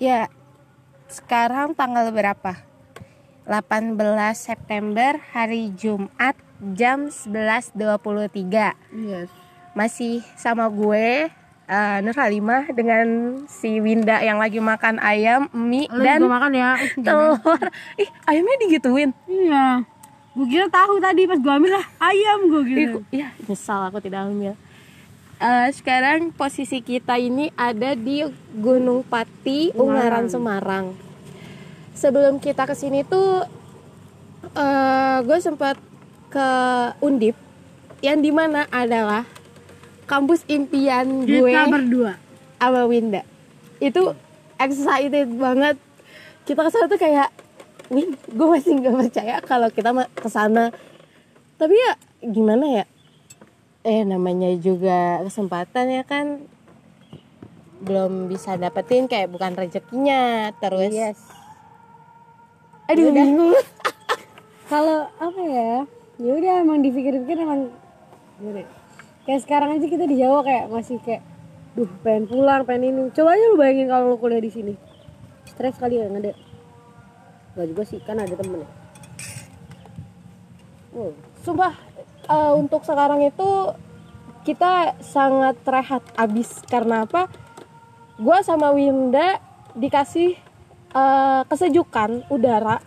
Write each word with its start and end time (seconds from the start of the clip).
Ya, 0.00 0.32
sekarang 1.12 1.76
tanggal 1.76 2.08
berapa? 2.08 2.56
18 3.44 4.00
September 4.32 5.20
hari 5.36 5.76
Jumat 5.76 6.40
jam 6.72 7.12
11.23 7.12 7.76
Yes. 8.96 9.28
Masih 9.76 10.24
sama 10.40 10.72
gue 10.72 11.28
eh, 11.68 11.98
Nur 12.00 12.16
Halimah 12.16 12.72
dengan 12.72 13.36
si 13.44 13.76
Winda 13.76 14.24
yang 14.24 14.40
lagi 14.40 14.56
makan 14.56 15.04
ayam, 15.04 15.52
mie, 15.52 15.84
Lu 15.92 16.00
dan 16.00 16.24
makan 16.24 16.56
ya? 16.56 16.80
telur 17.04 17.60
Ih, 18.00 18.08
ayamnya 18.24 18.56
digituin 18.64 19.12
Iya. 19.28 19.84
Gue 20.32 20.48
kira 20.48 20.72
tahu 20.72 20.96
tadi 20.96 21.28
pas 21.28 21.36
gue 21.36 21.52
ambil 21.52 21.76
lah 21.76 21.86
ayam 22.00 22.48
gue 22.48 22.62
gitu. 22.72 22.98
Iya, 23.12 23.36
nyesal 23.44 23.92
aku 23.92 24.00
tidak 24.00 24.24
ambil 24.24 24.56
Eh, 25.40 25.68
Sekarang 25.72 26.36
posisi 26.36 26.84
kita 26.84 27.16
ini 27.16 27.48
ada 27.56 27.96
di 27.96 28.20
Gunung 28.60 29.00
Pati, 29.00 29.72
Ungaran, 29.72 30.28
Semarang. 30.28 30.92
Sebelum 31.96 32.36
kita 32.36 32.68
ke 32.68 32.76
sini 32.76 33.00
tuh 33.08 33.44
eh, 34.52 35.18
Gue 35.24 35.36
sempat 35.40 35.76
ke 36.32 36.48
Undip 37.04 37.36
Yang 38.00 38.18
di 38.24 38.30
mana 38.32 38.64
adalah 38.68 39.24
kampus 40.04 40.44
impian 40.48 41.24
gue 41.24 41.48
Kita 41.52 41.72
berdua. 41.72 42.12
sama 42.60 42.84
Winda. 42.84 43.24
Itu 43.80 44.12
excited 44.60 45.32
banget. 45.40 45.80
Kita 46.44 46.60
ke 46.66 46.70
sana 46.72 46.84
tuh 46.84 47.00
kayak 47.00 47.30
Win 47.90 48.14
gue 48.14 48.46
masih 48.46 48.78
nggak 48.78 48.94
percaya 48.94 49.36
kalau 49.42 49.66
kita 49.66 49.90
ke 50.14 50.28
sana 50.30 50.70
tapi 51.58 51.74
ya 51.74 51.92
gimana 52.22 52.64
ya 52.80 52.84
eh 53.80 54.04
namanya 54.04 54.52
juga 54.60 55.24
kesempatan 55.24 55.88
ya 55.88 56.02
kan 56.04 56.44
belum 57.80 58.28
bisa 58.28 58.60
dapetin 58.60 59.08
kayak 59.08 59.32
bukan 59.32 59.56
rezekinya 59.56 60.52
terus 60.60 60.92
Yes. 60.92 61.20
aduh 62.92 63.08
bingung 63.08 63.56
Kalau 64.70 65.02
apa 65.18 65.42
ya? 65.50 65.82
Ya 66.22 66.30
udah 66.30 66.62
emang 66.62 66.78
dipikir-pikir 66.78 67.42
emang 67.42 67.74
gimana 68.38 68.62
ya? 68.62 68.68
Kayak 69.26 69.40
sekarang 69.42 69.70
aja 69.74 69.86
kita 69.90 70.06
di 70.06 70.22
Jawa 70.22 70.46
kayak 70.46 70.70
masih 70.70 71.02
kayak 71.02 71.26
duh 71.74 71.90
pengen 72.06 72.30
pulang, 72.30 72.62
pengen 72.62 72.94
ini. 72.94 73.02
Coba 73.10 73.34
aja 73.34 73.50
lu 73.50 73.58
bayangin 73.58 73.90
kalau 73.90 74.14
lu 74.14 74.16
kuliah 74.22 74.38
di 74.38 74.46
sini. 74.46 74.78
Stres 75.50 75.74
kali 75.74 75.98
ya 75.98 76.06
nggak 76.06 76.22
ada. 76.22 76.32
Gak 77.58 77.66
juga 77.66 77.82
sih, 77.82 77.98
kan 77.98 78.22
ada 78.22 78.30
temen 78.30 78.62
ya. 78.62 78.68
Oh, 80.94 81.10
Sumpah 81.42 81.74
eh, 82.30 82.52
untuk 82.54 82.86
sekarang 82.86 83.20
itu 83.20 83.74
kita 84.40 84.96
sangat 85.02 85.60
rehat 85.66 86.00
abis 86.16 86.62
karena 86.64 87.04
apa? 87.04 87.28
Gua 88.16 88.40
sama 88.40 88.70
Winda 88.70 89.42
dikasih 89.74 90.38
eh, 90.92 91.40
kesejukan 91.44 92.30
udara 92.30 92.78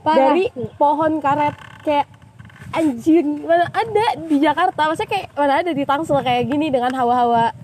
Parah. 0.00 0.32
dari 0.34 0.50
pohon 0.76 1.18
karet 1.18 1.54
kayak 1.82 2.06
anjing 2.70 3.46
mana 3.46 3.70
ada 3.70 4.06
di 4.20 4.36
Jakarta 4.38 4.90
maksudnya 4.90 5.10
kayak 5.10 5.26
mana 5.32 5.54
ada 5.62 5.70
di 5.70 5.82
Tangsel 5.82 6.18
kayak 6.20 6.44
gini 6.46 6.68
dengan 6.68 6.92
hawa-hawa 6.92 7.54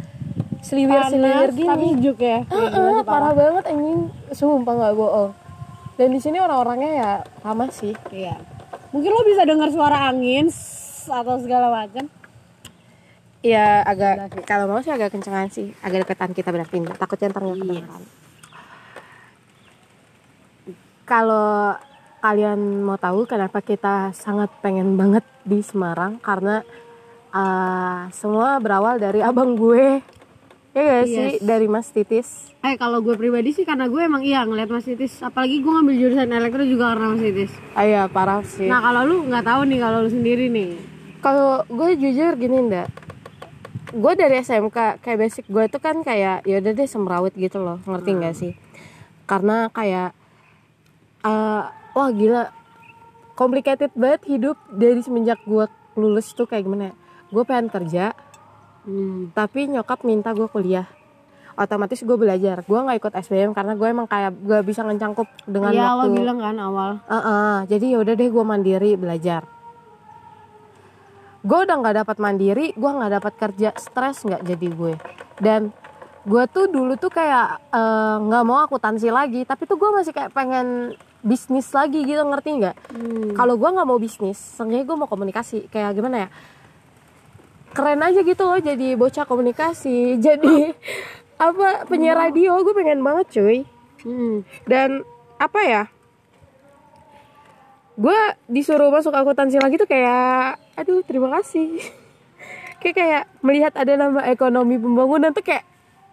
seliwir-seliwir 0.62 1.50
panas 1.50 1.58
gini 1.58 1.68
tapi 1.68 1.86
sejuk 1.98 2.18
ya. 2.22 2.38
Heeh, 2.46 2.68
gila 2.70 2.92
sih, 2.94 3.04
parah 3.04 3.32
banget 3.34 3.64
anjing 3.66 4.00
sumpah 4.30 4.74
nggak 4.78 4.94
bohong 4.94 5.30
dan 5.98 6.08
di 6.08 6.20
sini 6.22 6.38
orang-orangnya 6.38 6.90
ya 6.96 7.10
ramah 7.42 7.70
sih 7.70 7.92
Iya. 8.08 8.38
Mungkin 8.92 9.08
lo 9.08 9.22
bisa 9.24 9.42
dengar 9.44 9.68
suara 9.72 10.08
angin 10.08 10.52
atau 11.08 11.36
segala 11.42 11.68
macam. 11.72 12.06
ya 13.42 13.82
agak 13.82 14.38
sih. 14.38 14.42
kalau 14.46 14.70
mau 14.70 14.78
sih 14.78 14.94
agak 14.94 15.10
kencengan 15.10 15.50
sih 15.50 15.74
agak 15.82 16.06
deketan 16.06 16.30
kita 16.30 16.54
berarti 16.54 16.78
takutnya 16.94 17.34
ntar 17.34 17.42
nggak 17.42 17.58
Iya. 17.58 17.62
kedengeran 17.66 18.02
kalau 21.02 21.74
kalian 22.22 22.86
mau 22.86 22.94
tahu 22.94 23.26
kenapa 23.26 23.58
kita 23.58 24.14
sangat 24.14 24.46
pengen 24.62 24.94
banget 24.94 25.26
di 25.42 25.58
Semarang 25.58 26.22
karena 26.22 26.62
uh, 27.34 28.06
semua 28.14 28.62
berawal 28.62 29.02
dari 29.02 29.18
abang 29.18 29.58
gue 29.58 29.98
ya 30.72 30.80
gak 30.80 31.04
sih? 31.04 31.28
Yes. 31.36 31.44
dari 31.44 31.66
Mas 31.68 31.88
Titis. 31.92 32.28
Eh 32.64 32.80
kalau 32.80 33.04
gue 33.04 33.12
pribadi 33.16 33.52
sih 33.52 33.68
karena 33.68 33.88
gue 33.92 34.00
emang 34.00 34.24
iya 34.24 34.44
ngeliat 34.48 34.72
Mas 34.72 34.88
Titis. 34.88 35.20
Apalagi 35.20 35.60
gue 35.60 35.72
ngambil 35.72 35.94
jurusan 36.00 36.32
elektro 36.32 36.62
juga 36.64 36.96
karena 36.96 37.06
Mas 37.12 37.22
Titis. 37.22 37.52
ah 37.76 37.84
ya 37.84 38.02
parah 38.08 38.40
sih. 38.44 38.68
Nah 38.68 38.80
kalau 38.80 39.02
lu 39.04 39.16
nggak 39.28 39.44
tahu 39.44 39.60
nih 39.68 39.78
kalau 39.80 39.98
lu 40.04 40.10
sendiri 40.10 40.46
nih. 40.48 40.70
kalau 41.22 41.62
gue 41.70 41.90
jujur 42.02 42.34
gini 42.34 42.66
ndak 42.66 42.90
gue 43.92 44.12
dari 44.18 44.42
SMK 44.42 45.04
kayak 45.04 45.18
basic 45.20 45.44
gue 45.46 45.64
tuh 45.68 45.78
kan 45.78 46.00
kayak 46.02 46.42
ya 46.48 46.58
udah 46.58 46.72
deh 46.72 46.88
semrawut 46.88 47.34
gitu 47.36 47.60
loh. 47.60 47.76
Ngerti 47.84 48.10
nggak 48.16 48.34
sih? 48.34 48.52
Karena 49.28 49.68
kayak 49.68 50.16
eh, 51.22 51.62
wah 51.68 52.10
gila. 52.10 52.48
Complicated 53.32 53.92
banget 53.96 54.28
hidup 54.28 54.60
dari 54.68 55.00
semenjak 55.00 55.40
gue 55.48 55.64
lulus 55.96 56.32
tuh 56.36 56.44
kayak 56.44 56.64
gimana 56.68 56.92
ya? 56.92 56.94
Gue 57.32 57.44
pengen 57.48 57.72
kerja 57.72 58.12
Hmm. 58.82 59.30
tapi 59.30 59.70
nyokap 59.70 60.02
minta 60.02 60.34
gue 60.34 60.50
kuliah 60.50 60.90
otomatis 61.56 62.00
gue 62.00 62.16
belajar 62.16 62.64
gue 62.64 62.78
nggak 62.78 62.98
ikut 62.98 63.12
SBM 63.12 63.52
karena 63.52 63.76
gue 63.76 63.88
emang 63.88 64.08
kayak 64.08 64.32
gak 64.42 64.64
bisa 64.64 64.80
ngencangkup 64.82 65.28
dengan 65.44 65.70
Iya 65.72 65.84
waktu 65.94 66.08
lo 66.08 66.16
bilang 66.16 66.38
kan 66.40 66.56
awal. 66.56 66.90
Heeh, 67.08 67.54
jadi 67.68 67.86
ya 67.92 67.98
udah 68.00 68.14
deh 68.16 68.28
gue 68.32 68.44
mandiri 68.44 68.90
belajar. 68.96 69.42
Gue 71.42 71.58
udah 71.66 71.76
nggak 71.82 71.96
dapat 72.06 72.16
mandiri, 72.22 72.70
gue 72.72 72.90
nggak 72.90 73.12
dapat 73.18 73.32
kerja, 73.34 73.68
stres 73.74 74.22
nggak 74.22 74.42
jadi 74.46 74.68
gue. 74.70 74.94
Dan 75.42 75.74
gue 76.22 76.44
tuh 76.46 76.70
dulu 76.70 76.94
tuh 76.94 77.10
kayak 77.10 77.58
eh, 77.74 78.16
nggak 78.22 78.44
mau 78.46 78.62
akuntansi 78.62 79.10
lagi, 79.10 79.42
tapi 79.42 79.66
tuh 79.66 79.74
gue 79.74 79.90
masih 79.90 80.14
kayak 80.14 80.30
pengen 80.30 80.94
bisnis 81.22 81.66
lagi 81.74 82.06
gitu 82.06 82.22
ngerti 82.22 82.62
nggak? 82.62 82.76
Hmm. 82.94 83.34
Kalau 83.34 83.58
gue 83.58 83.70
nggak 83.74 83.88
mau 83.90 83.98
bisnis, 83.98 84.38
seenggaknya 84.38 84.86
gue 84.86 84.96
mau 84.96 85.10
komunikasi. 85.10 85.66
Kayak 85.66 85.98
gimana 85.98 86.16
ya? 86.26 86.28
Keren 87.72 88.04
aja 88.04 88.20
gitu 88.20 88.42
loh 88.44 88.60
jadi 88.60 88.94
bocah 88.94 89.24
komunikasi, 89.24 90.14
jadi 90.26 90.76
apa 91.40 91.88
penyiar 91.90 92.14
radio 92.14 92.60
gue 92.62 92.74
pengen 92.76 93.02
banget 93.02 93.26
cuy. 93.40 93.58
Hmm. 94.02 94.42
dan 94.66 95.06
apa 95.38 95.60
ya 95.62 95.82
gue 97.94 98.18
disuruh 98.50 98.90
masuk 98.90 99.14
akuntansi 99.14 99.62
lagi 99.62 99.78
tuh 99.78 99.86
kayak 99.86 100.58
aduh 100.74 101.04
terima 101.06 101.28
kasih. 101.38 101.78
Kayak 102.82 102.96
kayak 102.98 103.24
melihat 103.46 103.72
ada 103.78 103.94
nama 103.94 104.26
ekonomi 104.26 104.74
pembangunan 104.74 105.30
tuh 105.30 105.46
kayak 105.46 105.62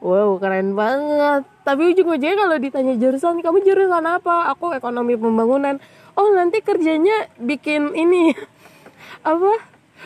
wow 0.05 0.37
keren 0.37 0.77
banget. 0.77 1.41
Tapi 1.65 1.81
ujung-ujungnya 1.97 2.37
kalau 2.37 2.61
ditanya 2.61 2.93
jurusan 2.93 3.41
kamu 3.41 3.65
jurusan 3.65 4.05
apa? 4.05 4.53
Aku 4.53 4.69
ekonomi 4.77 5.17
pembangunan. 5.17 5.81
Oh 6.13 6.29
nanti 6.29 6.61
kerjanya 6.61 7.25
bikin 7.41 7.97
ini. 7.97 8.37
Apa 9.25 9.49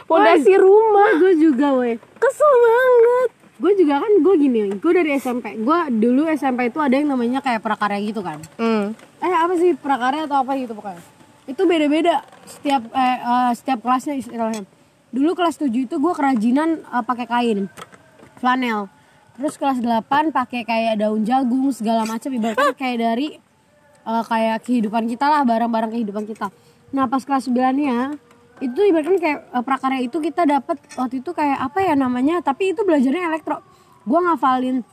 fondasi 0.09 0.54
rumah 0.58 1.18
Gue 1.18 1.34
juga 1.38 1.68
weh. 1.80 1.96
kesel 2.20 2.54
banget 2.54 3.30
Gue 3.64 3.80
juga 3.80 4.02
kan 4.04 4.12
gue 4.12 4.36
gini, 4.44 4.76
gue 4.76 4.92
dari 4.92 5.16
SMP. 5.16 5.56
Gue 5.56 5.80
dulu 5.88 6.28
SMP 6.28 6.68
itu 6.68 6.84
ada 6.84 7.00
yang 7.00 7.08
namanya 7.08 7.40
kayak 7.40 7.64
prakarya 7.64 8.02
gitu 8.04 8.20
kan. 8.20 8.42
hmm. 8.59 8.92
Eh 9.24 9.31
apa 9.31 9.56
sih 9.56 9.72
prakarya 9.78 10.28
atau 10.28 10.44
apa 10.44 10.58
gitu 10.59 10.76
pokoknya. 10.76 11.00
Itu 11.48 11.64
beda-beda 11.64 12.28
setiap 12.44 12.84
eh, 12.92 13.20
eh, 13.24 13.52
setiap 13.56 13.80
kelasnya 13.80 14.20
istilahnya. 14.20 14.68
Dulu 15.16 15.31
kelas 15.38 15.62
7 15.62 15.70
itu 15.70 15.96
gue 15.96 16.14
kerajinan 16.18 16.84
eh, 16.84 17.04
pakai 17.08 17.24
kain 17.24 17.72
flanel. 18.44 18.92
Terus 19.40 19.56
kelas 19.56 19.80
8 19.80 20.36
pakai 20.36 20.68
kayak 20.68 21.00
daun 21.00 21.24
jagung 21.24 21.72
segala 21.72 22.04
macam 22.04 22.36
ibaratnya 22.36 22.75
kayak 22.75 22.98
dari 23.00 23.28
eh, 24.04 24.24
kayak 24.28 24.66
kehidupan 24.66 25.08
kita 25.08 25.30
lah, 25.30 25.48
barang-barang 25.48 25.94
kehidupan 25.94 26.28
kita. 26.28 26.52
Nah, 26.92 27.08
pas 27.08 27.24
kelas 27.24 27.48
9-nya 27.48 28.20
itu 28.62 28.80
ibaratkan 28.86 29.18
kayak 29.18 29.40
eh, 29.50 29.64
prakarya 29.64 30.02
itu 30.06 30.18
kita 30.22 30.46
dapat 30.46 30.78
waktu 31.00 31.24
itu 31.24 31.31
kayak 31.34 31.58
apa 31.58 31.80
ya 31.81 31.94
namanya, 31.97 32.44
tapi 32.44 32.75
itu 32.75 32.86
belajarnya 32.86 33.31
elektro. 33.31 33.64
Gua 34.03 34.19
ngafalin 34.34 34.84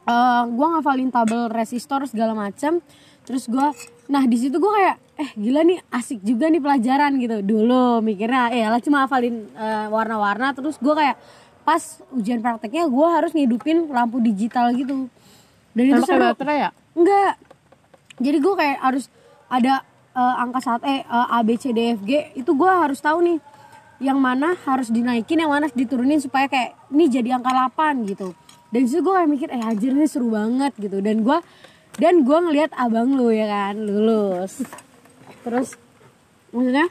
eh 0.00 0.42
gue 0.48 0.66
ngafalin 0.66 1.12
tabel 1.12 1.52
resistor 1.52 2.08
segala 2.08 2.32
macam 2.32 2.80
terus 3.28 3.44
gua 3.46 3.76
nah 4.10 4.24
di 4.24 4.32
situ 4.40 4.56
gue 4.56 4.72
kayak 4.72 4.96
eh 5.20 5.30
gila 5.36 5.60
nih 5.60 5.78
asik 5.92 6.24
juga 6.24 6.48
nih 6.48 6.58
pelajaran 6.58 7.20
gitu. 7.20 7.36
Dulu 7.44 8.00
mikirnya 8.00 8.50
eh 8.50 8.64
lah 8.66 8.80
cuma 8.80 9.04
hafalin 9.04 9.46
eh, 9.54 9.86
warna-warna. 9.92 10.56
Terus 10.56 10.80
gue 10.80 10.94
kayak 10.96 11.20
pas 11.62 12.00
ujian 12.16 12.40
prakteknya 12.40 12.88
gue 12.88 13.06
harus 13.06 13.30
ngidupin 13.36 13.92
lampu 13.92 14.18
digital 14.24 14.72
gitu. 14.72 15.06
Dan 15.76 15.84
itu 15.84 16.02
seru. 16.02 16.32
baterai 16.32 16.58
ya? 16.66 16.70
Enggak. 16.96 17.38
Jadi 18.18 18.38
gue 18.40 18.54
kayak 18.56 18.78
harus 18.80 19.04
ada 19.46 19.84
eh, 20.16 20.34
angka 20.42 20.60
saat 20.62 20.82
eh 20.86 21.02
eh, 21.02 21.36
A 21.36 21.38
B 21.46 21.54
C 21.54 21.70
D 21.70 21.94
F 21.94 22.00
G 22.02 22.34
itu 22.34 22.50
gue 22.54 22.70
harus 22.70 22.98
tahu 22.98 23.22
nih 23.22 23.38
yang 24.00 24.16
mana 24.16 24.56
harus 24.64 24.88
dinaikin 24.88 25.44
yang 25.44 25.52
mana 25.52 25.68
harus 25.68 25.76
diturunin 25.76 26.18
supaya 26.18 26.48
kayak 26.48 26.72
ini 26.88 27.06
jadi 27.12 27.36
angka 27.36 27.52
8 27.52 28.08
gitu. 28.08 28.32
Dan 28.72 28.88
situ 28.88 29.04
gue 29.04 29.12
kayak 29.12 29.28
mikir 29.28 29.48
eh 29.52 29.60
anjir 29.60 29.92
ini 29.92 30.08
seru 30.08 30.32
banget 30.32 30.72
gitu. 30.80 31.04
Dan 31.04 31.20
gue 31.20 31.38
dan 32.00 32.24
gue 32.24 32.38
ngelihat 32.40 32.72
abang 32.80 33.12
lu 33.12 33.28
ya 33.28 33.44
kan 33.44 33.76
lulus. 33.76 34.64
Terus 35.44 35.76
maksudnya 36.50 36.88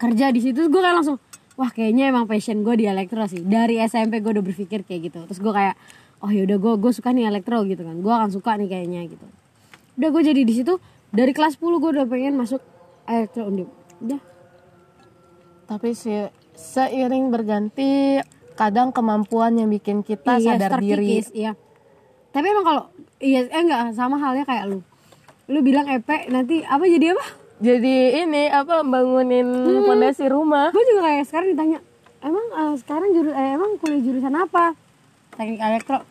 kerja 0.00 0.26
di 0.32 0.40
situ 0.40 0.72
gue 0.72 0.80
kayak 0.80 0.96
langsung 1.04 1.20
wah 1.56 1.68
kayaknya 1.72 2.12
emang 2.12 2.24
passion 2.24 2.64
gue 2.64 2.74
di 2.80 2.88
elektro 2.88 3.28
sih. 3.28 3.44
Dari 3.44 3.76
SMP 3.84 4.24
gue 4.24 4.32
udah 4.40 4.44
berpikir 4.44 4.88
kayak 4.88 5.12
gitu. 5.12 5.18
Terus 5.28 5.40
gue 5.42 5.52
kayak 5.52 5.76
oh 6.24 6.32
ya 6.32 6.48
udah 6.48 6.56
gue 6.56 6.72
gue 6.80 6.92
suka 6.96 7.12
nih 7.12 7.28
elektro 7.28 7.60
gitu 7.68 7.84
kan. 7.84 8.00
Gue 8.00 8.12
akan 8.16 8.32
suka 8.32 8.56
nih 8.56 8.72
kayaknya 8.72 9.04
gitu. 9.04 9.26
Udah 10.00 10.08
gue 10.08 10.22
jadi 10.32 10.40
di 10.48 10.54
situ 10.56 10.80
dari 11.10 11.32
kelas 11.32 11.56
10 11.56 11.76
gue 11.76 11.90
udah 11.92 12.06
pengen 12.06 12.34
masuk 12.34 12.60
elektro 13.04 13.46
undip 13.46 13.68
udah. 13.98 14.20
Tapi 15.66 15.90
si 15.92 16.12
seiring 16.54 17.28
berganti 17.28 18.22
kadang 18.54 18.88
kemampuan 18.88 19.54
yang 19.54 19.68
bikin 19.68 20.00
kita 20.00 20.38
Iya, 20.38 20.56
sadar 20.56 20.78
diri. 20.78 21.20
iya. 21.32 21.52
Tapi 22.30 22.46
emang 22.46 22.64
kalau 22.64 22.82
iya 23.18 23.44
eh 23.44 23.60
enggak 23.60 23.92
sama 23.92 24.16
halnya 24.16 24.44
kayak 24.44 24.64
lu. 24.66 24.80
Lu 25.46 25.58
bilang 25.60 25.86
EP 25.86 26.06
nanti 26.28 26.62
apa 26.62 26.84
jadi 26.84 27.12
apa? 27.12 27.24
Jadi 27.56 27.94
ini 28.20 28.46
apa 28.46 28.84
bangunin 28.84 29.48
fondasi 29.82 30.28
rumah. 30.28 30.68
gue 30.70 30.84
juga 30.84 31.08
kayak 31.08 31.24
sekarang 31.24 31.48
ditanya 31.52 31.78
emang 32.20 32.46
eh, 32.46 32.74
sekarang 32.76 33.08
juru 33.10 33.30
eh, 33.30 33.50
emang 33.54 33.70
kuliah 33.78 34.00
jurusan 34.00 34.34
apa? 34.34 34.76
Teknik 35.32 35.60
elektro 35.60 36.04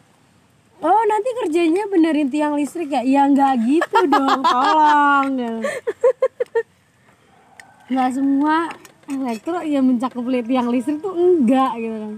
oh 0.83 1.04
nanti 1.07 1.30
kerjanya 1.44 1.88
benerin 1.88 2.27
tiang 2.27 2.57
listrik 2.57 2.92
ya? 2.92 3.01
Ya 3.06 3.24
nggak 3.30 3.54
gitu 3.63 4.00
dong. 4.12 4.42
Tolong. 4.54 5.30
Nggak 7.86 8.10
semua 8.18 8.56
elektro 9.06 9.62
yang 9.62 9.86
mencakup 9.86 10.25
tiang 10.25 10.68
listrik 10.74 11.00
tuh 11.00 11.13
enggak 11.13 11.72
gitu 11.80 11.98
kan. 12.01 12.13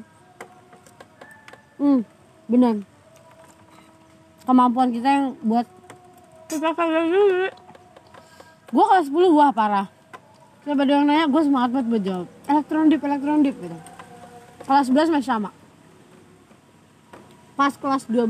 Hmm 1.77 1.99
bener. 2.47 2.75
Kemampuan 4.47 4.89
kita 4.95 5.09
yang 5.11 5.25
buat 5.43 5.67
Kita 6.47 6.71
kagak 6.71 7.11
dulu. 7.11 7.51
gue 8.67 8.85
kelas 8.87 9.07
10 9.11 9.35
wah 9.35 9.51
parah. 9.51 9.87
Coba 10.63 10.83
ada 10.83 10.91
yang 10.95 11.07
nanya 11.07 11.25
gue 11.27 11.41
semangat 11.43 11.69
banget 11.75 11.87
buat 11.91 12.03
jawab. 12.03 12.27
Elektron 12.47 12.87
dip 12.87 13.03
elektron 13.03 13.39
dip 13.43 13.55
gitu. 13.59 13.77
Kelas 14.63 14.87
11 14.87 15.11
masih 15.11 15.27
sama 15.27 15.56
pas 17.57 17.73
kelas 17.73 18.05
12 18.05 18.29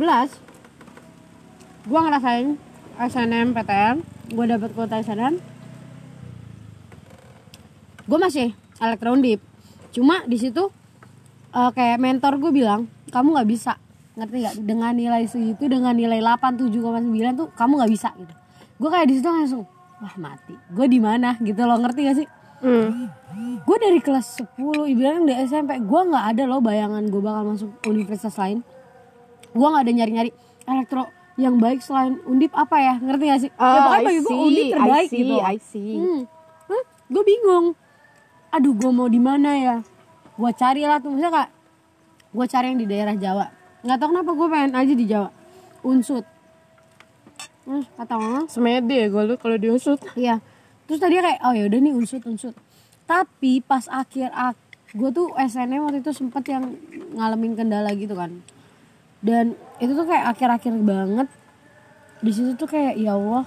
gue 1.88 2.00
ngerasain 2.00 2.56
SNM 2.98 3.54
PTN 3.54 3.96
gue 4.32 4.46
dapet 4.48 4.70
kuota 4.72 5.04
SNM 5.04 5.36
gue 8.08 8.18
masih 8.18 8.56
elektron 8.80 9.20
dip 9.20 9.44
cuma 9.92 10.24
di 10.24 10.40
situ 10.40 10.72
eh, 11.52 11.72
kayak 11.76 12.00
mentor 12.00 12.40
gue 12.40 12.56
bilang 12.56 12.88
kamu 13.12 13.28
nggak 13.40 13.50
bisa. 13.50 13.74
Ngerti 14.18 14.36
nggak? 14.44 14.56
Dengan 14.66 14.92
nilai 14.98 15.24
segitu 15.30 15.70
dengan 15.70 15.94
nilai 15.94 16.20
87,9 16.20 17.38
tuh 17.38 17.48
kamu 17.54 17.72
nggak 17.80 17.92
bisa 17.92 18.10
gitu. 18.18 18.34
Gue 18.78 18.90
kayak 18.90 19.08
di 19.10 19.16
situ 19.22 19.30
langsung 19.30 19.64
wah 20.02 20.16
mati. 20.20 20.54
Gue 20.74 20.86
di 20.90 21.00
mana? 21.02 21.38
Gitu 21.40 21.58
loh 21.64 21.78
ngerti 21.82 22.02
gak 22.06 22.18
sih? 22.24 22.30
Hmm. 22.58 23.06
gue 23.38 23.78
dari 23.78 24.02
kelas 24.02 24.42
10 24.58 24.90
ibaratnya 24.90 25.30
di 25.30 25.34
SMP 25.46 25.78
gue 25.78 26.02
nggak 26.10 26.26
ada 26.34 26.50
loh 26.50 26.58
bayangan 26.58 27.06
gue 27.06 27.22
bakal 27.22 27.54
masuk 27.54 27.70
universitas 27.86 28.34
lain 28.34 28.66
gue 29.58 29.68
nggak 29.68 29.84
ada 29.84 29.94
nyari 29.94 30.12
nyari 30.14 30.32
elektro 30.70 31.10
yang 31.38 31.58
baik 31.58 31.82
selain 31.82 32.18
undip 32.26 32.54
apa 32.54 32.78
ya 32.78 32.94
ngerti 32.98 33.24
gak 33.26 33.42
sih 33.42 33.52
ya 33.54 33.62
Oh, 33.62 33.78
pokoknya 33.86 33.98
I 33.98 34.06
bagi 34.06 34.20
gue 34.22 34.38
undip 34.38 34.66
I 34.66 34.72
terbaik 34.74 35.10
see, 35.10 35.18
gitu 35.18 35.36
I 35.38 35.58
see. 35.58 35.94
hmm. 35.98 36.22
gue 37.08 37.24
bingung 37.24 37.66
aduh 38.50 38.74
gue 38.74 38.92
mau 38.92 39.10
di 39.10 39.22
mana 39.22 39.52
ya 39.54 39.76
gue 40.34 40.52
cari 40.54 40.82
lah 40.86 40.98
tuh 40.98 41.14
misalnya 41.14 41.46
kak 41.46 41.50
gue 42.28 42.46
cari 42.46 42.66
yang 42.70 42.80
di 42.80 42.88
daerah 42.90 43.16
Jawa 43.18 43.46
nggak 43.82 43.98
tahu 43.98 44.08
kenapa 44.14 44.32
gue 44.34 44.48
pengen 44.50 44.72
aja 44.74 44.94
di 44.94 45.06
Jawa 45.06 45.30
unsut 45.82 46.26
hmm, 47.68 47.84
kata 47.96 48.14
mama 48.18 48.42
Semedi 48.50 48.96
ya 48.96 49.08
gue 49.12 49.24
lu 49.28 49.36
kalau 49.36 49.60
diusut. 49.60 50.00
Iya. 50.16 50.40
Terus 50.88 51.00
tadi 51.04 51.20
kayak 51.20 51.44
oh 51.44 51.52
ya 51.52 51.68
udah 51.68 51.80
nih 51.84 51.94
unsut 51.94 52.24
unsut. 52.24 52.56
Tapi 53.04 53.60
pas 53.60 53.84
akhir 53.92 54.32
ak 54.32 54.56
gue 54.96 55.10
tuh 55.12 55.36
SNM 55.36 55.84
waktu 55.84 56.00
itu 56.00 56.12
sempet 56.16 56.48
yang 56.48 56.64
ngalamin 57.14 57.60
kendala 57.60 57.92
gitu 57.92 58.16
kan. 58.16 58.40
Dan 59.22 59.58
itu 59.82 59.92
tuh 59.94 60.06
kayak 60.06 60.26
akhir-akhir 60.38 60.74
banget. 60.86 61.28
Di 62.22 62.32
situ 62.34 62.54
tuh 62.58 62.70
kayak 62.70 62.98
ya 62.98 63.18
Allah. 63.18 63.46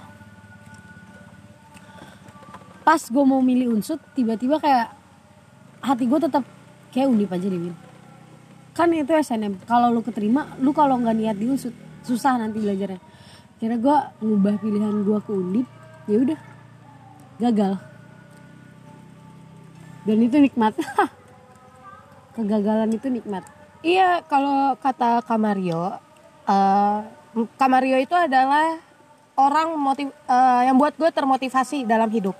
Pas 2.81 2.99
gue 2.99 3.23
mau 3.23 3.39
milih 3.39 3.77
unsut 3.77 4.01
tiba-tiba 4.17 4.57
kayak 4.57 4.91
hati 5.81 6.05
gue 6.09 6.19
tetap 6.19 6.43
kayak 6.91 7.07
undip 7.07 7.31
aja 7.31 7.47
deh. 7.47 7.75
Kan 8.71 8.91
itu 8.95 9.11
SNM. 9.11 9.63
Kalau 9.67 9.91
lu 9.91 10.01
keterima, 10.03 10.55
lu 10.59 10.71
kalau 10.71 10.99
nggak 10.99 11.15
niat 11.15 11.37
di 11.37 11.45
unsut 11.47 11.75
susah 12.01 12.39
nanti 12.39 12.59
belajarnya. 12.59 12.99
Kira 13.61 13.77
gue 13.77 13.97
ngubah 14.25 14.55
pilihan 14.57 15.05
gue 15.05 15.17
ke 15.21 15.31
undip, 15.31 15.67
ya 16.09 16.17
udah 16.17 16.39
gagal. 17.37 17.73
Dan 20.01 20.17
itu 20.25 20.37
nikmat. 20.41 20.73
Kegagalan 22.35 22.89
itu 22.89 23.05
nikmat. 23.11 23.45
Iya, 23.81 24.21
kalau 24.29 24.77
kata 24.77 25.25
Kamario, 25.25 25.97
eh 26.45 26.99
Kamario 27.57 27.97
itu 27.97 28.13
adalah 28.13 28.77
orang 29.33 29.73
motiv 29.73 30.13
eh, 30.29 30.61
yang 30.69 30.77
buat 30.77 30.93
gue 30.93 31.09
termotivasi 31.09 31.89
dalam 31.89 32.05
hidup. 32.13 32.37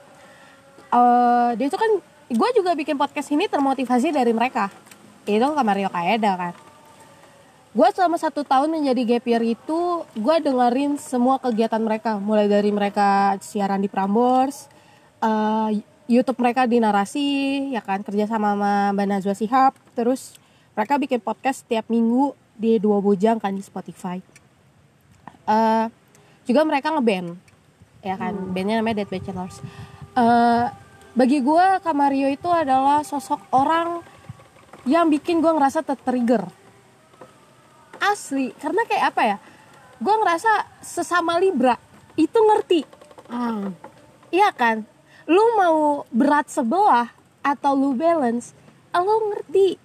Eh 0.94 1.50
dia 1.58 1.66
itu 1.66 1.78
kan, 1.82 1.92
gue 2.30 2.50
juga 2.54 2.78
bikin 2.78 2.94
podcast 2.94 3.34
ini 3.34 3.50
termotivasi 3.50 4.14
dari 4.14 4.30
mereka. 4.38 4.70
Itu 5.26 5.50
Kamario 5.58 5.90
Kaeda 5.90 6.32
kan. 6.38 6.54
Gue 7.74 7.90
selama 7.96 8.22
satu 8.22 8.44
tahun 8.46 8.70
menjadi 8.70 9.18
gap 9.18 9.26
itu, 9.42 9.80
gue 10.14 10.36
dengerin 10.44 11.00
semua 11.02 11.40
kegiatan 11.42 11.80
mereka, 11.82 12.20
mulai 12.22 12.46
dari 12.52 12.70
mereka 12.70 13.40
siaran 13.42 13.82
di 13.82 13.90
Prambors, 13.90 14.70
eh, 15.24 15.82
YouTube 16.12 16.38
mereka 16.44 16.68
di 16.68 16.78
narasi, 16.84 17.30
ya 17.72 17.82
kan 17.82 18.04
kerja 18.04 18.28
sama 18.28 18.54
sama 18.54 18.92
Mbak 18.92 19.08
Najwa 19.08 19.34
Shihab, 19.34 19.74
terus 19.96 20.41
mereka 20.76 20.96
bikin 21.00 21.20
podcast 21.20 21.64
setiap 21.66 21.88
minggu 21.92 22.36
di 22.56 22.78
dua 22.78 23.02
bujang 23.04 23.42
kan 23.42 23.52
di 23.52 23.64
Spotify. 23.64 24.22
Eh, 25.48 25.86
juga 26.48 26.62
mereka 26.64 26.94
ngeband, 26.94 27.36
ya 28.06 28.16
kan, 28.16 28.34
bandnya 28.54 28.80
namanya 28.80 29.04
Dead 29.04 29.10
Bachelors. 29.10 29.60
Eh, 30.16 30.66
bagi 31.12 31.44
gue 31.44 31.66
Kamario 31.84 32.32
itu 32.32 32.48
adalah 32.48 33.04
sosok 33.04 33.52
orang 33.52 34.00
yang 34.88 35.12
bikin 35.12 35.44
gue 35.44 35.52
ngerasa 35.52 35.84
ter-trigger. 35.84 36.48
Asli 38.02 38.56
karena 38.58 38.82
kayak 38.88 39.06
apa 39.14 39.22
ya? 39.28 39.38
Gue 40.02 40.16
ngerasa 40.18 40.82
sesama 40.82 41.38
libra 41.38 41.78
itu 42.18 42.34
ngerti. 42.34 42.82
Ah, 43.30 43.70
iya 44.34 44.50
kan? 44.50 44.88
Lu 45.30 45.44
mau 45.60 46.08
berat 46.10 46.50
sebelah 46.50 47.14
atau 47.46 47.78
lu 47.78 47.94
balance 47.94 48.58
lu 48.92 49.16
ngerti 49.32 49.80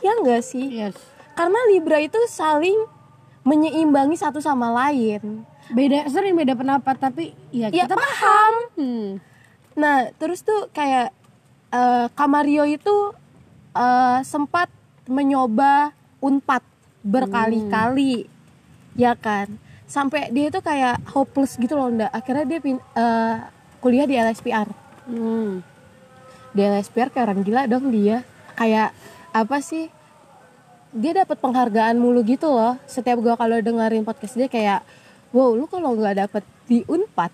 ya 0.00 0.12
enggak 0.18 0.42
sih 0.46 0.66
yes. 0.68 0.96
karena 1.34 1.58
libra 1.70 1.98
itu 1.98 2.18
saling 2.30 2.76
menyeimbangi 3.42 4.16
satu 4.18 4.42
sama 4.42 4.70
lain 4.74 5.44
Beda 5.68 6.08
sering 6.08 6.32
beda 6.32 6.56
pendapat 6.56 6.96
tapi 6.96 7.36
ya 7.52 7.68
ya 7.68 7.84
kita 7.84 7.92
paham 7.92 8.54
Hmm. 8.78 9.20
Nah, 9.78 10.10
terus 10.18 10.42
tuh 10.42 10.66
kayak 10.74 11.14
eh, 11.70 12.06
Kamario 12.18 12.66
itu 12.66 13.14
eh, 13.78 14.18
sempat 14.26 14.66
menyoba 15.06 15.94
Unpad 16.18 16.66
berkali-kali. 17.06 18.26
Ya 18.98 19.14
kan? 19.14 19.54
Sampai 19.86 20.34
dia 20.34 20.50
itu 20.50 20.58
kayak 20.58 20.98
hopeless 21.14 21.54
gitu 21.54 21.78
loh, 21.78 21.94
Ndak. 21.94 22.10
Akhirnya 22.10 22.44
dia 22.44 22.58
pin- 22.58 22.82
eh, 22.98 23.36
kuliah 23.78 24.06
di 24.10 24.18
LSPR. 24.18 24.66
Hmm. 25.06 25.62
Di 26.50 26.60
LSPR 26.66 27.14
kayak 27.14 27.30
orang 27.30 27.40
gila 27.46 27.70
dong 27.70 27.94
dia. 27.94 28.26
Kayak 28.58 28.90
apa 29.32 29.58
sih? 29.60 29.90
Dia 30.92 31.24
dapat 31.24 31.36
penghargaan 31.38 32.00
mulu 32.00 32.24
gitu 32.24 32.48
loh. 32.48 32.80
Setiap 32.88 33.20
gua 33.20 33.36
kalau 33.36 33.60
dengerin 33.60 34.02
podcast 34.02 34.34
dia 34.34 34.48
kayak, 34.48 34.80
"Wow, 35.30 35.56
lu 35.56 35.68
kalau 35.68 35.92
nggak 35.94 36.28
dapet 36.28 36.44
di 36.64 36.80
Unpad, 36.88 37.32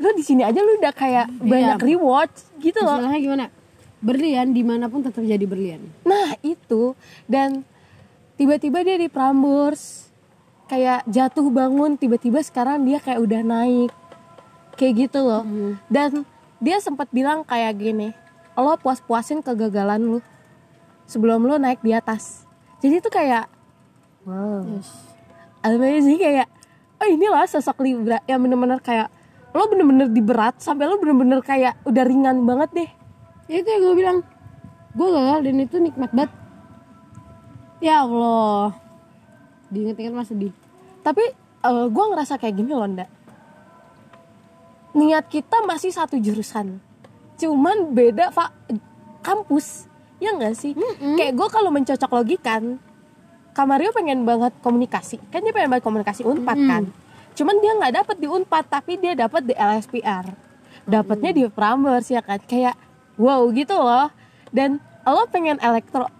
lu 0.00 0.08
di 0.16 0.24
sini 0.24 0.40
aja 0.40 0.60
lu 0.60 0.80
udah 0.80 0.94
kayak 0.94 1.28
banyak 1.40 1.80
reward 1.84 2.32
gitu 2.58 2.80
loh." 2.80 2.96
Istilahnya 2.96 3.20
gimana? 3.20 3.46
Berlian 4.04 4.52
di 4.52 4.62
mana 4.64 4.88
pun 4.88 5.00
tetap 5.04 5.24
jadi 5.24 5.44
berlian. 5.44 5.80
Nah 6.04 6.36
itu 6.44 6.92
dan 7.24 7.64
tiba-tiba 8.36 8.82
dia 8.84 8.96
di 8.98 9.08
Prambors 9.08 10.10
kayak 10.66 11.04
jatuh 11.06 11.46
bangun 11.52 11.94
tiba-tiba 11.94 12.40
sekarang 12.40 12.82
dia 12.82 12.98
kayak 12.98 13.20
udah 13.20 13.40
naik 13.44 13.92
kayak 14.74 15.06
gitu 15.08 15.22
loh 15.22 15.44
dan 15.86 16.26
dia 16.58 16.80
sempat 16.82 17.06
bilang 17.14 17.46
kayak 17.46 17.78
gini 17.78 18.10
lo 18.56 18.74
puas-puasin 18.80 19.44
kegagalan 19.44 20.00
lu 20.00 20.18
sebelum 21.04 21.44
lo 21.44 21.56
naik 21.60 21.80
di 21.84 21.92
atas. 21.92 22.48
Jadi 22.84 23.00
itu 23.00 23.08
kayak 23.08 23.48
wow. 24.28 24.64
Yes. 24.64 24.90
amazing 25.64 26.20
kayak 26.20 26.48
oh 27.00 27.08
inilah 27.08 27.48
sosok 27.48 27.80
Libra 27.80 28.20
yang 28.28 28.44
bener-bener 28.44 28.80
kayak 28.84 29.08
lo 29.56 29.64
bener-bener 29.70 30.12
di 30.12 30.20
berat 30.20 30.60
sampai 30.60 30.88
lo 30.90 31.00
bener-bener 31.00 31.40
kayak 31.40 31.78
udah 31.88 32.04
ringan 32.04 32.44
banget 32.44 32.70
deh. 32.72 32.90
Itu 33.48 33.68
yang 33.68 33.82
gue 33.84 33.96
bilang 33.96 34.18
gue 34.94 35.08
gagal 35.08 35.40
dan 35.44 35.56
itu 35.60 35.76
nikmat 35.80 36.10
banget. 36.12 36.32
Ya 37.80 38.04
Allah. 38.04 38.76
Diinget-inget 39.72 40.12
mas 40.12 40.28
sedih 40.28 40.52
tapi 41.04 41.20
gue 41.64 42.04
ngerasa 42.12 42.40
kayak 42.40 42.56
gini 42.56 42.72
loh 42.72 42.88
ndak 42.88 43.12
niat 44.96 45.28
kita 45.28 45.60
masih 45.68 45.92
satu 45.92 46.16
jurusan. 46.16 46.80
Cuman 47.36 47.92
beda 47.92 48.32
pak 48.32 48.54
kampus 49.20 49.90
ya 50.24 50.32
nggak 50.32 50.54
sih? 50.56 50.72
Kayak 51.20 51.32
gue 51.36 51.48
kalau 51.52 51.68
mencocok 51.68 52.10
logikan 52.10 52.80
Kamario 53.54 53.94
pengen 53.94 54.26
banget 54.26 54.50
komunikasi. 54.66 55.22
Kan 55.30 55.46
dia 55.46 55.54
pengen 55.54 55.70
banget 55.70 55.84
komunikasi 55.86 56.26
unpad 56.26 56.58
Hmm. 56.58 56.68
kan. 56.68 56.82
Cuman 57.38 57.54
dia 57.62 57.72
nggak 57.78 57.94
dapet 58.02 58.16
di 58.18 58.26
unpad 58.26 58.64
tapi 58.66 58.98
dia 58.98 59.14
dapet 59.14 59.46
di 59.46 59.54
LSPR 59.54 60.26
dapetnya 60.84 61.30
di 61.30 61.42
Prambors 61.46 62.10
ya 62.10 62.18
kan? 62.18 62.42
Kayak 62.42 62.74
wow 63.14 63.46
gitu 63.54 63.78
loh. 63.78 64.10
Dan 64.50 64.82
lo 65.06 65.22
pengen 65.30 65.62
elektro 65.62 66.10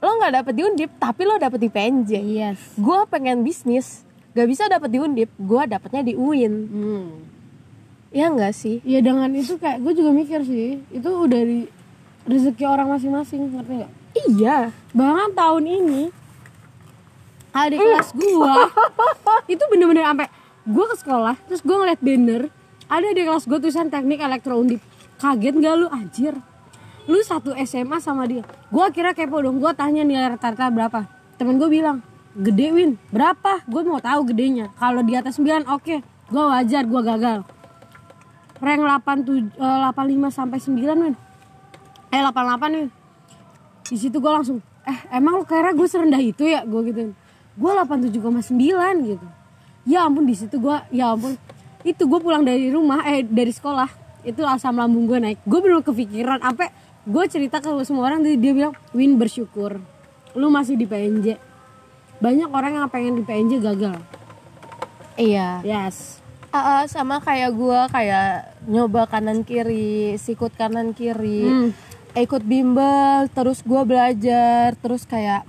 lo 0.00 0.10
nggak 0.16 0.32
dapet 0.42 0.52
di 0.56 0.62
undip 0.64 0.90
tapi 0.96 1.28
lo 1.28 1.36
dapet 1.36 1.60
di 1.60 1.68
PNJ 1.68 2.10
yes. 2.24 2.58
Gue 2.74 3.04
pengen 3.06 3.44
bisnis 3.44 4.02
gak 4.30 4.46
bisa 4.46 4.70
dapet 4.70 4.88
di 4.94 4.98
undip 5.02 5.30
gue 5.36 5.62
dapetnya 5.66 6.02
di 6.02 6.14
UIN. 6.18 6.54
Hmm. 6.66 7.08
ya 8.10 8.26
nggak 8.26 8.50
sih? 8.50 8.82
Ya 8.82 8.98
dengan 8.98 9.30
itu 9.30 9.54
kayak 9.54 9.78
gue 9.78 9.92
juga 9.94 10.10
mikir 10.10 10.42
sih. 10.42 10.82
Itu 10.90 11.30
udah 11.30 11.38
di 11.46 11.70
rezeki 12.28 12.64
orang 12.68 12.88
masing-masing 12.92 13.48
ngerti 13.54 13.72
nggak? 13.84 13.92
Iya. 14.28 14.58
Bahkan 14.92 15.30
tahun 15.32 15.64
ini 15.64 16.02
adik 17.50 17.82
kelas 17.82 18.14
gua 18.14 18.70
itu 19.52 19.62
bener-bener 19.74 20.06
sampai 20.06 20.30
gua 20.70 20.86
ke 20.86 20.96
sekolah 21.02 21.34
terus 21.50 21.66
gua 21.66 21.82
ngeliat 21.82 21.98
banner 21.98 22.42
ada 22.86 23.08
di 23.10 23.22
kelas 23.26 23.44
gua 23.50 23.58
tulisan 23.58 23.90
teknik 23.90 24.18
elektro 24.22 24.58
undip. 24.58 24.82
Kaget 25.20 25.54
gak 25.60 25.74
lu? 25.76 25.86
Anjir. 25.92 26.34
Lu 27.04 27.20
satu 27.20 27.52
SMA 27.66 28.00
sama 28.00 28.26
dia. 28.26 28.42
Gua 28.72 28.90
kira 28.90 29.14
kepo 29.14 29.38
dong 29.42 29.62
gua 29.62 29.76
tanya 29.76 30.02
nilai 30.02 30.34
rata-rata 30.34 30.70
berapa. 30.72 31.00
Temen 31.38 31.60
gua 31.60 31.68
bilang 31.70 31.98
gede 32.34 32.72
win. 32.72 32.90
Berapa? 33.14 33.62
Gua 33.68 33.82
mau 33.86 34.00
tahu 34.02 34.32
gedenya. 34.32 34.72
Kalau 34.80 35.06
di 35.06 35.14
atas 35.14 35.38
9 35.38 35.70
oke. 35.70 36.02
Gua 36.30 36.58
wajar 36.58 36.82
gua 36.86 37.02
gagal. 37.04 37.38
Rank 38.60 38.80
87 38.84 39.54
eh, 39.56 39.80
85 39.88 40.34
sampai 40.34 40.58
9 40.60 41.04
win 41.04 41.14
eh 42.10 42.20
88 42.20 42.76
win 42.76 42.88
di 43.90 43.96
situ 43.98 44.22
gue 44.22 44.30
langsung 44.30 44.62
eh 44.86 44.98
emang 45.14 45.42
lu 45.42 45.44
kira 45.46 45.74
gue 45.74 45.88
serendah 45.90 46.22
itu 46.22 46.46
ya? 46.46 46.62
Gue 46.62 46.86
gitu. 46.90 47.10
Gue 47.58 47.70
87,9 47.74 48.54
gitu. 49.06 49.26
Ya 49.88 50.06
ampun 50.06 50.24
di 50.26 50.34
situ 50.38 50.56
gue 50.62 50.76
ya 50.94 51.14
ampun. 51.14 51.34
Itu 51.82 52.06
gue 52.06 52.20
pulang 52.22 52.46
dari 52.46 52.70
rumah 52.70 53.02
eh 53.06 53.26
dari 53.26 53.50
sekolah 53.50 53.88
itu 54.22 54.42
asam 54.46 54.78
lambung 54.78 55.10
gue 55.10 55.18
naik. 55.18 55.38
Gue 55.44 55.60
belum 55.62 55.82
kepikiran 55.82 56.40
apa 56.44 56.70
gue 57.04 57.24
cerita 57.26 57.58
ke 57.58 57.68
semua 57.82 58.12
orang 58.12 58.22
dia 58.22 58.36
bilang 58.38 58.74
win 58.94 59.18
bersyukur. 59.18 59.82
Lu 60.38 60.46
masih 60.52 60.78
di 60.78 60.86
PNJ 60.86 61.50
banyak 62.20 62.52
orang 62.52 62.72
yang 62.76 62.86
pengen 62.92 63.16
di 63.16 63.24
PNJ 63.24 63.64
gagal. 63.64 63.96
Iya. 65.16 65.64
Yes. 65.64 66.20
Ah, 66.50 66.82
ah, 66.82 66.82
sama 66.84 67.22
kayak 67.22 67.54
gue 67.54 67.80
kayak 67.94 68.58
nyoba 68.66 69.06
kanan 69.06 69.46
kiri 69.46 70.18
sikut 70.20 70.52
kanan 70.54 70.92
kiri. 70.92 71.46
Hmm. 71.46 71.70
Ikut 72.14 72.42
bimbel 72.42 73.30
terus 73.30 73.62
gue 73.62 73.82
belajar 73.86 74.74
terus 74.82 75.06
kayak 75.06 75.46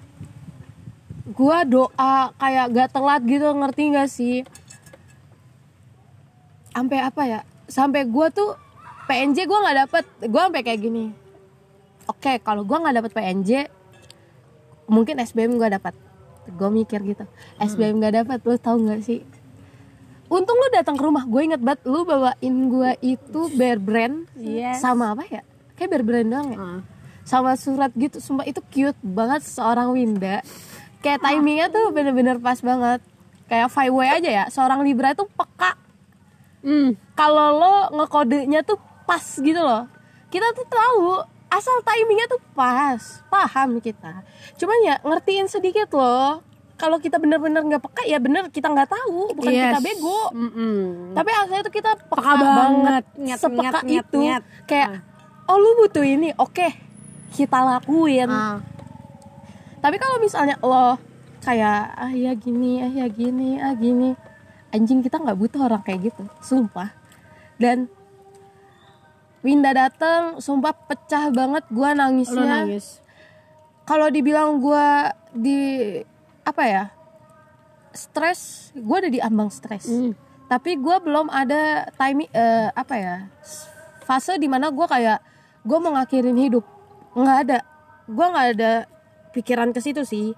gue 1.32 1.58
doa 1.72 2.36
kayak 2.38 2.66
gak 2.70 2.90
telat 2.94 3.22
gitu 3.26 3.48
ngerti 3.50 3.84
gak 3.96 4.10
sih? 4.12 4.38
Sampai 6.72 7.02
apa 7.02 7.22
ya? 7.26 7.40
Sampai 7.66 8.06
gue 8.06 8.28
tuh 8.32 8.56
PNJ 9.10 9.44
gue 9.44 9.60
nggak 9.60 9.78
dapet. 9.88 10.04
Gue 10.30 10.42
sampai 10.42 10.64
kayak 10.64 10.80
gini. 10.80 11.06
Oke 12.08 12.40
kalau 12.44 12.64
gue 12.64 12.78
nggak 12.78 12.96
dapet 13.02 13.12
PNJ 13.12 13.50
mungkin 14.92 15.24
SBM 15.24 15.56
gue 15.56 15.68
dapat 15.72 15.96
gue 16.52 16.70
mikir 16.70 17.00
gitu. 17.06 17.26
SBM 17.58 18.02
gak 18.04 18.16
dapat 18.24 18.40
lu 18.44 18.56
tahu 18.60 18.78
nggak 18.86 19.02
sih? 19.02 19.22
Untung 20.32 20.56
lu 20.56 20.68
datang 20.72 20.96
ke 20.96 21.04
rumah. 21.04 21.28
Gue 21.28 21.44
inget 21.48 21.60
banget 21.60 21.84
lu 21.90 22.06
bawain 22.08 22.56
gue 22.70 22.92
itu 23.04 23.42
bear 23.56 23.80
brand 23.82 24.28
Yes. 24.36 24.80
sama 24.80 25.12
apa 25.16 25.28
ya 25.28 25.42
kayak 25.82 25.90
bear 25.90 26.04
brand 26.04 26.30
doang 26.30 26.48
ya 26.48 26.58
Ah. 26.58 26.80
sama 27.24 27.54
surat 27.56 27.90
gitu 27.94 28.18
sumpah 28.18 28.46
itu 28.46 28.62
cute 28.68 29.00
banget 29.00 29.42
seorang 29.42 29.90
Winda 29.90 30.46
kayak 31.00 31.18
timingnya 31.20 31.68
tuh 31.68 31.90
bener-bener 31.90 32.38
pas 32.38 32.58
banget 32.58 33.02
kayak 33.46 33.68
five 33.68 33.90
way 33.90 34.10
aja 34.12 34.30
ya 34.32 34.46
seorang 34.48 34.82
Libra 34.82 35.12
tuh 35.12 35.26
peka 35.28 35.74
Hmm. 36.62 36.94
kalau 37.14 37.58
lo 37.58 37.74
ngekodenya 37.92 38.62
tuh 38.62 38.78
pas 39.04 39.22
gitu 39.34 39.58
loh 39.58 39.90
kita 40.30 40.46
tuh 40.52 40.62
tahu 40.64 41.18
asal 41.50 41.74
timingnya 41.84 42.26
tuh 42.28 42.38
pas 42.54 43.02
paham 43.28 43.78
kita 43.78 44.22
cuman 44.56 44.78
ya 44.84 44.96
ngertiin 45.02 45.46
sedikit 45.48 45.90
loh 45.92 46.46
kalau 46.76 46.98
kita 46.98 47.18
bener-bener 47.18 47.62
nggak 47.62 47.82
peka 47.82 48.02
ya 48.04 48.18
bener 48.18 48.46
kita 48.48 48.66
nggak 48.68 48.88
tahu 48.88 49.34
bukan 49.36 49.52
Yes. 49.52 49.64
kita 49.68 49.80
bego 49.84 50.22
Mm-mm. 50.32 50.78
tapi 51.12 51.30
asalnya 51.32 51.64
tuh 51.64 51.74
kita 51.74 51.92
peka, 52.00 52.14
Peka 52.16 52.32
banget. 52.32 52.54
banget 52.56 53.04
Nyet, 53.20 53.38
sepeka 53.38 53.80
nyet, 53.82 53.98
itu 54.00 54.20
nyet. 54.20 54.44
kayak 54.64 54.90
oh 55.52 55.58
lu 55.60 55.84
butuh 55.84 56.08
ini. 56.08 56.32
Oke 56.40 56.72
kita 57.36 57.64
lakuin. 57.64 58.28
Ah. 58.28 58.60
tapi 59.82 59.98
kalau 59.98 60.22
misalnya 60.22 60.60
lo 60.62 61.00
kayak 61.42 61.96
ah 61.98 62.14
ya 62.14 62.36
gini 62.38 62.84
ah 62.84 62.92
ya 62.92 63.08
gini 63.12 63.60
ah 63.60 63.76
gini. 63.76 64.16
Anjing 64.72 65.04
kita 65.04 65.20
nggak 65.20 65.36
butuh 65.36 65.68
orang 65.68 65.84
kayak 65.84 66.12
gitu. 66.12 66.24
Sumpah. 66.40 66.96
Dan 67.60 67.92
Winda 69.42 69.74
dateng 69.74 70.38
sumpah 70.38 70.72
pecah 70.72 71.34
banget 71.34 71.66
gua 71.74 71.98
Lu 71.98 72.00
nangisnya 72.00 72.46
nangis? 72.46 73.02
Kalau 73.90 74.08
dibilang 74.08 74.62
gua 74.62 75.12
di 75.34 75.98
apa 76.46 76.64
ya 76.64 76.84
stres 77.92 78.72
gua 78.78 79.04
ada 79.04 79.10
di 79.12 79.20
ambang 79.20 79.52
stres. 79.52 79.88
Hmm. 79.88 80.14
tapi 80.52 80.76
gue 80.76 80.98
belum 81.00 81.32
ada 81.32 81.88
timing 81.96 82.28
eh, 82.36 82.68
apa 82.76 82.96
ya 83.00 83.18
fase 84.04 84.36
di 84.36 84.52
mana 84.52 84.68
gue 84.68 84.84
kayak 84.84 85.31
gue 85.62 85.78
mau 85.78 85.94
ngakhirin 85.98 86.38
hidup. 86.38 86.66
Nggak 87.14 87.38
ada. 87.48 87.60
Gue 88.10 88.26
nggak 88.26 88.48
ada 88.58 88.72
pikiran 89.36 89.70
ke 89.72 89.80
situ 89.80 90.02
sih. 90.04 90.34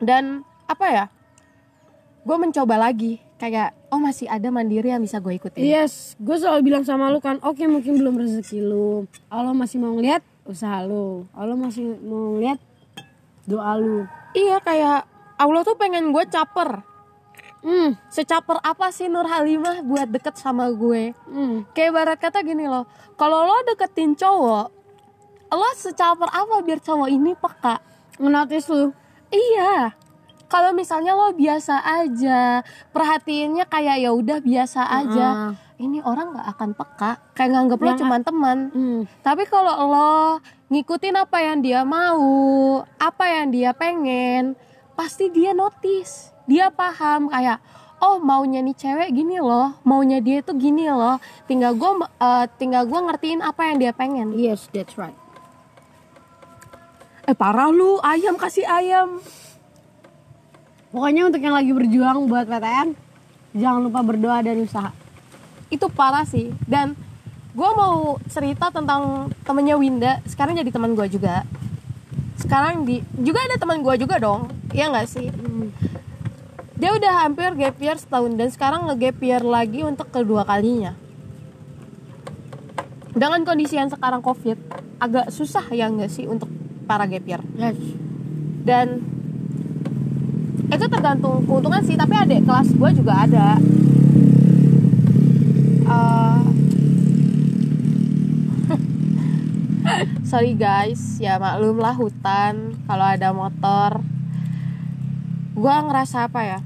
Dan 0.00 0.44
apa 0.64 0.86
ya? 0.88 1.04
Gue 2.24 2.36
mencoba 2.36 2.76
lagi. 2.80 3.20
Kayak 3.40 3.72
oh 3.88 3.96
masih 3.96 4.28
ada 4.28 4.52
mandiri 4.52 4.92
yang 4.92 5.00
bisa 5.00 5.16
gue 5.16 5.32
ikutin. 5.32 5.64
Yes, 5.64 6.12
gue 6.20 6.36
selalu 6.36 6.60
bilang 6.68 6.84
sama 6.84 7.08
lu 7.08 7.24
kan, 7.24 7.40
oke 7.40 7.64
mungkin 7.64 7.96
belum 7.96 8.20
rezeki 8.20 8.60
lu. 8.60 9.08
Allah 9.32 9.56
masih 9.56 9.80
mau 9.80 9.96
ngeliat 9.96 10.20
usaha 10.44 10.84
lu. 10.84 11.24
Allah 11.32 11.56
masih 11.56 11.96
mau 12.04 12.36
ngeliat 12.36 12.60
doa 13.48 13.74
lu. 13.80 14.04
iya 14.36 14.62
kayak 14.62 15.08
Allah 15.40 15.64
tuh 15.64 15.74
pengen 15.74 16.12
gue 16.12 16.24
caper 16.28 16.84
Hmm, 17.60 17.92
secaper 18.08 18.56
apa 18.58 18.88
sih 18.88 19.04
Nur 19.04 19.24
Halimah 19.24 19.80
buat 19.82 20.08
deket 20.08 20.32
sama 20.34 20.68
gue 20.70 21.12
hmm. 21.26 21.68
kayak 21.70 21.92
barat 21.92 22.18
kata 22.18 22.40
gini 22.40 22.64
loh 22.64 22.88
kalau 23.14 23.44
lo 23.44 23.60
deketin 23.64 24.12
cowok 24.14 24.72
lo 25.50 25.68
secaper 25.74 26.24
apa 26.26 26.56
biar 26.60 26.78
cowok 26.78 27.08
ini 27.08 27.34
peka 27.34 27.84
Ngenotis 28.16 28.64
lu. 28.66 28.96
iya 29.28 29.92
kalau 30.46 30.72
misalnya 30.72 31.12
lo 31.12 31.30
biasa 31.30 31.78
aja 31.78 32.64
perhatiinnya 32.90 33.64
kayak 33.64 33.96
ya 33.98 34.10
udah 34.10 34.38
biasa 34.38 34.80
aja 34.82 35.28
Ah. 35.28 35.52
ini 35.76 36.00
orang 36.00 36.32
nggak 36.32 36.48
akan 36.50 36.70
peka 36.72 37.12
kayak 37.32 37.50
nganggep 37.50 37.76
lo 37.76 37.86
Yang- 37.86 38.00
cuma 38.00 38.16
teman 38.20 38.58
Hmm. 38.70 39.00
tapi 39.20 39.44
kalau 39.44 39.84
lo 39.84 40.40
ngikutin 40.66 41.16
apa 41.18 41.38
yang 41.40 41.60
dia 41.60 41.84
mau 41.84 42.24
apa 42.96 43.24
yang 43.28 43.52
dia 43.52 43.70
pengen 43.72 44.56
pasti 44.92 45.28
dia 45.28 45.52
notice 45.52 46.32
dia 46.50 46.66
paham 46.74 47.30
kayak 47.30 47.62
oh 48.02 48.18
maunya 48.18 48.58
nih 48.58 48.74
cewek 48.74 49.14
gini 49.14 49.38
loh 49.38 49.78
maunya 49.86 50.18
dia 50.18 50.42
tuh 50.42 50.58
gini 50.58 50.90
loh 50.90 51.22
tinggal 51.46 51.78
gue 51.78 51.90
tinggal 52.58 52.82
gue 52.90 53.00
ngertiin 53.06 53.38
apa 53.46 53.70
yang 53.70 53.76
dia 53.78 53.92
pengen. 53.94 54.34
Yes, 54.34 54.66
that's 54.74 54.98
right. 54.98 55.14
eh 57.30 57.36
parah 57.36 57.70
lu 57.70 58.02
ayam 58.02 58.34
kasih 58.34 58.66
ayam. 58.66 59.22
Pokoknya 60.90 61.30
untuk 61.30 61.38
yang 61.38 61.54
lagi 61.54 61.70
berjuang 61.70 62.26
buat 62.26 62.50
PTN, 62.50 62.98
jangan 63.54 63.78
lupa 63.86 64.02
berdoa 64.02 64.42
dan 64.42 64.58
usaha. 64.58 64.90
itu 65.70 65.86
parah 65.86 66.26
sih 66.26 66.50
dan 66.66 66.98
gue 67.54 67.70
mau 67.78 68.18
cerita 68.26 68.74
tentang 68.74 69.30
temennya 69.46 69.78
Winda 69.78 70.18
sekarang 70.26 70.58
jadi 70.58 70.66
teman 70.74 70.98
gue 70.98 71.06
juga. 71.06 71.46
Sekarang 72.42 72.82
di 72.82 72.98
juga 73.22 73.38
ada 73.46 73.54
teman 73.54 73.78
gue 73.84 73.94
juga 74.00 74.18
dong 74.18 74.50
Iya 74.72 74.90
nggak 74.90 75.08
sih 75.12 75.28
dia 76.80 76.96
udah 76.96 77.28
hampir 77.28 77.52
gap 77.60 77.76
year 77.76 78.00
setahun 78.00 78.32
dan 78.40 78.48
sekarang 78.48 78.88
nge-gap 78.88 79.20
year 79.20 79.44
lagi 79.44 79.84
untuk 79.84 80.08
kedua 80.08 80.48
kalinya. 80.48 80.96
Dengan 83.12 83.44
kondisi 83.44 83.76
yang 83.76 83.92
sekarang 83.92 84.24
covid 84.24 84.56
agak 84.96 85.28
susah 85.28 85.68
ya 85.76 85.92
nggak 85.92 86.08
sih 86.08 86.24
untuk 86.24 86.48
para 86.88 87.04
gap 87.04 87.24
year? 87.28 87.44
Yes. 87.60 87.76
dan 88.60 89.00
itu 90.68 90.84
tergantung 90.88 91.44
keuntungan 91.48 91.80
sih 91.84 91.96
tapi 92.00 92.16
adik 92.16 92.48
kelas 92.48 92.72
gue 92.72 92.90
juga 92.96 93.28
ada. 93.28 93.60
Eh, 95.84 96.42
sorry 100.32 100.56
guys 100.56 101.20
ya 101.20 101.36
maklum 101.36 101.76
lah 101.76 101.92
hutan 101.92 102.72
kalau 102.88 103.04
ada 103.04 103.36
motor. 103.36 104.00
Gue 105.52 105.74
ngerasa 105.76 106.24
apa 106.24 106.40
ya 106.40 106.60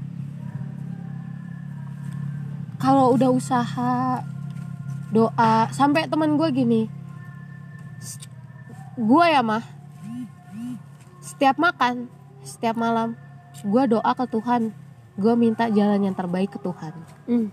kalau 2.77 3.15
udah 3.15 3.29
usaha 3.31 4.21
doa 5.13 5.53
sampai 5.71 6.07
teman 6.11 6.35
gue 6.35 6.49
gini. 6.51 6.81
Gue 8.99 9.25
ya 9.31 9.39
mah. 9.43 9.63
Setiap 11.23 11.57
makan 11.59 12.11
setiap 12.45 12.77
malam 12.77 13.17
gue 13.65 13.83
doa 13.89 14.11
ke 14.13 14.25
Tuhan. 14.29 14.71
Gue 15.17 15.33
minta 15.33 15.71
jalan 15.71 16.05
yang 16.05 16.15
terbaik 16.15 16.55
ke 16.55 16.59
Tuhan. 16.61 16.93
Hmm. 17.25 17.49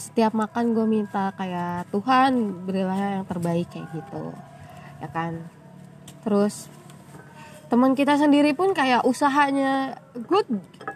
setiap 0.00 0.32
makan 0.32 0.72
gue 0.72 0.86
minta 0.88 1.28
kayak 1.36 1.92
Tuhan 1.92 2.64
berilah 2.64 3.20
yang 3.20 3.26
terbaik 3.28 3.68
kayak 3.68 3.84
gitu. 3.92 4.32
Ya 4.96 5.12
kan? 5.12 5.44
Terus 6.24 6.72
teman 7.68 7.92
kita 7.92 8.16
sendiri 8.16 8.56
pun 8.56 8.72
kayak 8.72 9.04
usahanya 9.04 10.00
gue 10.16 10.42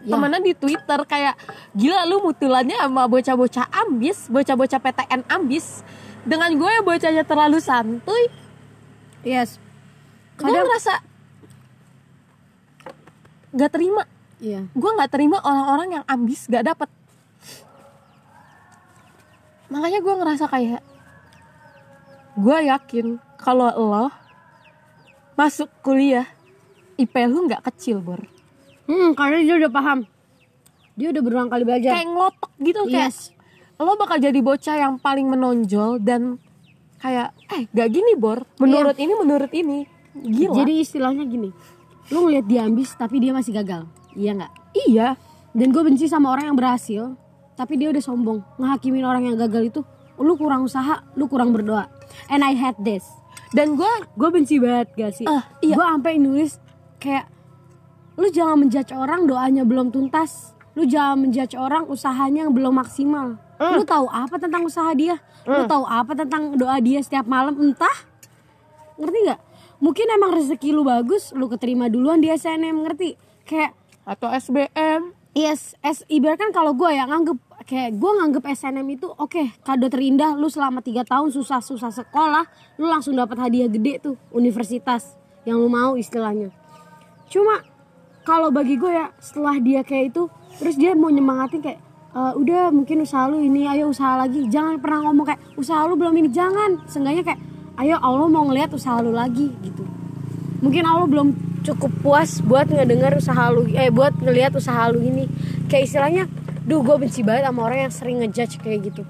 temennya 0.04 0.40
di 0.44 0.52
Twitter 0.52 1.00
kayak 1.08 1.34
gila 1.72 2.04
lu 2.04 2.20
mutulannya 2.20 2.76
sama 2.76 3.08
bocah-bocah 3.08 3.66
ambis 3.72 4.28
bocah-bocah 4.28 4.80
PTN 4.80 5.22
ambis. 5.28 5.80
Dengan 6.24 6.56
gue 6.56 6.72
bocahnya 6.80 7.24
terlalu 7.24 7.60
santuy. 7.60 8.32
Yes. 9.24 9.60
gue 10.40 10.50
ngerasa 10.50 11.00
gak 13.54 13.72
terima. 13.72 14.02
Iya. 14.44 14.68
gue 14.76 14.90
nggak 14.98 15.12
terima 15.14 15.40
orang-orang 15.40 16.00
yang 16.00 16.04
ambis 16.04 16.44
gak 16.50 16.68
dapet. 16.68 16.90
Makanya 19.72 20.00
gue 20.04 20.14
ngerasa 20.20 20.44
kayak 20.50 20.82
gue 22.34 22.58
yakin 22.66 23.06
kalau 23.38 23.70
lo 23.70 24.06
masuk 25.38 25.70
kuliah 25.86 26.26
IP 26.98 27.14
lu 27.30 27.46
nggak 27.46 27.62
kecil 27.70 28.02
bor 28.02 28.22
Hmm, 28.84 29.12
karena 29.12 29.40
dia 29.40 29.54
udah 29.56 29.70
paham. 29.70 29.98
Dia 30.94 31.08
udah 31.10 31.22
berulang 31.22 31.48
kali 31.48 31.62
belajar. 31.62 31.90
kayak 31.92 32.06
ngelotok 32.06 32.50
gitu 32.58 32.80
kayak 32.86 33.10
Yes. 33.10 33.18
lo 33.74 33.98
bakal 33.98 34.16
jadi 34.16 34.38
bocah 34.38 34.76
yang 34.78 34.94
paling 34.96 35.26
menonjol 35.26 35.98
dan 35.98 36.38
kayak 36.96 37.34
eh 37.50 37.66
gak 37.68 37.90
gini 37.90 38.14
bor 38.14 38.46
menurut 38.56 38.94
ini 38.94 39.12
menurut 39.12 39.50
ini 39.50 39.84
gila 40.14 40.54
Jadi 40.56 40.72
istilahnya 40.78 41.24
gini. 41.24 41.50
Lu 42.08 42.22
ngeliat 42.22 42.46
dia 42.46 42.62
ambis 42.62 42.94
tapi 42.94 43.18
dia 43.18 43.32
masih 43.32 43.50
gagal. 43.52 43.84
Iya 44.12 44.30
nggak? 44.36 44.52
iya 44.86 45.18
Dan 45.50 45.70
gue 45.70 45.82
benci 45.82 46.06
sama 46.06 46.30
orang 46.30 46.48
yang 46.48 46.56
berhasil 46.56 47.18
tapi 47.52 47.74
dia 47.74 47.90
udah 47.90 47.98
sombong. 48.00 48.38
Ngehakimin 48.56 49.02
orang 49.02 49.22
yang 49.24 49.36
gagal 49.36 49.68
itu 49.68 49.80
lu 50.16 50.34
kurang 50.34 50.62
usaha, 50.62 51.02
lu 51.12 51.26
kurang 51.26 51.50
berdoa. 51.50 51.90
And 52.28 52.40
I 52.40 52.54
hate 52.54 52.78
this. 52.78 53.02
dan 53.50 53.74
gue 53.74 53.90
Gue 54.14 54.30
benci 54.30 54.58
banget 54.58 54.94
gak 54.94 55.12
sih? 55.12 55.26
Ah, 55.26 55.50
iya. 55.58 55.74
Gue 55.74 55.82
sampai 55.84 56.14
nulis 56.16 56.62
kayak 56.96 57.26
lu 58.14 58.26
jangan 58.30 58.62
menjudge 58.62 58.94
orang 58.94 59.26
doanya 59.26 59.62
belum 59.66 59.90
tuntas. 59.90 60.54
Lu 60.74 60.86
jangan 60.86 61.26
menjudge 61.26 61.54
orang 61.54 61.86
usahanya 61.86 62.46
yang 62.46 62.52
belum 62.54 62.74
maksimal. 62.74 63.38
Lu 63.58 63.86
tahu 63.86 64.10
apa 64.10 64.36
tentang 64.38 64.66
usaha 64.66 64.90
dia? 64.94 65.22
Lu 65.46 65.66
tahu 65.70 65.86
apa 65.86 66.18
tentang 66.18 66.58
doa 66.58 66.78
dia 66.82 66.98
setiap 67.02 67.26
malam? 67.26 67.54
Entah. 67.58 67.94
Ngerti 68.98 69.18
nggak? 69.30 69.40
Mungkin 69.78 70.06
emang 70.10 70.34
rezeki 70.34 70.70
lu 70.74 70.82
bagus, 70.86 71.34
lu 71.34 71.46
keterima 71.50 71.90
duluan 71.90 72.22
di 72.22 72.30
SNM, 72.30 72.74
ngerti? 72.86 73.18
Kayak 73.44 73.74
atau 74.06 74.30
SBM 74.30 75.14
Yes, 75.34 75.74
es 75.82 76.06
ibaratkan 76.06 76.54
kalau 76.54 76.78
gue 76.78 76.94
ya 76.94 77.10
nganggep 77.10 77.34
kayak 77.66 77.98
gue 77.98 78.10
nganggep 78.22 78.54
SNM 78.54 78.86
itu 78.86 79.10
oke 79.10 79.50
kado 79.66 79.90
terindah 79.90 80.38
lu 80.38 80.46
selama 80.46 80.78
tiga 80.78 81.02
tahun 81.02 81.34
susah-susah 81.34 81.90
sekolah 81.90 82.46
lu 82.78 82.86
langsung 82.86 83.18
dapat 83.18 83.42
hadiah 83.42 83.66
gede 83.66 83.98
tuh 83.98 84.14
universitas 84.30 85.18
yang 85.42 85.58
lu 85.58 85.66
mau 85.66 85.98
istilahnya. 85.98 86.54
Cuma 87.26 87.66
kalau 88.24 88.48
bagi 88.48 88.80
gue 88.80 88.88
ya 88.88 89.12
setelah 89.20 89.60
dia 89.60 89.84
kayak 89.84 90.16
itu 90.16 90.32
terus 90.56 90.74
dia 90.80 90.96
mau 90.96 91.12
nyemangatin 91.12 91.60
kayak 91.60 91.80
"E, 92.16 92.20
udah 92.40 92.72
mungkin 92.72 93.04
usaha 93.04 93.28
lu 93.28 93.44
ini 93.44 93.68
ayo 93.68 93.92
usaha 93.92 94.16
lagi. 94.16 94.48
Jangan 94.48 94.80
pernah 94.80 95.08
ngomong 95.08 95.26
kayak 95.28 95.40
usaha 95.60 95.84
lu 95.84 95.94
belum 95.94 96.14
ini. 96.16 96.28
Jangan. 96.32 96.86
Seenggaknya 96.88 97.22
kayak 97.26 97.40
ayo 97.84 97.96
Allah 98.00 98.26
mau 98.32 98.48
ngelihat 98.48 98.72
usaha 98.72 98.96
lu 99.04 99.12
lagi 99.12 99.52
gitu. 99.60 99.84
Mungkin 100.64 100.82
Allah 100.88 101.06
belum 101.10 101.28
cukup 101.64 101.92
puas 102.00 102.40
buat 102.40 102.68
ngedengar 102.68 103.12
usaha 103.16 103.50
lu 103.52 103.68
eh 103.72 103.92
buat 103.92 104.16
ngelihat 104.16 104.56
usaha 104.56 104.88
lu 104.88 105.04
ini. 105.04 105.28
Kayak 105.68 105.84
istilahnya 105.90 106.24
duh 106.64 106.80
gue 106.80 106.96
benci 106.96 107.20
banget 107.20 107.50
sama 107.50 107.60
orang 107.68 107.78
yang 107.90 107.92
sering 107.92 108.16
ngejudge 108.24 108.56
kayak 108.64 108.88
gitu. 108.88 109.02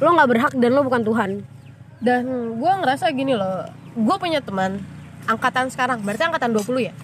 Lo 0.00 0.16
nggak 0.16 0.28
berhak 0.32 0.52
dan 0.56 0.70
lo 0.72 0.80
bukan 0.86 1.02
Tuhan. 1.04 1.30
Dan 2.00 2.56
gue 2.56 2.72
ngerasa 2.80 3.12
gini 3.12 3.36
loh 3.36 3.68
gue 3.98 4.16
punya 4.22 4.38
teman 4.38 4.78
angkatan 5.26 5.66
sekarang 5.68 5.98
berarti 6.06 6.22
angkatan 6.30 6.54
20 6.54 6.88
ya 6.88 6.94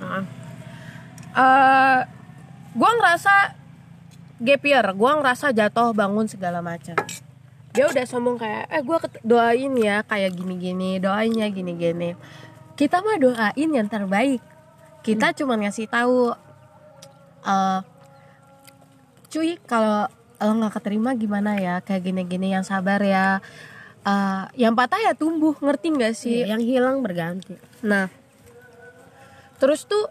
eh 1.37 2.01
gue 2.77 2.91
ngerasa 2.97 3.35
gap 4.37 4.63
year 4.65 4.87
gue 4.93 5.11
ngerasa 5.21 5.53
jatuh 5.53 5.93
bangun 5.93 6.27
segala 6.29 6.65
macam. 6.65 6.97
Dia 7.77 7.93
udah 7.93 8.05
sombong 8.09 8.41
kayak 8.41 8.73
eh 8.73 8.81
gue 8.81 8.99
doain 9.21 9.73
ya 9.77 10.01
kayak 10.05 10.33
gini-gini 10.33 10.97
doain 10.97 11.33
ya 11.37 11.49
gini-gini. 11.53 12.17
Kita 12.77 13.05
mah 13.05 13.21
doain 13.21 13.71
yang 13.71 13.89
terbaik. 13.89 14.41
Kita 15.05 15.37
cuma 15.37 15.61
ngasih 15.61 15.87
tahu 15.93 16.33
eh 17.45 17.81
cuy 19.29 19.61
kalau 19.69 20.09
lo 20.37 20.53
nggak 20.57 20.81
keterima 20.81 21.17
gimana 21.17 21.61
ya? 21.61 21.85
Kayak 21.85 22.13
gini-gini 22.13 22.53
yang 22.57 22.65
sabar 22.65 23.01
ya. 23.05 23.45
Eh, 24.07 24.45
yang 24.63 24.79
patah 24.79 25.03
ya 25.03 25.13
tumbuh 25.19 25.59
ngerti 25.59 25.87
nggak 25.91 26.15
sih? 26.15 26.47
Yang 26.47 26.63
hilang 26.63 27.03
berganti. 27.03 27.59
Nah, 27.83 28.07
terus 29.59 29.83
tuh 29.83 30.07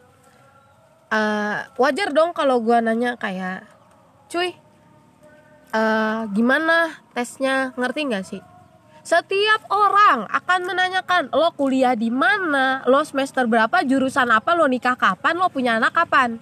eh, 1.12 1.58
wajar 1.78 2.10
dong 2.13 2.32
kalau 2.32 2.62
gua 2.63 2.80
nanya 2.80 3.18
kayak, 3.20 3.68
cuy, 4.32 4.56
eh, 5.74 6.20
gimana 6.34 7.02
tesnya? 7.13 7.74
Ngerti 7.76 8.02
nggak 8.08 8.26
sih? 8.26 8.41
Setiap 9.06 9.70
orang 9.70 10.26
akan 10.34 10.65
menanyakan 10.65 11.30
lo 11.30 11.54
kuliah 11.54 11.94
di 11.94 12.10
mana, 12.10 12.82
lo 12.89 13.06
semester 13.06 13.46
berapa, 13.46 13.86
jurusan 13.86 14.34
apa, 14.34 14.58
lo 14.58 14.65
nikah 14.65 14.98
kapan, 14.98 15.38
lo 15.38 15.46
punya 15.54 15.78
anak 15.78 15.94
kapan. 15.94 16.41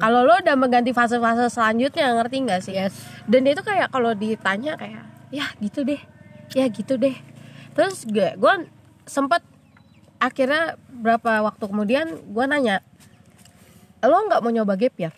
Kalau 0.00 0.24
lo 0.24 0.40
udah 0.40 0.56
mengganti 0.56 0.96
fase-fase 0.96 1.52
selanjutnya, 1.52 2.16
ngerti 2.16 2.36
nggak 2.48 2.60
sih? 2.64 2.80
Yes. 2.80 2.96
Dan 3.28 3.44
itu 3.44 3.60
kayak 3.60 3.92
kalau 3.92 4.16
ditanya 4.16 4.80
kayak, 4.80 5.04
ya 5.28 5.52
gitu 5.60 5.84
deh, 5.84 6.00
ya 6.56 6.64
gitu 6.72 6.96
deh. 6.96 7.12
Terus 7.76 8.08
gue, 8.08 8.40
gue 8.40 8.54
sempet 9.04 9.44
akhirnya 10.16 10.80
berapa 10.88 11.44
waktu 11.44 11.64
kemudian 11.68 12.06
gue 12.24 12.44
nanya, 12.48 12.80
lo 14.04 14.16
nggak 14.30 14.40
mau 14.44 14.52
nyoba 14.54 14.78
gap 14.78 14.94
year? 15.00 15.14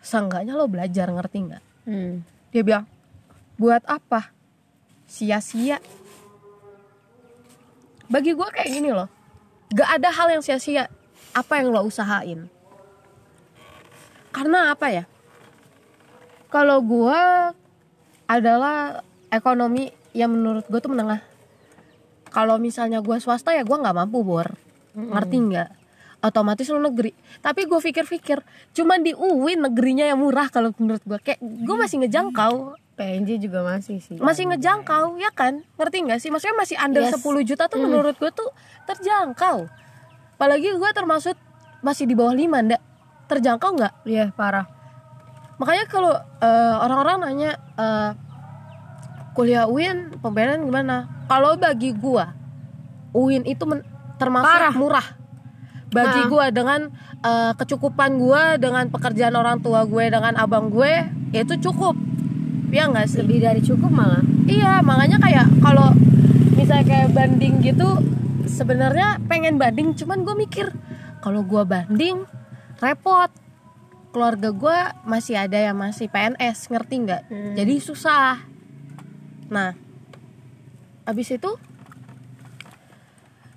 Seenggaknya 0.00 0.56
lo 0.56 0.70
belajar, 0.70 1.10
ngerti 1.12 1.38
nggak? 1.44 1.64
Hmm. 1.84 2.24
Dia 2.54 2.62
bilang, 2.64 2.84
buat 3.60 3.84
apa? 3.84 4.32
Sia-sia. 5.04 5.82
Bagi 8.08 8.32
gue 8.32 8.48
kayak 8.48 8.70
gini 8.72 8.88
loh, 8.88 9.08
gak 9.68 10.00
ada 10.00 10.08
hal 10.08 10.32
yang 10.32 10.40
sia-sia. 10.40 10.88
Apa 11.36 11.60
yang 11.60 11.76
lo 11.76 11.84
usahain? 11.84 12.48
Karena 14.32 14.72
apa 14.72 14.88
ya? 14.88 15.04
Kalau 16.48 16.80
gue 16.80 17.20
adalah 18.24 19.04
ekonomi 19.28 19.92
yang 20.16 20.32
menurut 20.32 20.64
gue 20.64 20.80
tuh 20.80 20.92
menengah. 20.92 21.20
Kalau 22.28 22.56
misalnya 22.56 23.04
gue 23.04 23.16
swasta 23.20 23.52
ya 23.52 23.64
gue 23.64 23.76
nggak 23.76 23.96
mampu 23.96 24.20
bor, 24.24 24.48
ngerti 24.96 25.36
nggak? 25.36 25.68
Otomatis 26.18 26.66
lo 26.66 26.82
negeri. 26.82 27.14
Tapi 27.38 27.70
gue 27.70 27.78
pikir-pikir, 27.78 28.42
cuman 28.74 29.06
di 29.06 29.14
UIN 29.14 29.62
negerinya 29.62 30.02
yang 30.02 30.18
murah 30.18 30.50
kalau 30.50 30.74
menurut 30.74 30.98
gue. 31.06 31.18
Kayak 31.22 31.38
gue 31.38 31.76
masih 31.78 32.02
ngejangkau, 32.02 32.74
PNJ 32.98 33.38
juga 33.38 33.62
masih 33.62 34.02
sih 34.02 34.18
masih 34.18 34.50
ngejangkau 34.50 35.14
ya 35.22 35.30
kan? 35.30 35.62
Ngerti 35.78 35.96
nggak 36.02 36.18
sih? 36.18 36.34
Maksudnya 36.34 36.56
masih 36.58 36.74
under 36.74 37.02
Yes. 37.06 37.14
10 37.14 37.46
juta 37.46 37.70
tuh 37.70 37.78
menurut 37.78 38.18
gue 38.18 38.30
tuh 38.34 38.50
terjangkau. 38.90 39.70
Apalagi 40.34 40.74
gue 40.74 40.90
termasuk 40.90 41.38
masih 41.78 42.10
di 42.10 42.18
bawah 42.18 42.34
5 42.34 42.66
ndak? 42.66 42.82
Terjangkau 43.30 43.70
nggak? 43.78 43.92
Iya 44.02 44.34
parah 44.34 44.78
makanya 45.58 45.90
kalau 45.90 46.14
eh, 46.38 46.74
orang-orang 46.78 47.16
nanya 47.18 47.50
eh, 47.74 48.10
kuliah 49.34 49.66
UIN 49.66 50.14
pembayaran 50.22 50.62
gimana 50.62 51.10
kalau 51.26 51.58
bagi 51.58 51.90
gua 51.90 52.30
UIN 53.10 53.42
itu 53.42 53.66
men- 53.66 53.82
termasuk 54.22 54.46
Parah. 54.46 54.74
murah 54.74 55.06
bagi 55.88 56.20
Ah. 56.24 56.28
gua 56.28 56.46
dengan 56.52 56.80
eh, 57.18 57.52
kecukupan 57.56 58.20
gua 58.20 58.54
dengan 58.56 58.86
pekerjaan 58.88 59.34
orang 59.34 59.58
tua 59.58 59.82
gue 59.84 60.06
dengan 60.06 60.36
abang 60.36 60.68
gue 60.68 60.92
ya 61.32 61.40
itu 61.42 61.58
cukup. 61.58 61.96
Ya 62.68 62.84
nggak 62.86 63.08
sih? 63.08 63.24
Lebih 63.24 63.40
dari 63.40 63.60
cukup 63.64 63.88
malah? 63.88 64.20
Iya 64.44 64.84
makanya 64.84 65.16
kayak 65.18 65.48
kalau 65.64 65.90
misalnya 66.54 66.84
kayak 66.84 67.08
banding 67.16 67.64
gitu 67.64 67.88
sebenarnya 68.44 69.18
pengen 69.24 69.56
banding 69.56 69.96
cuman 69.96 70.24
gue 70.24 70.34
mikir 70.36 70.66
kalau 71.18 71.42
gua 71.42 71.64
banding 71.64 72.28
repot. 72.78 73.32
Keluarga 74.08 74.48
gue 74.52 74.78
masih 75.04 75.36
ada 75.36 75.58
yang 75.60 75.76
masih 75.76 76.08
PNS 76.08 76.72
ngerti 76.72 76.94
nggak? 77.04 77.22
Hmm. 77.28 77.54
jadi 77.56 77.74
susah. 77.76 78.40
Nah 79.48 79.72
abis 81.04 81.32
itu 81.32 81.50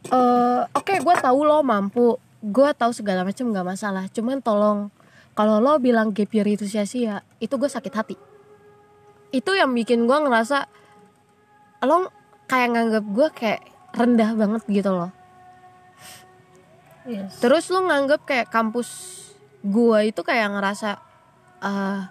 eh 0.09 0.61
oke 0.65 0.93
gue 0.97 1.15
tahu 1.21 1.39
lo 1.45 1.61
mampu. 1.61 2.17
Gue 2.41 2.73
tahu 2.73 2.89
segala 2.89 3.21
macam 3.21 3.53
nggak 3.53 3.67
masalah. 3.67 4.09
Cuman 4.09 4.41
tolong 4.41 4.89
kalau 5.37 5.61
lo 5.61 5.77
bilang 5.77 6.09
gap 6.09 6.33
year 6.33 6.47
itu 6.49 6.65
sia-sia 6.65 7.21
itu 7.37 7.53
gue 7.59 7.69
sakit 7.69 7.93
hati. 7.93 8.15
Itu 9.29 9.53
yang 9.53 9.71
bikin 9.77 10.09
gue 10.09 10.17
ngerasa 10.17 10.65
lo 11.85 12.09
kayak 12.49 12.69
nganggap 12.73 13.05
gue 13.05 13.27
kayak 13.31 13.61
rendah 13.93 14.31
banget 14.33 14.63
gitu 14.69 14.91
loh. 14.91 15.11
Yes. 17.01 17.41
terus 17.41 17.65
lo 17.73 17.81
nganggap 17.81 18.29
kayak 18.29 18.53
kampus 18.53 18.89
gue 19.65 20.13
itu 20.13 20.21
kayak 20.21 20.53
ngerasa 20.53 21.01
eh 21.65 22.01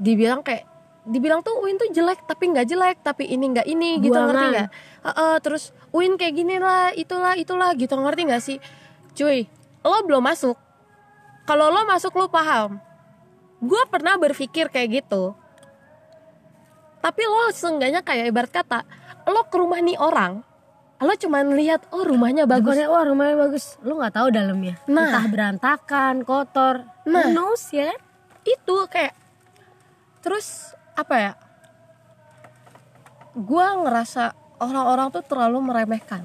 dibilang 0.00 0.40
kayak 0.40 0.64
dibilang 1.04 1.44
tuh 1.44 1.60
Uin 1.60 1.76
tuh 1.76 1.92
jelek 1.92 2.24
tapi 2.24 2.48
nggak 2.48 2.64
jelek 2.64 2.96
tapi 3.04 3.28
ini 3.28 3.52
nggak 3.52 3.68
ini 3.68 4.00
gitu 4.00 4.16
Buangan. 4.16 4.28
ngerti 4.32 4.46
nggak? 4.48 4.68
Heeh, 5.04 5.34
terus 5.44 5.76
Uin 5.94 6.18
kayak 6.18 6.34
gini 6.34 6.58
lah 6.58 6.90
itulah 6.90 7.38
itulah 7.38 7.70
gitu 7.78 7.94
ngerti 7.94 8.22
nggak 8.26 8.42
sih 8.42 8.58
cuy 9.14 9.46
lo 9.86 9.98
belum 10.02 10.26
masuk 10.26 10.58
kalau 11.46 11.70
lo 11.70 11.86
masuk 11.86 12.10
lo 12.18 12.26
paham 12.26 12.82
gue 13.62 13.82
pernah 13.86 14.18
berpikir 14.18 14.68
kayak 14.74 15.06
gitu 15.06 15.38
tapi 16.98 17.22
lo 17.22 17.54
seenggaknya 17.54 18.02
kayak 18.02 18.34
ibarat 18.34 18.50
kata 18.50 18.82
lo 19.30 19.46
ke 19.46 19.54
rumah 19.54 19.78
nih 19.78 19.94
orang 20.02 20.42
lo 20.98 21.14
cuman 21.14 21.54
lihat 21.54 21.86
oh 21.94 22.02
rumahnya 22.02 22.48
bagus 22.48 22.74
Bukannya 22.74 22.88
wah 22.88 23.04
rumahnya 23.04 23.36
bagus, 23.36 23.76
lu 23.84 24.00
nggak 24.00 24.14
tahu 24.16 24.32
dalamnya. 24.32 24.80
Nah. 24.88 25.12
Entah 25.12 25.26
berantakan, 25.28 26.24
kotor. 26.24 26.88
Nah. 27.04 27.28
Knows 27.28 27.76
ya? 27.76 27.92
itu 28.44 28.76
kayak 28.92 29.16
terus 30.20 30.76
apa 30.94 31.14
ya 31.16 31.32
gue 33.34 33.66
ngerasa 33.82 34.36
orang-orang 34.58 35.08
tuh 35.10 35.22
terlalu 35.22 35.58
meremehkan 35.62 36.22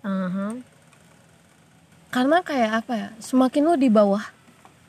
Aha. 0.00 0.58
karena 2.08 2.38
kayak 2.40 2.70
apa 2.84 2.92
ya 2.92 3.08
semakin 3.18 3.62
lo 3.64 3.74
di 3.74 3.88
bawah 3.88 4.22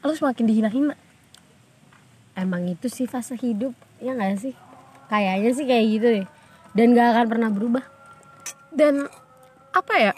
lo 0.01 0.11
semakin 0.11 0.45
dihina-hina 0.45 0.95
Emang 2.35 2.67
itu 2.67 2.91
sih 2.91 3.07
fase 3.07 3.39
hidup, 3.39 3.71
ya 3.95 4.11
nggak 4.11 4.35
sih? 4.35 4.51
Kayaknya 5.07 5.51
sih 5.55 5.63
kayak 5.63 5.85
gitu 5.87 6.07
deh. 6.19 6.27
Dan 6.75 6.91
gak 6.91 7.15
akan 7.15 7.25
pernah 7.31 7.47
berubah. 7.47 7.85
dan 8.75 9.07
apa 9.71 9.93
ya 9.95 10.11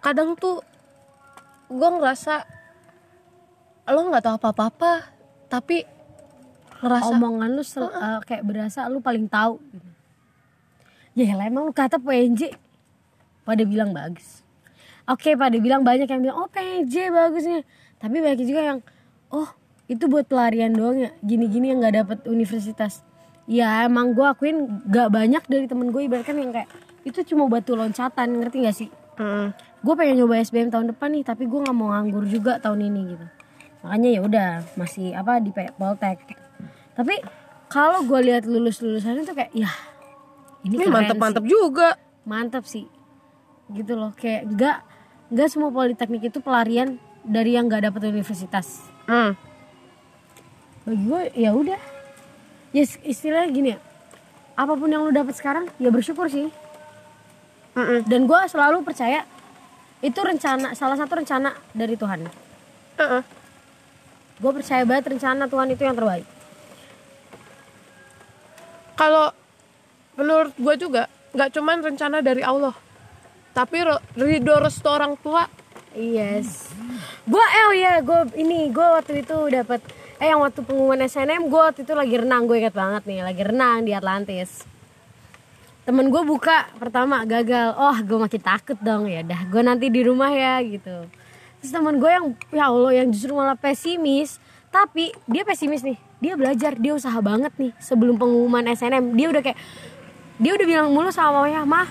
kadang 0.00 0.32
tuh 0.32 0.64
gue 1.68 1.84
ngerasa 2.00 2.48
lo 3.92 4.08
nggak 4.08 4.24
tahu 4.24 4.36
apa-apa 4.40 5.04
tapi 5.52 5.84
ngerasa 6.80 7.12
Omongan 7.12 7.50
lu 7.52 7.60
sel- 7.60 7.92
eh, 7.92 8.24
kayak 8.24 8.40
berasa 8.40 8.88
lu 8.88 9.04
paling 9.04 9.28
tahu. 9.28 9.60
gitu. 9.68 9.89
Ya 11.20 11.36
lah 11.36 11.52
emang 11.52 11.68
lu 11.68 11.74
kata 11.76 12.00
PNJ 12.00 12.56
pada 13.44 13.62
bilang 13.68 13.92
bagus. 13.92 14.40
Oke 15.04 15.36
pada 15.36 15.56
bilang 15.60 15.84
banyak 15.84 16.08
yang 16.08 16.20
bilang 16.24 16.36
oh 16.40 16.48
PNJ 16.48 17.12
bagusnya. 17.12 17.60
Tapi 18.00 18.16
banyak 18.24 18.40
juga 18.46 18.60
yang 18.64 18.78
oh 19.28 19.48
itu 19.90 20.08
buat 20.08 20.24
pelarian 20.24 20.72
doang 20.72 20.96
ya. 20.96 21.10
Gini-gini 21.20 21.74
yang 21.74 21.84
nggak 21.84 21.96
dapet 22.04 22.18
universitas. 22.24 23.04
Ya 23.50 23.84
emang 23.84 24.14
gue 24.14 24.22
akuin 24.22 24.86
gak 24.86 25.10
banyak 25.10 25.42
dari 25.50 25.66
temen 25.66 25.90
gue 25.90 26.06
ibaratkan 26.06 26.38
yang 26.38 26.54
kayak 26.54 26.70
itu 27.02 27.34
cuma 27.34 27.50
batu 27.50 27.74
loncatan 27.74 28.38
ngerti 28.38 28.56
gak 28.62 28.76
sih? 28.76 28.90
Mm. 29.20 29.52
gue 29.84 29.94
pengen 30.00 30.16
nyoba 30.24 30.40
SBM 30.40 30.72
tahun 30.72 30.96
depan 30.96 31.12
nih 31.12 31.24
tapi 31.28 31.44
gue 31.44 31.60
nggak 31.60 31.76
mau 31.76 31.92
nganggur 31.92 32.24
juga 32.24 32.56
tahun 32.56 32.88
ini 32.88 33.00
gitu 33.12 33.26
makanya 33.84 34.08
ya 34.16 34.20
udah 34.24 34.48
masih 34.80 35.12
apa 35.12 35.44
di 35.44 35.52
Poltek 35.52 36.24
tapi 36.96 37.20
kalau 37.68 38.00
gue 38.00 38.20
lihat 38.32 38.48
lulus 38.48 38.80
lulusannya 38.80 39.28
tuh 39.28 39.36
kayak 39.36 39.52
ya 39.52 39.68
ini 40.62 40.76
ini 40.76 40.86
mantep-mantep 40.86 41.44
juga. 41.44 41.96
Mantap 42.24 42.64
sih. 42.64 42.84
Gitu 43.70 43.92
loh 43.94 44.12
kayak 44.14 44.50
nggak 44.50 44.76
nggak 45.30 45.48
semua 45.48 45.70
politeknik 45.70 46.28
itu 46.28 46.38
pelarian 46.38 46.98
dari 47.22 47.54
yang 47.54 47.70
nggak 47.70 47.90
dapet 47.90 48.10
universitas. 48.10 48.84
Hmm. 49.06 49.34
bagi 50.80 51.02
gue 51.06 51.22
ya 51.36 51.50
udah. 51.52 51.80
Ya 52.72 52.82
is- 52.82 53.02
istilahnya 53.02 53.48
gini 53.50 53.68
ya. 53.74 53.78
Apa 54.56 54.74
pun 54.74 54.88
yang 54.88 55.02
lu 55.06 55.12
dapet 55.12 55.36
sekarang 55.36 55.68
ya 55.76 55.88
bersyukur 55.88 56.26
sih. 56.26 56.50
Mm-mm. 57.70 58.02
dan 58.02 58.26
gue 58.26 58.40
selalu 58.50 58.82
percaya 58.82 59.22
itu 60.02 60.18
rencana 60.18 60.74
salah 60.74 60.98
satu 60.98 61.22
rencana 61.22 61.54
dari 61.70 61.94
Tuhan. 61.94 62.26
Uh-uh. 62.98 63.22
gue 64.40 64.52
percaya 64.56 64.82
banget 64.82 65.14
rencana 65.14 65.46
Tuhan 65.46 65.68
itu 65.70 65.82
yang 65.86 65.94
terbaik. 65.94 66.26
Kalau 68.98 69.32
menurut 70.20 70.52
gue 70.60 70.74
juga 70.76 71.08
nggak 71.32 71.50
cuman 71.56 71.80
rencana 71.80 72.20
dari 72.20 72.44
Allah 72.44 72.76
tapi 73.50 73.82
ridho 74.14 74.56
restu 74.62 74.86
orang 74.86 75.18
tua. 75.18 75.46
Yes. 75.90 76.70
Gue 77.26 77.42
eh 77.42 77.64
oh 77.66 77.74
iya 77.74 77.98
gue 77.98 78.38
ini 78.38 78.70
gue 78.70 78.86
waktu 78.86 79.26
itu 79.26 79.36
dapat 79.50 79.82
eh 80.22 80.30
yang 80.30 80.38
waktu 80.38 80.62
pengumuman 80.62 81.02
SNM 81.02 81.50
gue 81.50 81.60
waktu 81.60 81.82
itu 81.82 81.92
lagi 81.96 82.14
renang 82.14 82.46
gue 82.46 82.62
ingat 82.62 82.74
banget 82.76 83.02
nih 83.10 83.26
lagi 83.26 83.42
renang 83.42 83.82
di 83.82 83.90
Atlantis. 83.90 84.62
Temen 85.82 86.06
gue 86.14 86.22
buka 86.22 86.70
pertama 86.78 87.26
gagal. 87.26 87.74
Oh 87.74 87.96
gue 87.98 88.18
makin 88.22 88.42
takut 88.42 88.78
dong 88.78 89.10
ya 89.10 89.26
dah 89.26 89.42
gue 89.50 89.62
nanti 89.66 89.90
di 89.90 90.06
rumah 90.06 90.30
ya 90.30 90.62
gitu. 90.62 91.10
Terus 91.58 91.72
temen 91.74 91.98
gue 91.98 92.10
yang 92.10 92.26
ya 92.54 92.70
Allah 92.70 92.92
yang 92.94 93.10
justru 93.10 93.34
malah 93.34 93.58
pesimis 93.58 94.38
tapi 94.70 95.10
dia 95.26 95.42
pesimis 95.42 95.82
nih. 95.82 95.98
Dia 96.22 96.38
belajar 96.38 96.78
dia 96.78 96.94
usaha 96.94 97.18
banget 97.18 97.50
nih 97.58 97.74
sebelum 97.82 98.14
pengumuman 98.14 98.62
SNM 98.70 99.18
dia 99.18 99.26
udah 99.26 99.42
kayak 99.42 99.58
dia 100.40 100.56
udah 100.56 100.66
bilang 100.66 100.88
mulu 100.88 101.12
sama 101.12 101.44
mamanya 101.44 101.68
mah 101.68 101.88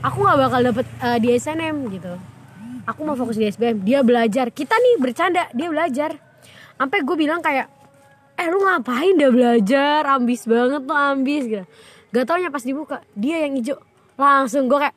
aku 0.00 0.24
nggak 0.24 0.38
bakal 0.48 0.60
dapet 0.64 0.86
eh, 1.04 1.18
di 1.20 1.28
SNM 1.36 1.76
gitu. 1.92 2.12
Aku 2.88 3.04
mau 3.04 3.12
fokus 3.12 3.36
di 3.36 3.44
SBM 3.46 3.84
dia 3.84 4.00
belajar. 4.00 4.48
Kita 4.48 4.72
nih 4.72 4.96
bercanda 4.96 5.46
dia 5.52 5.68
belajar. 5.68 6.16
Sampai 6.80 7.04
gue 7.04 7.16
bilang 7.20 7.44
kayak 7.44 7.68
eh 8.40 8.48
lu 8.48 8.64
ngapain 8.64 9.12
udah 9.20 9.30
belajar? 9.30 10.00
Ambis 10.08 10.48
banget 10.48 10.88
tuh 10.88 10.96
ambis 10.96 11.42
gitu. 11.44 11.64
Gak 12.10 12.24
taunya 12.24 12.48
pas 12.48 12.64
dibuka 12.64 13.04
dia 13.12 13.44
yang 13.44 13.60
hijau. 13.60 13.76
Langsung 14.16 14.64
gue 14.64 14.80
kayak 14.80 14.96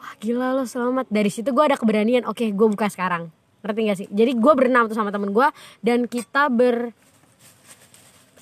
wah 0.00 0.12
gila 0.16 0.56
lo 0.56 0.64
selamat. 0.64 1.12
Dari 1.12 1.28
situ 1.28 1.52
gue 1.52 1.64
ada 1.68 1.76
keberanian 1.76 2.24
oke 2.24 2.42
gue 2.42 2.68
buka 2.72 2.88
sekarang. 2.88 3.28
Ngerti 3.60 3.80
gak 3.84 3.98
sih? 4.00 4.08
Jadi 4.08 4.32
gue 4.40 4.52
berenam 4.56 4.88
tuh 4.88 4.96
sama 4.96 5.12
temen 5.12 5.30
gue 5.30 5.48
dan 5.84 6.08
kita 6.08 6.48
ber 6.48 6.96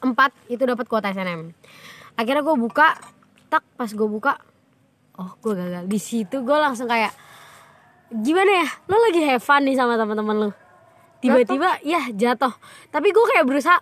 empat 0.00 0.32
itu 0.48 0.62
dapat 0.64 0.88
kuota 0.88 1.12
SNM 1.12 1.52
akhirnya 2.20 2.42
gue 2.44 2.56
buka 2.56 3.00
tak 3.50 3.66
pas 3.74 3.90
gue 3.90 4.08
buka 4.08 4.38
oh 5.20 5.30
gue 5.42 5.52
gagal. 5.52 5.84
Di 5.84 5.98
situ 6.00 6.40
gue 6.40 6.56
langsung 6.56 6.88
kayak 6.88 7.12
gimana 8.08 8.64
ya? 8.64 8.68
Lo 8.88 8.96
lagi 8.96 9.20
have 9.26 9.44
fun 9.44 9.66
nih 9.68 9.76
sama 9.76 10.00
teman-teman 10.00 10.48
lo? 10.48 10.50
Tiba-tiba 11.20 11.84
ya 11.84 12.08
jatuh. 12.08 12.54
Tapi 12.88 13.12
gue 13.12 13.24
kayak 13.34 13.44
berusaha 13.44 13.76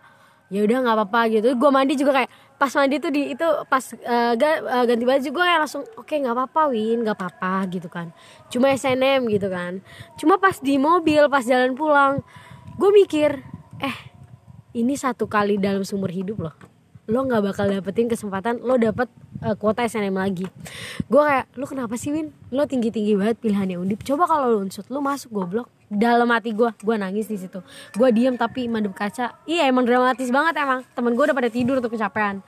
ya 0.48 0.64
udah 0.64 0.76
nggak 0.82 0.96
apa-apa 0.98 1.20
gitu. 1.38 1.54
Gue 1.54 1.70
mandi 1.70 1.94
juga 1.94 2.24
kayak 2.24 2.30
pas 2.58 2.74
mandi 2.74 2.98
tuh 2.98 3.14
di 3.14 3.38
itu 3.38 3.46
pas 3.70 3.84
eh, 3.94 4.34
ganti 4.82 5.04
baju 5.06 5.28
gue 5.30 5.44
kayak 5.46 5.60
langsung 5.62 5.86
oke 5.94 6.10
nggak 6.10 6.34
apa-apa 6.34 6.74
win 6.74 7.06
nggak 7.06 7.14
apa-apa 7.14 7.70
gitu 7.70 7.86
kan. 7.86 8.10
Cuma 8.50 8.74
SNM 8.74 9.30
gitu 9.30 9.46
kan. 9.46 9.78
Cuma 10.18 10.42
pas 10.42 10.58
di 10.58 10.74
mobil 10.74 11.22
pas 11.30 11.46
jalan 11.46 11.78
pulang 11.78 12.18
gue 12.78 12.90
mikir 12.94 13.42
eh 13.82 13.96
ini 14.78 14.94
satu 14.94 15.26
kali 15.26 15.58
dalam 15.58 15.82
seumur 15.82 16.10
hidup 16.14 16.38
loh 16.38 16.67
lo 17.08 17.24
nggak 17.24 17.40
bakal 17.40 17.64
dapetin 17.72 18.04
kesempatan 18.04 18.60
lo 18.60 18.76
dapet 18.76 19.08
eh, 19.40 19.56
kuota 19.56 19.80
SNM 19.88 20.12
lagi. 20.12 20.44
Gue 21.08 21.22
kayak 21.24 21.48
lo 21.56 21.64
kenapa 21.64 21.96
sih 21.96 22.12
Win? 22.12 22.36
Lo 22.52 22.68
tinggi 22.68 22.92
tinggi 22.92 23.16
banget 23.16 23.40
pilihannya 23.40 23.80
undip. 23.80 24.04
Coba 24.04 24.28
kalau 24.28 24.52
lo 24.52 24.58
unsut 24.60 24.84
lo 24.92 25.00
masuk 25.00 25.32
goblok. 25.32 25.72
Dalam 25.88 26.28
hati 26.28 26.52
gue 26.52 26.68
gue 26.68 26.96
nangis 27.00 27.32
di 27.32 27.40
situ. 27.40 27.64
Gue 27.96 28.12
diem 28.12 28.36
tapi 28.36 28.68
madep 28.68 28.92
kaca. 28.92 29.40
Iya 29.48 29.72
emang 29.72 29.88
dramatis 29.88 30.28
banget 30.28 30.60
emang. 30.60 30.84
Temen 30.92 31.16
gue 31.16 31.24
udah 31.24 31.36
pada 31.36 31.48
tidur 31.48 31.80
tuh 31.80 31.88
kecapean. 31.88 32.44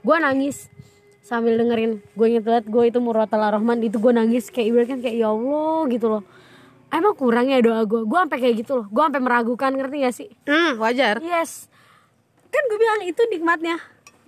Gue 0.00 0.16
nangis 0.16 0.72
sambil 1.20 1.60
dengerin. 1.60 2.00
Gue 2.16 2.32
inget 2.32 2.48
banget 2.48 2.64
gue 2.64 2.84
itu 2.88 2.98
muratal 3.04 3.44
rahman 3.44 3.84
itu 3.84 4.00
gue 4.00 4.12
nangis 4.16 4.48
kayak 4.48 4.72
ibaratkan 4.72 5.04
kayak 5.04 5.20
ya 5.20 5.28
allah 5.28 5.84
gitu 5.92 6.08
loh. 6.08 6.24
Emang 6.88 7.12
kurang 7.12 7.52
ya 7.52 7.60
doa 7.60 7.84
gue 7.84 8.08
gue 8.08 8.18
sampai 8.24 8.40
kayak 8.40 8.54
gitu 8.64 8.72
loh. 8.80 8.86
Gue 8.88 9.04
sampai 9.04 9.20
meragukan 9.20 9.68
ngerti 9.76 9.96
gak 10.00 10.14
sih? 10.16 10.28
Hmm, 10.48 10.80
wajar. 10.80 11.20
Yes. 11.20 11.68
Kan 12.48 12.64
gue 12.72 12.78
bilang 12.80 13.04
itu 13.04 13.20
nikmatnya. 13.28 13.76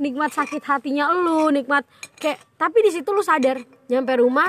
Nikmat 0.00 0.32
sakit 0.32 0.64
hatinya 0.64 1.12
lu, 1.12 1.52
nikmat 1.52 1.84
kayak 2.16 2.40
tapi 2.56 2.80
di 2.80 2.88
situ 2.88 3.12
lu 3.12 3.20
sadar 3.20 3.60
nyampe 3.92 4.16
rumah 4.16 4.48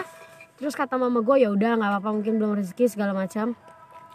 terus 0.55 0.77
kata 0.77 0.95
mama 0.95 1.19
gue 1.19 1.43
ya 1.43 1.51
udah 1.51 1.75
nggak 1.75 1.89
apa-apa 1.97 2.09
mungkin 2.15 2.39
belum 2.39 2.55
rezeki 2.55 2.87
segala 2.87 3.11
macam. 3.11 3.51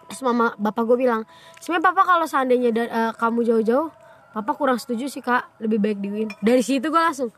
Terus 0.08 0.22
mama 0.22 0.54
bapak 0.56 0.86
gue 0.86 0.96
bilang, 1.02 1.28
"Sebenarnya 1.60 1.92
papa 1.92 2.02
kalau 2.06 2.24
seandainya 2.24 2.70
da- 2.72 2.88
eh, 2.88 3.12
kamu 3.18 3.42
jauh-jauh, 3.42 3.90
papa 4.32 4.54
kurang 4.54 4.78
setuju 4.78 5.10
sih 5.10 5.20
kak, 5.20 5.60
lebih 5.60 5.82
baik 5.82 5.98
di 5.98 6.08
Win." 6.08 6.28
Dari 6.40 6.62
situ 6.62 6.88
gue 6.88 7.02
langsung, 7.02 7.34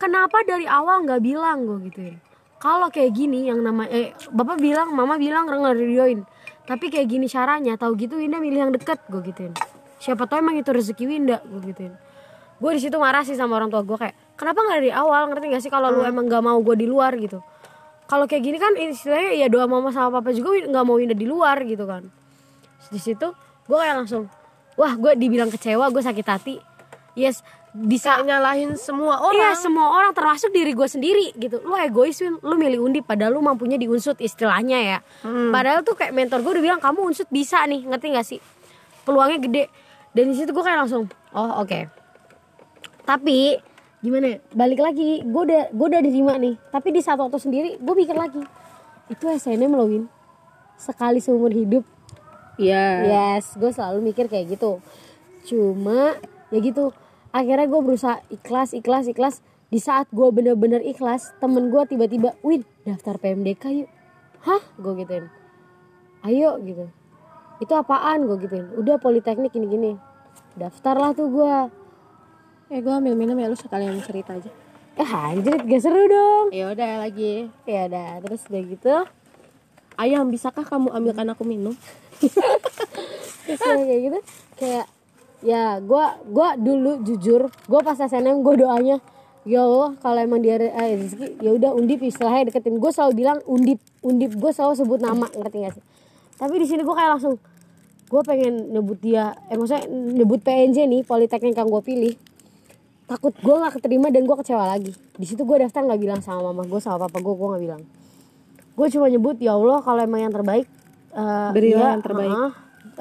kenapa 0.00 0.40
dari 0.48 0.64
awal 0.64 1.04
nggak 1.04 1.20
bilang? 1.20 1.68
Gue 1.68 1.86
gituin. 1.92 2.16
Kalau 2.58 2.88
kayak 2.88 3.14
gini 3.14 3.46
yang 3.46 3.62
nama 3.62 3.86
eh 3.86 4.16
bapak 4.32 4.58
bilang 4.58 4.90
mama 4.90 5.20
bilang 5.20 5.46
nggak 5.46 5.76
videoin 5.80 6.24
tapi 6.68 6.86
kayak 6.92 7.08
gini 7.08 7.24
caranya 7.24 7.74
tahu 7.74 7.96
gitu 7.96 8.20
Winda 8.20 8.36
milih 8.36 8.68
yang 8.68 8.72
deket 8.74 9.00
gue 9.08 9.22
gituin. 9.32 9.54
Siapa 10.00 10.28
tahu 10.28 10.44
emang 10.44 10.56
itu 10.60 10.68
rezeki 10.68 11.04
Winda 11.08 11.40
gue 11.46 11.60
gituin 11.72 11.94
gue 12.60 12.70
di 12.76 12.80
situ 12.80 12.96
marah 13.00 13.24
sih 13.24 13.34
sama 13.34 13.56
orang 13.56 13.72
tua 13.72 13.80
gue 13.80 13.96
kayak 13.96 14.14
kenapa 14.36 14.60
nggak 14.60 14.78
dari 14.84 14.92
awal? 14.92 15.32
Ngerti 15.32 15.46
gak 15.48 15.62
sih 15.64 15.72
kalau 15.72 15.88
lu 15.88 16.04
emang 16.04 16.28
nggak 16.28 16.44
mau 16.44 16.60
gue 16.60 16.76
di 16.76 16.84
luar? 16.84 17.16
Gitu. 17.16 17.40
Kalau 18.04 18.28
kayak 18.28 18.42
gini 18.44 18.58
kan 18.60 18.76
istilahnya 18.76 19.32
ya 19.40 19.46
doa 19.48 19.64
mama 19.64 19.88
sama 19.90 20.20
papa 20.20 20.36
juga 20.36 20.60
nggak 20.68 20.84
mau 20.84 21.00
Winda 21.00 21.16
di 21.16 21.24
luar 21.24 21.56
gitu 21.64 21.88
kan. 21.88 22.04
Di 22.92 23.00
situ 23.00 23.32
gue 23.64 23.78
kayak 23.80 24.04
langsung 24.04 24.28
wah 24.76 24.92
gue 24.92 25.16
dibilang 25.16 25.48
kecewa 25.48 25.88
gue 25.88 26.02
sakit 26.04 26.26
hati. 26.28 26.56
Yes 27.16 27.40
bisa 27.70 28.18
nyalahin 28.26 28.74
semua 28.74 29.22
orang. 29.22 29.38
Iya 29.38 29.50
semua 29.54 29.94
orang 29.94 30.10
termasuk 30.10 30.50
diri 30.50 30.74
gue 30.74 30.88
sendiri 30.90 31.30
gitu. 31.38 31.62
Lu 31.62 31.78
egois 31.78 32.18
Win. 32.18 32.42
Lu 32.42 32.58
milih 32.58 32.82
undip 32.82 33.06
padahal 33.06 33.38
lu 33.38 33.42
mampunya 33.46 33.78
di 33.78 33.86
unsut 33.86 34.18
istilahnya 34.18 34.78
ya. 34.82 34.98
Padahal 35.54 35.86
tuh 35.86 35.94
kayak 35.94 36.10
mentor 36.10 36.42
gue 36.42 36.58
udah 36.58 36.64
bilang 36.66 36.80
Kamu 36.82 37.06
unsut 37.06 37.30
bisa 37.30 37.62
nih 37.70 37.86
ngerti 37.86 38.06
gak 38.10 38.26
sih? 38.26 38.40
Peluangnya 39.06 39.38
gede. 39.38 39.64
Dan 40.10 40.34
di 40.34 40.36
situ 40.36 40.50
gue 40.50 40.64
kayak 40.66 40.82
langsung 40.82 41.06
Oh 41.30 41.62
oke 41.62 41.99
Tapi 43.04 43.56
gimana 44.00 44.36
ya 44.36 44.38
Balik 44.52 44.80
lagi 44.80 45.24
Gue 45.24 45.42
udah, 45.48 45.72
gue 45.72 45.86
udah 45.90 46.00
diterima 46.00 46.34
nih 46.40 46.54
Tapi 46.72 46.88
di 46.92 47.00
satu 47.04 47.28
waktu 47.28 47.38
sendiri 47.40 47.70
gue 47.80 47.94
mikir 47.96 48.16
lagi 48.16 48.42
Itu 49.12 49.28
SNM 49.28 49.72
loh 49.72 49.88
Win 49.88 50.04
Sekali 50.80 51.20
seumur 51.20 51.52
hidup 51.52 51.84
Iya 52.60 53.08
Yes, 53.08 53.56
gue 53.56 53.72
selalu 53.72 54.12
mikir 54.12 54.28
kayak 54.28 54.52
gitu. 54.52 54.84
Cuma 55.48 56.20
ya 56.52 56.58
gitu. 56.60 56.92
Akhirnya 57.32 57.64
gue 57.64 57.80
berusaha 57.80 58.20
ikhlas, 58.28 58.76
ikhlas, 58.76 59.08
ikhlas. 59.08 59.40
Di 59.72 59.80
saat 59.80 60.12
gue 60.12 60.28
bener-bener 60.28 60.84
ikhlas, 60.84 61.32
temen 61.40 61.72
gue 61.72 61.82
tiba-tiba, 61.88 62.36
Win, 62.44 62.66
daftar 62.84 63.16
PMDK 63.16 63.64
yuk. 63.86 63.90
Hah? 64.44 64.60
Gue 64.76 64.92
gituin. 65.00 65.32
Ayo 66.20 66.60
gitu. 66.60 66.92
Itu 67.64 67.72
apaan? 67.72 68.28
Gue 68.28 68.36
gituin. 68.44 68.68
Udah 68.76 69.00
politeknik 69.00 69.56
gini-gini. 69.56 69.96
Daftar 70.58 71.00
lah 71.00 71.16
tuh 71.16 71.32
gue. 71.32 71.54
Eh 72.70 72.78
gue 72.78 72.94
ambil 72.94 73.18
minum 73.18 73.34
ya 73.34 73.50
lu 73.50 73.58
sekalian 73.58 73.98
cerita 73.98 74.38
aja. 74.38 74.46
Eh 74.94 75.10
anjir, 75.10 75.58
gak 75.58 75.82
seru 75.82 76.06
dong. 76.06 76.54
Ya 76.54 76.70
udah 76.70 77.02
lagi. 77.02 77.50
Ya 77.66 77.90
udah, 77.90 78.22
terus 78.22 78.46
udah 78.46 78.62
gitu. 78.62 78.94
Ayam 79.98 80.30
bisakah 80.30 80.62
kamu 80.62 80.94
ambilkan 80.94 81.26
aku 81.34 81.42
minum? 81.42 81.74
Terus 83.44 83.58
kayak 83.58 84.00
gitu 84.06 84.18
kayak 84.60 84.86
ya 85.42 85.80
gue 85.82 86.04
gua 86.30 86.52
dulu 86.54 87.00
jujur 87.00 87.48
gue 87.48 87.80
pas 87.80 87.96
SNM 87.96 88.44
gue 88.44 88.54
doanya 88.60 89.00
ya 89.48 89.64
Allah 89.64 89.96
kalau 90.04 90.20
emang 90.20 90.44
dia 90.44 90.60
eh, 90.60 91.00
rezeki 91.00 91.40
ya 91.40 91.50
udah 91.56 91.74
undip 91.74 91.98
istilahnya 92.06 92.54
deketin. 92.54 92.78
Gue 92.78 92.94
selalu 92.94 93.12
bilang 93.18 93.38
undip 93.50 93.82
undip. 94.06 94.30
Gue 94.38 94.54
selalu 94.54 94.78
sebut 94.78 95.00
nama 95.02 95.26
ngerti 95.26 95.56
gak 95.66 95.74
sih? 95.74 95.84
Tapi 96.38 96.54
di 96.54 96.66
sini 96.70 96.86
gue 96.86 96.94
kayak 96.94 97.18
langsung 97.18 97.34
gue 98.10 98.22
pengen 98.22 98.70
nyebut 98.70 98.98
dia 99.02 99.34
eh 99.50 99.58
maksudnya 99.58 99.90
nyebut 99.90 100.38
PNJ 100.42 100.86
nih 100.86 101.02
politeknik 101.02 101.58
yang 101.58 101.66
gue 101.66 101.82
pilih 101.82 102.14
takut 103.10 103.34
gue 103.34 103.54
nggak 103.58 103.82
keterima 103.82 104.06
dan 104.14 104.22
gue 104.22 104.36
kecewa 104.38 104.70
lagi. 104.70 104.94
Di 104.94 105.26
situ 105.26 105.42
gue 105.42 105.56
daftar 105.66 105.82
nggak 105.82 105.98
bilang 105.98 106.20
sama 106.22 106.54
mama 106.54 106.62
gue 106.62 106.78
sama 106.78 107.10
papa 107.10 107.18
gue 107.18 107.34
gue 107.34 107.48
nggak 107.50 107.62
bilang. 107.66 107.82
Gue 108.78 108.86
cuma 108.86 109.10
nyebut 109.10 109.34
ya 109.42 109.58
Allah 109.58 109.82
kalau 109.82 109.98
emang 109.98 110.22
yang 110.22 110.30
terbaik 110.30 110.70
eh, 111.10 111.50
Berilah 111.50 111.90
dia, 111.90 111.94
yang 111.98 112.04
terbaik. 112.06 112.30
uh-uh. 112.30 112.50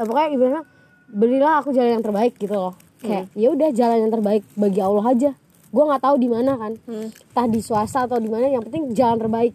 Eh, 0.02 0.06
pokoknya 0.10 0.30
ibaratnya 0.34 0.64
berilah 1.10 1.54
aku 1.62 1.70
jalan 1.78 2.02
yang 2.02 2.06
terbaik 2.06 2.34
gitu 2.42 2.58
loh. 2.58 2.74
Kayak 3.00 3.30
ya 3.38 3.48
udah 3.54 3.70
jalan 3.70 3.98
yang 4.02 4.12
terbaik 4.12 4.44
bagi 4.58 4.82
Allah 4.82 5.06
aja. 5.14 5.32
Gue 5.70 5.84
nggak 5.86 6.02
tahu 6.02 6.16
di 6.18 6.28
mana 6.28 6.52
kan. 6.58 6.74
Entah 6.90 7.46
di 7.46 7.62
swasta 7.62 8.10
atau 8.10 8.18
di 8.18 8.30
mana 8.34 8.50
yang 8.50 8.66
penting 8.66 8.90
jalan 8.98 9.22
terbaik. 9.22 9.54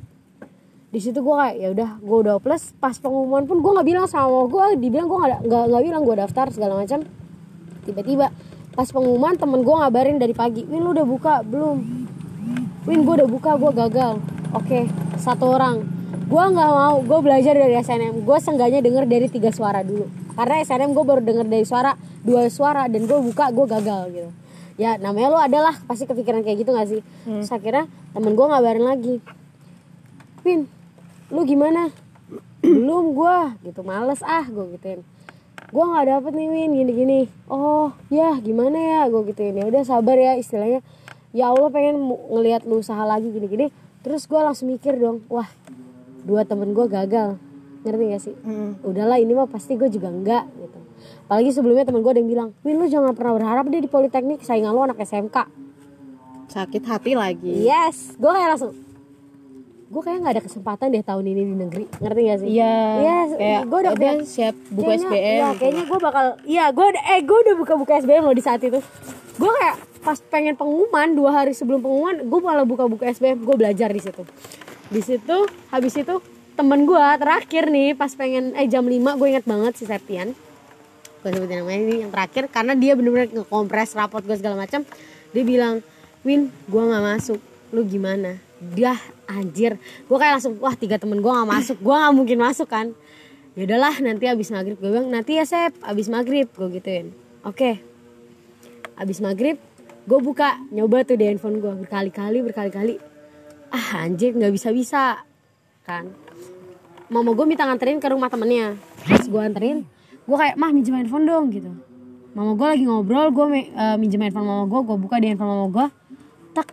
Di 0.94 1.02
situ 1.02 1.18
gue 1.18 1.34
kayak 1.34 1.56
ya 1.58 1.68
udah 1.74 1.90
gue 1.98 2.18
udah 2.22 2.34
plus 2.38 2.70
pas 2.78 2.94
pengumuman 2.94 3.42
pun 3.42 3.58
gue 3.58 3.72
nggak 3.74 3.88
bilang 3.90 4.06
sama 4.06 4.46
gue 4.46 4.78
dibilang 4.78 5.10
gue 5.10 5.18
nggak 5.18 5.40
nggak 5.66 5.82
bilang 5.82 6.02
gue 6.06 6.14
daftar 6.14 6.46
segala 6.54 6.78
macam. 6.78 7.02
Tiba-tiba 7.82 8.30
pas 8.74 8.90
pengumuman 8.90 9.38
temen 9.38 9.62
gue 9.62 9.74
ngabarin 9.74 10.18
dari 10.18 10.34
pagi 10.34 10.66
Win 10.66 10.82
lu 10.82 10.90
udah 10.90 11.06
buka? 11.06 11.34
Belum. 11.46 11.78
Win 12.84 13.00
gue 13.06 13.14
udah 13.22 13.28
buka 13.30 13.54
gue 13.54 13.70
gagal. 13.70 14.18
Oke 14.50 14.90
satu 15.16 15.54
orang. 15.54 15.86
Gue 16.26 16.42
nggak 16.42 16.70
mau 16.74 16.98
gue 16.98 17.18
belajar 17.22 17.54
dari 17.54 17.78
SNM 17.78 18.26
gue 18.26 18.38
sengganya 18.42 18.82
denger 18.82 19.06
dari 19.06 19.30
tiga 19.30 19.54
suara 19.54 19.86
dulu. 19.86 20.10
Karena 20.34 20.58
SNM 20.66 20.90
gue 20.90 21.04
baru 21.06 21.22
denger 21.22 21.46
dari 21.46 21.62
suara 21.62 21.94
dua 22.26 22.50
suara 22.50 22.90
dan 22.90 23.06
gue 23.06 23.18
buka 23.22 23.54
gue 23.54 23.66
gagal 23.70 24.02
gitu. 24.10 24.30
Ya 24.74 24.98
namanya 24.98 25.30
lu 25.30 25.38
adalah 25.38 25.78
pasti 25.86 26.02
kepikiran 26.10 26.42
kayak 26.42 26.66
gitu 26.66 26.74
gak 26.74 26.90
sih? 26.90 27.00
Terus 27.22 27.54
akhirnya 27.54 27.86
temen 28.10 28.34
gue 28.34 28.46
ngabarin 28.46 28.84
lagi 28.84 29.14
Win 30.42 30.66
lu 31.30 31.46
gimana? 31.46 31.94
Belum 32.64 33.14
gue 33.14 33.38
gitu 33.70 33.86
males 33.86 34.18
ah 34.26 34.42
gue 34.42 34.64
gituin 34.74 35.06
gue 35.74 35.82
nggak 35.82 36.06
dapet 36.06 36.32
nih 36.38 36.48
Win. 36.54 36.70
Gini 36.78 36.92
gini. 36.94 37.20
Oh 37.50 37.90
ya 38.06 38.38
gimana 38.38 38.78
ya? 38.78 39.00
Gue 39.10 39.26
gituin. 39.34 39.58
Ya 39.58 39.66
udah 39.66 39.82
sabar 39.82 40.14
ya 40.14 40.38
istilahnya. 40.38 40.86
Ya 41.34 41.50
Allah 41.50 41.66
pengen 41.74 41.98
ngelihat 42.30 42.62
lu 42.62 42.78
usaha 42.78 43.02
lagi 43.02 43.26
gini 43.34 43.50
gini. 43.50 43.66
Terus 44.06 44.30
gue 44.30 44.38
langsung 44.38 44.70
mikir 44.70 44.94
dong 44.94 45.26
wah 45.26 45.50
dua 46.22 46.46
temen 46.46 46.70
gue 46.70 46.86
gagal. 46.86 47.34
Ngerti 47.82 48.04
gak 48.14 48.22
sih? 48.22 48.34
Udahlah 48.86 49.18
ini 49.18 49.34
mah 49.34 49.50
pasti 49.50 49.74
gue 49.74 49.90
juga 49.90 50.14
enggak 50.14 50.46
gitu. 50.46 50.78
Apalagi 51.26 51.50
sebelumnya 51.50 51.82
temen 51.82 52.06
gue 52.06 52.12
ada 52.14 52.20
yang 52.22 52.30
bilang 52.30 52.48
Win 52.62 52.78
lu 52.78 52.86
jangan 52.86 53.10
pernah 53.18 53.34
berharap 53.34 53.66
deh 53.66 53.82
di 53.82 53.90
politeknik 53.90 54.46
saingan 54.46 54.70
lu 54.70 54.86
anak 54.86 55.02
SMK 55.02 55.36
Sakit 56.54 56.86
hati 56.86 57.18
lagi. 57.18 57.66
Yes. 57.66 58.14
Gue 58.14 58.30
kayak 58.30 58.54
langsung 58.54 58.83
gue 59.94 60.02
kayak 60.02 60.18
nggak 60.18 60.34
ada 60.34 60.42
kesempatan 60.42 60.86
deh 60.90 61.00
tahun 61.00 61.24
ini 61.24 61.42
di 61.44 61.54
negeri 61.56 61.84
ngerti 61.94 62.20
gak 62.24 62.38
sih 62.40 62.48
Iya 62.50 62.74
Iya, 63.32 63.58
gue 63.62 63.78
udah 63.80 63.92
kayak- 63.94 64.26
siap 64.26 64.54
buku 64.68 64.82
Kayaknya- 64.84 65.06
SBM 65.06 65.22
Iya, 65.24 65.46
gitu. 65.46 65.58
kayaknya 65.60 65.84
gue 65.84 65.98
bakal 66.00 66.24
Iya, 66.44 66.64
gue 66.68 66.86
udah 66.88 67.02
eh 67.06 67.20
gue 67.20 67.38
udah 67.40 67.54
buka-buka 67.56 67.92
SBM 67.96 68.22
loh 68.22 68.32
di 68.32 68.42
saat 68.42 68.60
itu. 68.60 68.78
Gue 69.34 69.50
kayak 69.52 69.76
pas 70.00 70.18
pengen 70.20 70.54
pengumuman 70.54 71.08
dua 71.10 71.30
hari 71.32 71.52
sebelum 71.52 71.80
pengumuman, 71.80 72.16
gue 72.20 72.40
malah 72.40 72.62
buka-buka 72.62 73.06
SBM, 73.08 73.40
gue 73.40 73.56
belajar 73.56 73.88
di 73.88 73.98
situ. 73.98 74.22
Di 74.86 75.00
situ, 75.00 75.36
habis 75.68 75.94
itu 75.94 76.14
temen 76.52 76.84
gue 76.84 77.02
terakhir 77.16 77.66
nih 77.66 77.94
pas 77.94 78.10
pengen 78.10 78.52
eh 78.52 78.66
jam 78.66 78.82
5 78.82 78.94
gue 79.14 79.26
inget 79.28 79.42
banget 79.42 79.74
si 79.74 79.84
Septian. 79.84 80.34
Gue 81.18 81.30
sebutin 81.30 81.60
namanya 81.60 81.80
ini 81.80 81.94
yang 82.00 82.10
terakhir 82.10 82.46
karena 82.46 82.74
dia 82.74 82.92
bener-bener 82.92 83.32
ngekompres 83.32 83.94
rapot 83.94 84.20
gue 84.20 84.34
segala 84.34 84.54
macam. 84.56 84.82
Dia 85.30 85.42
bilang, 85.42 85.80
Win, 86.20 86.50
gue 86.64 86.82
nggak 86.82 87.04
masuk. 87.06 87.40
Lu 87.70 87.82
gimana? 87.82 88.36
Dah 88.60 88.96
anjir. 89.26 89.80
Gue 90.06 90.16
kayak 90.16 90.40
langsung, 90.40 90.56
wah 90.60 90.74
tiga 90.76 90.96
temen 91.00 91.20
gue 91.20 91.32
nggak 91.32 91.48
masuk. 91.48 91.76
Gue 91.80 91.94
nggak 91.94 92.14
mungkin 92.14 92.38
masuk 92.40 92.68
kan. 92.68 92.92
Ya 93.54 93.70
udahlah 93.70 93.94
nanti 94.02 94.26
abis 94.26 94.50
maghrib. 94.50 94.76
Gue 94.82 94.90
bilang 94.90 95.08
nanti 95.08 95.38
ya 95.38 95.46
sep 95.46 95.74
abis 95.86 96.10
maghrib. 96.10 96.50
Gue 96.50 96.68
gituin. 96.74 97.14
Oke. 97.46 97.78
Abis 98.98 99.22
maghrib 99.22 99.58
gue 100.04 100.18
buka 100.20 100.60
nyoba 100.68 101.00
tuh 101.00 101.16
di 101.16 101.24
handphone 101.24 101.58
gue 101.62 101.72
berkali-kali 101.86 102.44
berkali-kali. 102.44 103.00
Ah 103.72 104.04
anjir 104.04 104.34
nggak 104.34 104.52
bisa 104.52 104.68
bisa 104.74 105.22
kan. 105.86 106.10
Mama 107.08 107.32
gue 107.32 107.46
minta 107.46 107.64
nganterin 107.64 108.02
ke 108.02 108.08
rumah 108.10 108.28
temennya. 108.28 108.74
Pas 109.06 109.22
gue 109.22 109.40
anterin 109.40 109.86
gue 110.24 110.36
kayak 110.36 110.56
mah 110.56 110.72
minjem 110.72 110.96
handphone 110.98 111.24
dong 111.28 111.52
gitu. 111.52 111.70
Mama 112.34 112.58
gue 112.58 112.66
lagi 112.66 112.84
ngobrol 112.90 113.30
gue 113.30 113.46
mi- 113.46 113.70
eh, 113.70 113.96
minjem 113.96 114.18
handphone 114.18 114.46
mama 114.50 114.64
gue 114.66 114.80
gue 114.82 114.96
buka 114.98 115.16
di 115.22 115.30
handphone 115.30 115.50
mama 115.54 115.66
gue 115.70 115.86
tak 116.54 116.68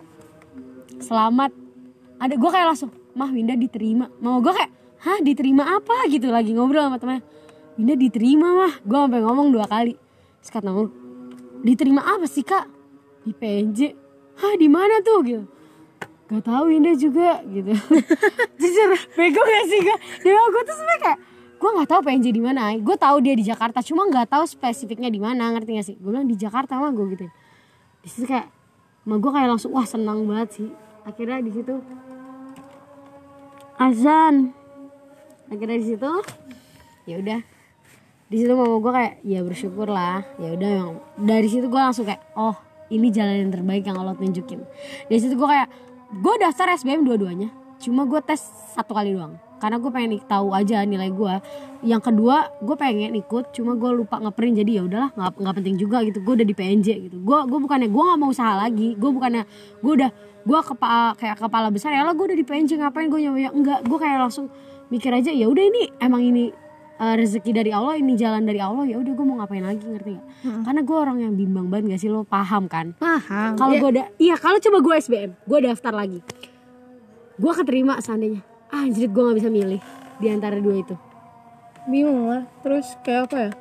selamat 0.98 1.61
ada 2.22 2.34
gue 2.38 2.50
kayak 2.54 2.68
langsung 2.70 2.94
mah 3.18 3.34
Winda 3.34 3.58
diterima. 3.58 4.06
Mama 4.22 4.46
gue 4.46 4.54
kayak 4.54 4.72
hah 5.02 5.20
diterima 5.26 5.64
apa? 5.82 6.06
Gitu 6.06 6.30
lagi 6.30 6.54
ngobrol 6.54 6.86
sama 6.86 7.02
temennya. 7.02 7.26
Winda 7.82 7.98
diterima 7.98 8.48
mah. 8.54 8.74
Gue 8.86 8.98
sampai 9.02 9.22
ngomong 9.26 9.48
dua 9.50 9.66
kali. 9.66 9.98
Kata 10.46 10.70
mama 10.70 10.94
diterima 11.66 12.02
apa 12.06 12.30
sih 12.30 12.46
kak? 12.46 12.70
Di 13.26 13.34
PNJ 13.34 13.98
hah 14.38 14.54
di 14.54 14.70
mana 14.70 15.02
tuh? 15.02 15.20
Gitu. 15.26 15.44
Gak 16.30 16.46
tahu 16.46 16.70
Winda 16.70 16.94
juga. 16.94 17.42
Gitu. 17.42 17.74
Jujur 18.62 18.90
bego 19.18 19.42
gak 19.42 19.66
sih 19.66 19.80
gue 19.82 19.98
dia 20.22 20.38
gue 20.38 20.62
tuh 20.62 20.76
sebenernya 20.78 21.02
kayak 21.02 21.20
gue 21.62 21.70
nggak 21.78 21.90
tahu 21.90 22.02
PNJ 22.06 22.28
di 22.30 22.42
mana. 22.42 22.62
Gue 22.78 22.96
tahu 23.02 23.18
dia 23.26 23.34
di 23.34 23.42
Jakarta 23.42 23.82
cuma 23.82 24.06
nggak 24.06 24.30
tahu 24.30 24.46
spesifiknya 24.46 25.10
di 25.10 25.18
mana. 25.18 25.50
Ngerti 25.58 25.70
gak 25.74 25.86
sih? 25.90 25.96
Gue 25.98 26.14
bilang 26.14 26.30
di 26.30 26.38
Jakarta 26.38 26.78
mah 26.78 26.94
gue 26.94 27.18
gitu 27.18 27.26
di 28.02 28.10
situ 28.10 28.26
kayak 28.26 28.50
Ma 29.02 29.18
gue 29.18 29.32
kayak 29.34 29.50
langsung 29.50 29.74
wah 29.74 29.86
senang 29.86 30.30
banget 30.30 30.62
sih. 30.62 30.70
Akhirnya 31.02 31.42
di 31.42 31.50
situ 31.50 31.74
azan. 33.82 34.54
Akhirnya 35.50 35.78
di 35.82 35.88
situ 35.90 36.12
ya 37.10 37.18
udah. 37.18 37.40
Di 38.32 38.36
situ 38.40 38.54
mama 38.54 38.78
gue 38.78 38.92
kayak 38.94 39.14
ya 39.28 39.40
bersyukur 39.44 39.92
lah 39.92 40.24
ya 40.40 40.56
udah 40.56 40.70
yang 40.70 40.90
dari 41.20 41.50
situ 41.50 41.68
gue 41.68 41.82
langsung 41.82 42.08
kayak 42.08 42.22
oh 42.38 42.56
ini 42.94 43.12
jalan 43.12 43.48
yang 43.48 43.52
terbaik 43.52 43.84
yang 43.84 43.98
Allah 43.98 44.16
tunjukin. 44.16 44.62
Dari 45.10 45.20
situ 45.20 45.34
gue 45.36 45.50
kayak 45.50 45.68
gue 46.12 46.34
daftar 46.40 46.76
SBM 46.78 47.08
dua-duanya 47.08 47.50
cuma 47.82 48.06
gue 48.06 48.22
tes 48.22 48.40
satu 48.78 48.94
kali 48.94 49.18
doang 49.18 49.40
karena 49.62 49.78
gue 49.78 49.92
pengen 49.94 50.18
tahu 50.26 50.58
aja 50.58 50.82
nilai 50.82 51.14
gue 51.14 51.34
yang 51.86 52.02
kedua 52.02 52.50
gue 52.58 52.74
pengen 52.74 53.14
ikut 53.14 53.54
cuma 53.54 53.78
gue 53.78 53.90
lupa 53.94 54.18
ngeprint 54.18 54.58
jadi 54.66 54.72
ya 54.78 54.84
udahlah 54.90 55.10
nggak 55.14 55.32
nggak 55.38 55.56
penting 55.62 55.76
juga 55.78 56.02
gitu. 56.02 56.22
Gue 56.26 56.34
udah 56.42 56.48
di 56.50 56.56
PNJ 56.58 56.88
gitu. 57.10 57.18
Gue 57.22 57.38
gue 57.46 57.60
bukannya 57.62 57.90
gue 57.90 58.04
nggak 58.04 58.20
mau 58.22 58.30
usaha 58.34 58.58
lagi. 58.58 58.98
Gue 58.98 59.10
bukannya 59.14 59.46
gue 59.82 59.94
udah 60.02 60.10
gue 60.42 60.60
kepa 60.66 61.14
kayak 61.22 61.38
kepala 61.38 61.70
besar 61.70 61.94
ya 61.94 62.02
lah 62.02 62.18
gue 62.18 62.26
udah 62.26 62.38
di 62.38 62.46
PNJ 62.46 62.82
ngapain 62.82 63.14
gue 63.14 63.22
nyoba 63.22 63.38
ya 63.38 63.50
enggak 63.54 63.80
gue 63.86 63.98
kayak 64.02 64.18
langsung 64.26 64.50
mikir 64.90 65.14
aja 65.14 65.30
ya 65.30 65.46
udah 65.46 65.62
ini 65.62 65.84
emang 66.02 66.22
ini 66.26 66.50
uh, 66.98 67.14
rezeki 67.18 67.52
dari 67.54 67.72
Allah 67.74 67.98
ini 67.98 68.14
jalan 68.18 68.46
dari 68.46 68.58
Allah 68.58 68.86
ya 68.90 68.98
udah 68.98 69.14
gue 69.14 69.26
mau 69.26 69.38
ngapain 69.42 69.62
lagi 69.62 69.86
ngerti 69.86 70.18
gak? 70.18 70.26
Karena 70.66 70.82
gue 70.82 70.98
orang 70.98 71.18
yang 71.22 71.34
bimbang 71.38 71.70
banget 71.70 71.98
gak 71.98 72.02
sih 72.02 72.10
lo 72.10 72.26
paham 72.26 72.66
kan? 72.66 72.94
Paham. 72.98 73.54
Kalau 73.58 73.74
Ya, 73.74 73.80
gue 73.82 73.90
udah 73.98 74.06
iya 74.18 74.36
kalau 74.38 74.58
coba 74.58 74.78
gue 74.82 74.96
SBM 75.02 75.32
gue 75.46 75.60
daftar 75.62 75.94
lagi. 75.94 76.20
Gue 77.42 77.54
keterima 77.58 77.98
seandainya 78.02 78.51
anjir 78.72 79.12
gue 79.12 79.22
nggak 79.22 79.38
bisa 79.38 79.52
milih 79.52 79.82
di 80.18 80.28
antara 80.32 80.58
dua 80.58 80.80
itu. 80.80 80.96
Bingung 81.90 82.30
lah 82.30 82.46
Terus 82.62 82.88
kayak 83.04 83.32
apa 83.32 83.38
ya? 83.38 83.52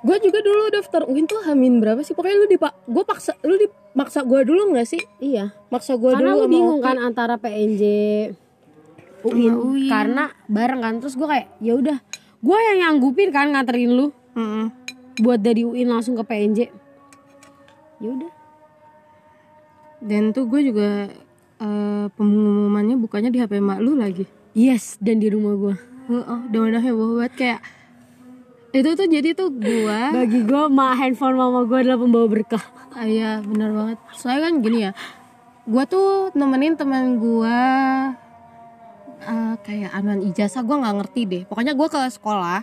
Gue 0.00 0.16
juga 0.24 0.40
dulu 0.40 0.72
daftar 0.72 1.04
UIN 1.04 1.28
tuh 1.28 1.44
hamin 1.44 1.76
berapa 1.80 2.00
sih? 2.00 2.16
Pokoknya 2.16 2.36
lu 2.40 2.48
dipak 2.48 2.72
gue 2.88 3.04
paksa 3.04 3.36
lu 3.44 3.60
dipaksa 3.60 4.24
gue 4.24 4.40
dulu 4.48 4.72
nggak 4.72 4.88
sih? 4.88 5.02
Iya. 5.20 5.52
Maksa 5.68 6.00
gue 6.00 6.16
karena 6.16 6.32
dulu 6.32 6.36
lu 6.36 6.44
sama 6.44 6.52
bingung 6.52 6.80
kan 6.80 6.96
antara 6.96 7.34
PNJ 7.36 7.82
UIN, 9.20 9.52
UIN. 9.52 9.90
karena 9.92 10.32
bareng 10.48 10.80
kan 10.80 10.94
terus 11.04 11.20
gue 11.20 11.28
kayak 11.28 11.52
ya 11.60 11.76
udah. 11.76 11.98
Gue 12.40 12.56
yang 12.56 12.78
nyanggupin 12.80 13.28
kan 13.28 13.52
nganterin 13.52 13.92
lu. 13.92 14.08
Mm-mm. 14.30 14.70
buat 15.20 15.42
dari 15.42 15.66
UIN 15.66 15.90
langsung 15.90 16.16
ke 16.16 16.24
PNJ 16.24 16.70
ya 18.00 18.08
udah. 18.08 18.32
Dan 20.00 20.32
tuh 20.32 20.48
gue 20.48 20.64
juga 20.64 21.12
eh, 21.60 22.06
pengumumannya 22.16 22.96
bukannya 22.96 23.30
di 23.30 23.38
HP 23.38 23.60
mak 23.60 23.78
lu 23.84 23.94
lagi? 23.94 24.24
Yes 24.56 24.98
dan 24.98 25.22
di 25.22 25.30
rumah 25.30 25.54
gue 25.54 25.74
oh, 26.10 26.40
udah 26.50 26.82
heboh 26.82 27.22
banget 27.22 27.34
kayak 27.38 27.60
itu 28.70 28.90
tuh 28.94 29.06
jadi 29.06 29.34
tuh 29.34 29.50
gue 29.50 30.00
bagi 30.16 30.40
gue 30.46 30.62
ma 30.70 30.94
handphone 30.94 31.38
mama 31.38 31.66
gue 31.66 31.78
adalah 31.86 31.98
pembawa 31.98 32.26
berkah. 32.26 32.62
Ah, 32.90 33.06
iya 33.06 33.38
bener 33.42 33.70
banget. 33.70 33.98
Soalnya 34.18 34.50
kan 34.50 34.54
gini 34.62 34.78
ya 34.90 34.92
gue 35.70 35.84
tuh 35.86 36.34
nemenin 36.34 36.74
teman 36.74 37.20
gue 37.22 37.58
eh, 39.22 39.54
kayak 39.62 39.90
anuan 39.94 40.24
ijazah 40.26 40.62
gue 40.66 40.76
nggak 40.76 40.96
ngerti 41.02 41.20
deh. 41.26 41.42
Pokoknya 41.46 41.74
gue 41.74 41.88
ke 41.90 42.00
sekolah 42.10 42.62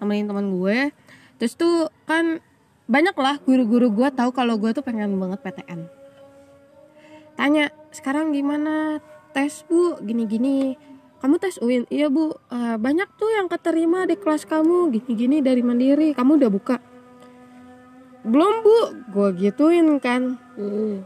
nemenin 0.00 0.28
teman 0.28 0.46
gue. 0.56 0.92
Terus 1.36 1.54
tuh 1.54 1.92
kan 2.08 2.40
banyak 2.88 3.16
lah 3.20 3.36
guru-guru 3.44 3.92
gue 3.92 4.08
tahu 4.16 4.32
kalau 4.32 4.56
gue 4.56 4.72
tuh 4.72 4.80
pengen 4.80 5.20
banget 5.20 5.44
PTN 5.44 5.97
tanya 7.38 7.70
sekarang 7.94 8.34
gimana? 8.34 8.98
Tes 9.30 9.62
bu? 9.70 9.94
Gini-gini. 10.02 10.74
Kamu 11.18 11.38
tes 11.38 11.58
UIN 11.62 11.86
iya 11.90 12.10
bu. 12.10 12.34
Eh, 12.50 12.76
banyak 12.78 13.06
tuh 13.14 13.30
yang 13.30 13.46
keterima 13.46 14.06
di 14.06 14.18
kelas 14.18 14.42
kamu. 14.42 14.90
Gini-gini 14.90 15.38
dari 15.38 15.62
mandiri. 15.62 16.14
Kamu 16.14 16.34
udah 16.34 16.50
buka? 16.50 16.76
Belum 18.26 18.54
bu. 18.66 18.78
Gue 19.14 19.28
gituin 19.38 19.98
kan. 20.02 20.38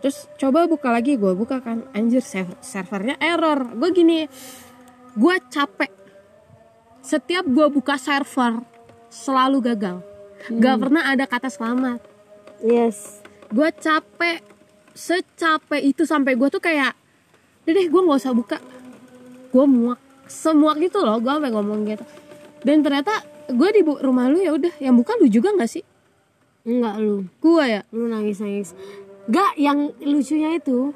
Terus 0.01 0.29
coba 0.41 0.65
buka 0.65 0.89
lagi. 0.89 1.21
Gue 1.21 1.37
buka 1.37 1.61
kan. 1.61 1.85
Anjir 1.93 2.25
serv- 2.25 2.57
servernya 2.65 3.21
error. 3.21 3.73
Gue 3.77 3.93
gini 3.93 4.25
gue 5.13 5.35
capek. 5.53 5.93
Setiap 7.05 7.45
gue 7.45 7.67
buka 7.69 8.01
server 8.01 8.65
selalu 9.13 9.61
gagal. 9.61 10.01
Gak 10.49 10.77
pernah 10.81 11.13
ada 11.13 11.25
kata 11.29 11.53
selamat. 11.53 12.01
Yes. 12.65 13.21
Gue 13.53 13.69
capek 13.75 14.52
secapek 14.95 15.83
itu 15.83 16.03
sampai 16.05 16.37
gue 16.37 16.49
tuh 16.49 16.63
kayak 16.63 16.97
udah 17.63 17.73
deh 17.73 17.87
gue 17.87 18.01
nggak 18.01 18.19
usah 18.21 18.35
buka. 18.35 18.59
Gue 19.53 19.65
muak 19.69 20.01
semuak 20.29 20.81
gitu 20.81 21.05
loh 21.05 21.21
gue 21.21 21.33
sampai 21.33 21.53
ngomong 21.53 21.85
gitu. 21.89 22.05
Dan 22.63 22.81
ternyata 22.87 23.25
gue 23.51 23.69
di 23.75 23.83
rumah 23.83 24.31
lu 24.31 24.39
ya 24.39 24.55
udah 24.55 24.73
yang 24.79 24.95
buka 24.97 25.19
lu 25.21 25.27
juga 25.29 25.53
nggak 25.53 25.71
sih? 25.71 25.85
Enggak 26.63 26.97
lu. 27.03 27.27
Gue 27.43 27.65
ya? 27.67 27.83
Lu 27.91 28.07
nangis 28.07 28.39
nangis 28.39 28.77
gak 29.31 29.55
yang 29.55 29.95
lucunya 30.03 30.59
itu 30.59 30.91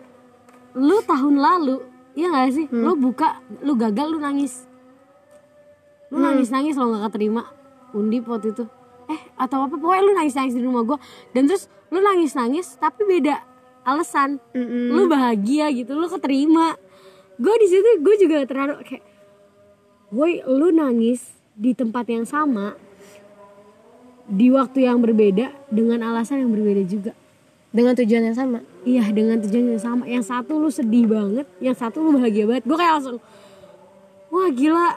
lu 0.74 0.96
tahun 1.06 1.38
lalu 1.38 1.78
ya 2.18 2.32
gak 2.32 2.50
sih? 2.52 2.66
Lu 2.72 2.98
buka 2.98 3.38
lu 3.62 3.78
gagal 3.78 4.10
lu 4.10 4.18
nangis. 4.18 4.66
Lu 6.10 6.18
nangis 6.22 6.50
nangis 6.50 6.74
lo 6.74 6.90
nggak 6.90 7.12
keterima. 7.12 7.46
Undi 7.94 8.18
waktu 8.24 8.50
itu. 8.50 8.64
Eh 9.06 9.20
atau 9.38 9.66
apa 9.66 9.78
pokoknya 9.78 10.02
lu 10.02 10.12
nangis 10.18 10.34
nangis 10.34 10.54
di 10.58 10.62
rumah 10.64 10.82
gua. 10.82 10.98
Dan 11.30 11.46
terus 11.46 11.70
lu 11.92 12.02
nangis 12.02 12.34
nangis 12.34 12.66
tapi 12.76 13.06
beda 13.06 13.38
alasan 13.86 14.42
lu 14.90 15.06
bahagia 15.06 15.70
gitu 15.70 15.94
lu 15.94 16.10
keterima. 16.10 16.74
Gue 17.38 17.54
di 17.62 17.70
situ 17.70 18.02
gue 18.02 18.14
juga 18.18 18.42
terharu 18.42 18.82
kayak 18.82 19.04
woi 20.10 20.42
lu 20.42 20.74
nangis 20.74 21.22
di 21.54 21.72
tempat 21.72 22.10
yang 22.10 22.26
sama 22.26 22.74
di 24.26 24.50
waktu 24.50 24.90
yang 24.90 24.98
berbeda 24.98 25.54
dengan 25.70 26.02
alasan 26.02 26.42
yang 26.42 26.50
berbeda 26.50 26.82
juga. 26.82 27.12
Dengan 27.70 27.92
tujuan 27.92 28.32
yang 28.32 28.36
sama? 28.36 28.58
Iya 28.88 29.04
dengan 29.12 29.36
tujuan 29.38 29.76
yang 29.76 29.82
sama. 29.82 30.04
Yang 30.08 30.32
satu 30.32 30.56
lu 30.56 30.72
sedih 30.72 31.04
banget 31.04 31.44
Yang 31.60 31.76
satu 31.84 32.00
lu 32.00 32.16
bahagia 32.16 32.48
banget. 32.48 32.64
Gue 32.64 32.76
kayak 32.80 32.92
langsung 32.96 33.18
Wah 34.32 34.48
gila 34.48 34.96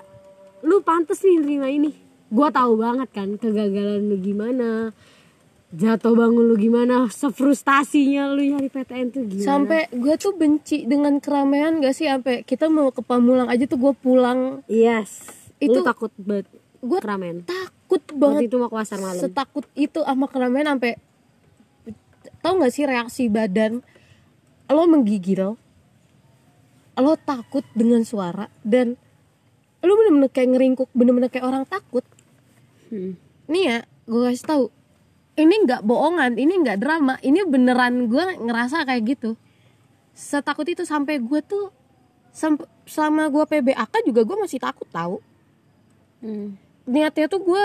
Lu 0.64 0.80
pantes 0.80 1.20
nih 1.20 1.44
nerima 1.44 1.68
ini. 1.68 1.92
Gue 2.32 2.48
tahu 2.48 2.80
banget 2.80 3.10
kan 3.12 3.36
Kegagalan 3.36 4.08
lu 4.08 4.16
gimana 4.24 4.96
Jatuh 5.70 6.18
bangun 6.18 6.50
lu 6.50 6.58
gimana? 6.58 7.06
Sefrustasinya 7.14 8.34
lu 8.34 8.42
nyari 8.42 8.74
PTN 8.74 9.08
tuh 9.14 9.22
gimana? 9.30 9.46
Sampai 9.46 9.86
gue 9.94 10.16
tuh 10.18 10.34
benci 10.34 10.90
dengan 10.90 11.22
keramaian 11.22 11.78
gak 11.78 11.94
sih? 11.94 12.10
Sampai 12.10 12.42
kita 12.42 12.74
mau 12.74 12.90
ke 12.90 13.06
Pamulang 13.06 13.46
aja 13.46 13.70
tuh 13.70 13.78
gue 13.78 13.94
pulang. 13.94 14.66
Yes. 14.66 15.30
Itu 15.62 15.82
Itu- 15.82 15.86
takut 15.86 16.10
banget 16.18 16.50
Gua 16.80 17.04
Keramaian? 17.04 17.44
takut 17.44 18.00
Waktu 18.00 18.16
banget 18.16 18.42
itu 18.48 18.56
mau 18.56 18.72
ke 18.72 18.78
pasar 18.80 18.98
malam. 19.04 19.20
Setakut 19.20 19.68
itu 19.76 20.00
sama 20.00 20.32
keramaian 20.32 20.74
sampai 20.74 20.96
tau 22.40 22.56
gak 22.56 22.72
sih 22.72 22.88
reaksi 22.88 23.28
badan? 23.28 23.84
Lo 24.72 24.88
menggigil 24.88 25.60
lo 27.00 27.16
takut 27.16 27.64
dengan 27.72 28.04
suara 28.04 28.52
dan 28.64 29.00
lo 29.80 29.92
bener-bener 29.96 30.28
kayak 30.28 30.52
ngeringkuk 30.52 30.90
bener-bener 30.92 31.32
kayak 31.32 31.48
orang 31.48 31.64
takut. 31.64 32.04
Hmm. 32.90 33.16
nih 33.46 33.64
ya 33.70 33.78
gue 34.10 34.22
kasih 34.34 34.46
tahu 34.50 34.64
ini 35.40 35.56
nggak 35.64 35.82
bohongan 35.88 36.36
ini 36.36 36.60
nggak 36.60 36.78
drama 36.84 37.16
ini 37.24 37.40
beneran 37.48 38.12
gue 38.12 38.24
ngerasa 38.44 38.84
kayak 38.84 39.16
gitu. 39.16 39.40
Setakut 40.12 40.68
itu 40.68 40.84
sampai 40.84 41.24
gue 41.24 41.40
tuh 41.40 41.72
selama 42.84 43.32
gue 43.32 43.44
PBAK 43.48 44.04
juga 44.04 44.22
gue 44.28 44.38
masih 44.38 44.60
takut 44.60 44.86
tahu. 44.92 45.24
Hmm. 46.20 46.60
niatnya 46.84 47.32
tuh 47.32 47.40
gue 47.40 47.64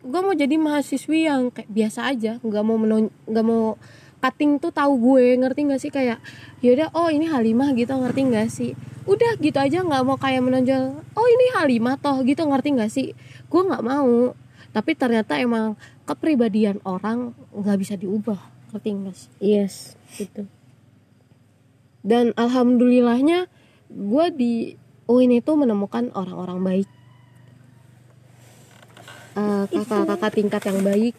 gue 0.00 0.20
mau 0.24 0.32
jadi 0.32 0.56
mahasiswi 0.56 1.28
yang 1.28 1.52
kayak 1.52 1.68
biasa 1.68 2.08
aja 2.08 2.40
nggak 2.40 2.64
mau 2.64 2.80
menon 2.80 3.12
nggak 3.28 3.44
mau 3.44 3.76
cutting 4.22 4.56
tuh 4.56 4.72
tahu 4.72 4.96
gue 4.96 5.36
ngerti 5.36 5.60
nggak 5.68 5.80
sih? 5.82 5.90
Kayak 5.92 6.24
yaudah 6.64 6.88
oh 6.96 7.12
ini 7.12 7.28
Halimah 7.28 7.76
gitu 7.76 7.92
ngerti 7.92 8.20
nggak 8.32 8.48
sih? 8.48 8.72
Udah 9.04 9.36
gitu 9.36 9.58
aja 9.60 9.84
nggak 9.84 10.02
mau 10.08 10.16
kayak 10.16 10.40
menonjol 10.40 10.94
oh 10.96 11.26
ini 11.28 11.46
Halimah 11.58 12.00
toh 12.00 12.24
gitu 12.24 12.48
ngerti 12.48 12.68
nggak 12.72 12.90
sih? 12.90 13.12
Gue 13.52 13.62
nggak 13.68 13.84
mau. 13.84 14.32
Tapi 14.72 14.96
ternyata 14.96 15.36
emang 15.36 15.76
kepribadian 16.04 16.82
orang 16.82 17.36
nggak 17.54 17.78
bisa 17.78 17.94
diubah. 17.96 18.38
Ngerti 18.72 18.88
nggak 18.92 19.16
Yes 19.38 19.94
Gitu. 20.16 20.48
Dan 22.02 22.34
alhamdulillahnya 22.34 23.46
gue 23.92 24.26
di 24.34 24.52
UIN 25.06 25.38
itu 25.38 25.52
menemukan 25.54 26.10
orang-orang 26.14 26.58
baik. 26.62 26.88
Eh, 29.32 29.64
kakak-kakak 29.70 30.32
tingkat 30.34 30.62
yang 30.66 30.80
baik. 30.82 31.14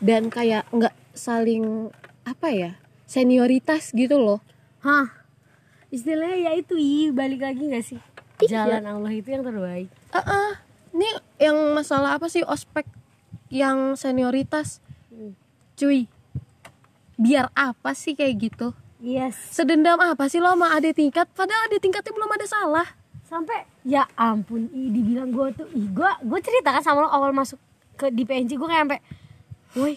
Dan 0.00 0.32
kayak 0.32 0.66
nggak 0.72 0.94
saling 1.14 1.92
apa 2.24 2.48
ya 2.50 2.72
senioritas 3.04 3.92
gitu 3.92 4.16
loh. 4.18 4.40
Hah? 4.80 5.12
Istilahnya 5.92 6.50
ya 6.50 6.52
itu 6.58 6.74
i 6.74 7.14
Balik 7.14 7.46
lagi 7.46 7.62
gak 7.70 7.84
sih? 7.86 8.00
Iya. 8.42 8.66
Jalan 8.66 8.84
Allah 8.84 9.12
itu 9.14 9.30
yang 9.30 9.46
terbaik. 9.46 9.88
Ah 10.10 10.18
ah, 10.18 10.50
ini 10.90 11.06
yang 11.38 11.54
masalah 11.76 12.18
apa 12.18 12.26
sih 12.26 12.42
ospek 12.42 12.82
yang 13.54 13.94
senioritas. 13.94 14.82
Cuy 15.78 16.10
biar 17.14 17.54
apa 17.54 17.94
sih 17.94 18.18
kayak 18.18 18.34
gitu? 18.50 18.74
Yes. 18.98 19.38
Sedendam 19.54 20.02
apa 20.02 20.26
sih 20.26 20.42
lo 20.42 20.50
sama 20.50 20.74
adik 20.74 20.98
tingkat? 20.98 21.30
Padahal 21.30 21.70
adik 21.70 21.78
tingkatnya 21.78 22.10
belum 22.10 22.30
ada 22.34 22.46
salah. 22.50 22.88
Sampai 23.22 23.62
ya 23.86 24.10
ampun 24.18 24.66
i 24.74 24.90
dibilang 24.90 25.30
gue 25.30 25.54
tuh 25.54 25.68
ih 25.70 25.86
gue 25.90 26.10
gue 26.26 26.40
cerita 26.42 26.74
kan 26.74 26.82
sama 26.82 27.06
lo 27.06 27.10
awal 27.10 27.30
masuk 27.30 27.60
ke 27.94 28.10
di 28.10 28.26
PNJ 28.26 28.58
gue 28.58 28.68
kayak 28.68 28.84
sampai 28.84 29.00
woi 29.78 29.94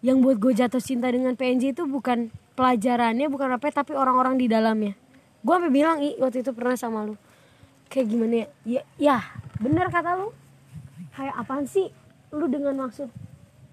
yang 0.00 0.20
buat 0.20 0.36
gue 0.38 0.52
jatuh 0.54 0.80
cinta 0.80 1.08
dengan 1.08 1.34
PNJ 1.34 1.76
itu 1.76 1.84
bukan 1.88 2.30
pelajarannya 2.56 3.28
bukan 3.28 3.56
apa 3.56 3.68
tapi 3.68 3.92
orang-orang 3.92 4.40
di 4.40 4.48
dalamnya. 4.48 4.96
Gue 5.44 5.52
sampai 5.60 5.72
bilang 5.72 6.00
i 6.00 6.16
waktu 6.16 6.40
itu 6.40 6.56
pernah 6.56 6.74
sama 6.80 7.04
lu 7.04 7.14
kayak 7.92 8.06
gimana 8.08 8.34
ya? 8.34 8.46
Ya, 8.64 8.82
ya 8.96 9.18
bener 9.60 9.92
kata 9.92 10.16
lu 10.16 10.32
kayak 11.16 11.34
apaan 11.36 11.64
sih 11.68 11.92
lu 12.30 12.46
dengan 12.46 12.74
maksud 12.76 13.08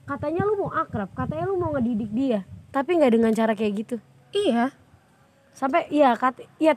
katanya 0.04 0.44
lu 0.44 0.60
mau 0.60 0.70
akrab 0.70 1.08
katanya 1.16 1.48
lu 1.48 1.56
mau 1.56 1.72
ngedidik 1.74 2.12
dia. 2.12 2.40
Tapi 2.70 2.98
nggak 2.98 3.14
dengan 3.14 3.32
cara 3.32 3.54
kayak 3.54 3.74
gitu. 3.86 3.96
Iya. 4.34 4.74
Sampai 5.54 5.86
iya 5.88 6.18
kat 6.18 6.42
iya 6.58 6.74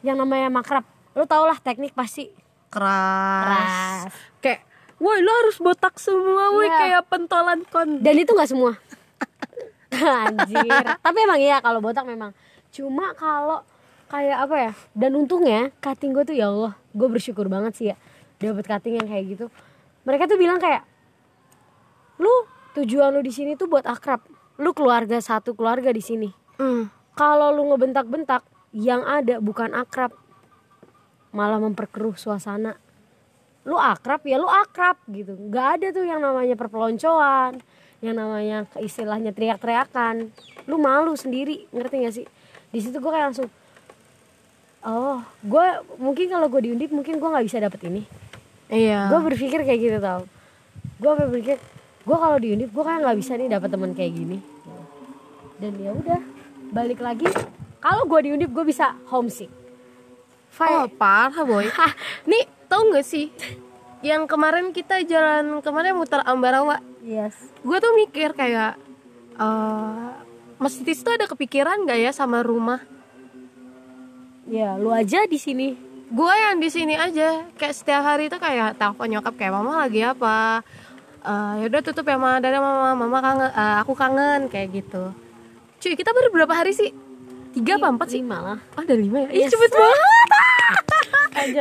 yang 0.00 0.16
namanya 0.16 0.48
makrab. 0.48 0.86
Lu 1.12 1.26
tau 1.26 1.44
lah 1.44 1.58
teknik 1.58 1.92
pasti. 1.92 2.30
Keras, 2.70 3.46
Keras. 3.46 4.12
kayak 4.42 4.60
woi 4.98 5.22
lo 5.22 5.30
harus 5.44 5.58
botak 5.58 5.94
semua 5.98 6.50
woi 6.50 6.66
Iya. 6.66 6.78
kayak 6.80 7.02
pentolan 7.06 7.60
kon. 7.68 8.02
Dan 8.02 8.14
itu 8.16 8.30
nggak 8.30 8.50
semua. 8.50 8.74
Anjir. 10.24 10.66
Tapi 10.98 11.18
emang 11.20 11.38
iya 11.38 11.58
kalau 11.60 11.78
botak 11.78 12.02
memang. 12.02 12.34
Cuma 12.70 13.14
kalau 13.14 13.62
kayak 14.10 14.36
apa 14.46 14.56
ya 14.60 14.72
dan 14.94 15.10
untungnya 15.14 15.74
cutting 15.82 16.14
gue 16.14 16.22
tuh 16.22 16.36
ya 16.36 16.46
Allah 16.46 16.76
gue 16.94 17.08
bersyukur 17.08 17.48
banget 17.50 17.72
sih 17.74 17.86
ya 17.90 17.96
dapat 18.38 18.66
cutting 18.66 18.98
yang 18.98 19.06
kayak 19.06 19.24
gitu. 19.34 19.46
Mereka 20.04 20.26
tuh 20.26 20.38
bilang 20.38 20.58
kayak 20.58 20.82
lu 22.18 22.34
tujuan 22.78 23.14
lu 23.14 23.20
di 23.22 23.32
sini 23.34 23.54
tuh 23.54 23.70
buat 23.70 23.86
akrab. 23.86 24.22
Lu 24.60 24.70
keluarga 24.70 25.18
satu 25.18 25.54
keluarga 25.54 25.90
di 25.90 26.02
sini. 26.02 26.30
Hmm. 26.54 26.86
kalau 27.18 27.50
lu 27.50 27.66
ngebentak-bentak 27.74 28.46
yang 28.70 29.02
ada 29.02 29.42
bukan 29.42 29.74
akrab. 29.74 30.14
Malah 31.34 31.58
memperkeruh 31.58 32.14
suasana. 32.14 32.78
Lu 33.66 33.74
akrab 33.74 34.22
ya 34.22 34.38
lu 34.38 34.46
akrab 34.46 34.98
gitu. 35.10 35.34
Nggak 35.34 35.66
ada 35.78 35.86
tuh 35.90 36.06
yang 36.06 36.22
namanya 36.22 36.54
perpeloncoan 36.54 37.58
yang 38.04 38.20
namanya 38.20 38.68
istilahnya 38.76 39.32
teriak-teriakan. 39.32 40.28
Lu 40.68 40.76
malu 40.76 41.16
sendiri 41.16 41.64
ngerti 41.72 41.96
gak 42.04 42.14
sih? 42.14 42.26
Di 42.68 42.78
situ 42.84 43.00
gue 43.00 43.10
kayak 43.10 43.32
langsung 43.32 43.48
oh 44.84 45.24
gue 45.40 45.66
mungkin 45.96 46.28
kalau 46.28 46.52
gue 46.52 46.60
diundip 46.60 46.92
mungkin 46.92 47.16
gue 47.16 47.28
nggak 47.32 47.46
bisa 47.48 47.58
dapet 47.58 47.80
ini. 47.88 48.02
Iya. 48.68 49.08
Gue 49.08 49.20
berpikir 49.32 49.64
kayak 49.64 49.80
gitu 49.80 49.98
tau. 49.98 50.28
Gue 51.00 51.12
berpikir 51.16 51.56
gue 52.04 52.16
kalau 52.20 52.36
diundip 52.36 52.68
gue 52.68 52.84
kayak 52.84 53.00
nggak 53.00 53.18
bisa 53.18 53.32
nih 53.40 53.48
dapet 53.48 53.68
teman 53.72 53.96
kayak 53.96 54.12
gini. 54.12 54.38
Dan 55.56 55.72
ya 55.80 55.90
udah 55.96 56.20
balik 56.68 57.00
lagi. 57.00 57.24
Kalau 57.80 58.04
gue 58.04 58.20
diundip 58.28 58.52
gue 58.52 58.64
bisa 58.64 58.92
homesick. 59.08 59.48
Oh 60.60 60.86
parah 60.86 61.44
boy. 61.44 61.66
Nih 62.30 62.44
tau 62.68 62.86
gak 62.92 63.04
sih? 63.04 63.32
Yang 64.04 64.28
kemarin 64.30 64.70
kita 64.70 65.00
jalan 65.02 65.64
kemarin 65.64 65.96
muter 65.96 66.20
Ambarawa? 66.22 66.78
Yes. 67.00 67.34
Gue 67.64 67.80
tuh 67.80 67.96
mikir 67.96 68.36
kayak 68.36 68.76
eh 69.40 70.10
Mas 70.60 70.78
Titis 70.78 71.02
tuh 71.02 71.16
ada 71.16 71.26
kepikiran 71.26 71.88
gak 71.88 71.98
ya 71.98 72.12
sama 72.14 72.44
rumah? 72.44 72.84
Ya 74.44 74.76
lu 74.76 74.92
aja 74.92 75.24
di 75.24 75.40
sini. 75.40 75.74
Gue 76.12 76.30
yang 76.30 76.60
di 76.60 76.68
sini 76.68 76.94
aja. 76.94 77.48
Kayak 77.56 77.74
setiap 77.74 78.02
hari 78.04 78.28
tuh 78.28 78.38
kayak 78.38 78.76
telepon 78.76 79.08
nyokap 79.08 79.34
kayak 79.40 79.52
mama 79.56 79.82
lagi 79.82 80.04
apa 80.04 80.60
Eh 81.24 81.52
ya 81.64 81.72
udah 81.72 81.80
tutup 81.80 82.04
ya 82.04 82.20
mama 82.20 82.36
dari 82.36 82.60
mama 82.60 82.92
mama 82.92 83.18
kangen 83.24 83.48
eh, 83.48 83.76
aku 83.80 83.92
kangen 83.96 84.40
kayak 84.52 84.68
gitu. 84.76 85.08
Cuy 85.80 85.96
kita 85.96 86.12
baru 86.12 86.28
berapa 86.28 86.52
hari 86.52 86.76
sih? 86.76 86.92
Tiga 87.56 87.80
apa 87.80 87.88
empat 87.88 88.12
sih? 88.12 88.20
Lima 88.20 88.44
lah. 88.44 88.58
Oh 88.76 88.84
ada 88.84 88.92
lima 88.92 89.24
ya? 89.24 89.28
Ih, 89.32 89.40
Yes. 89.48 89.50
cepet 89.56 89.72
banget. 89.72 90.00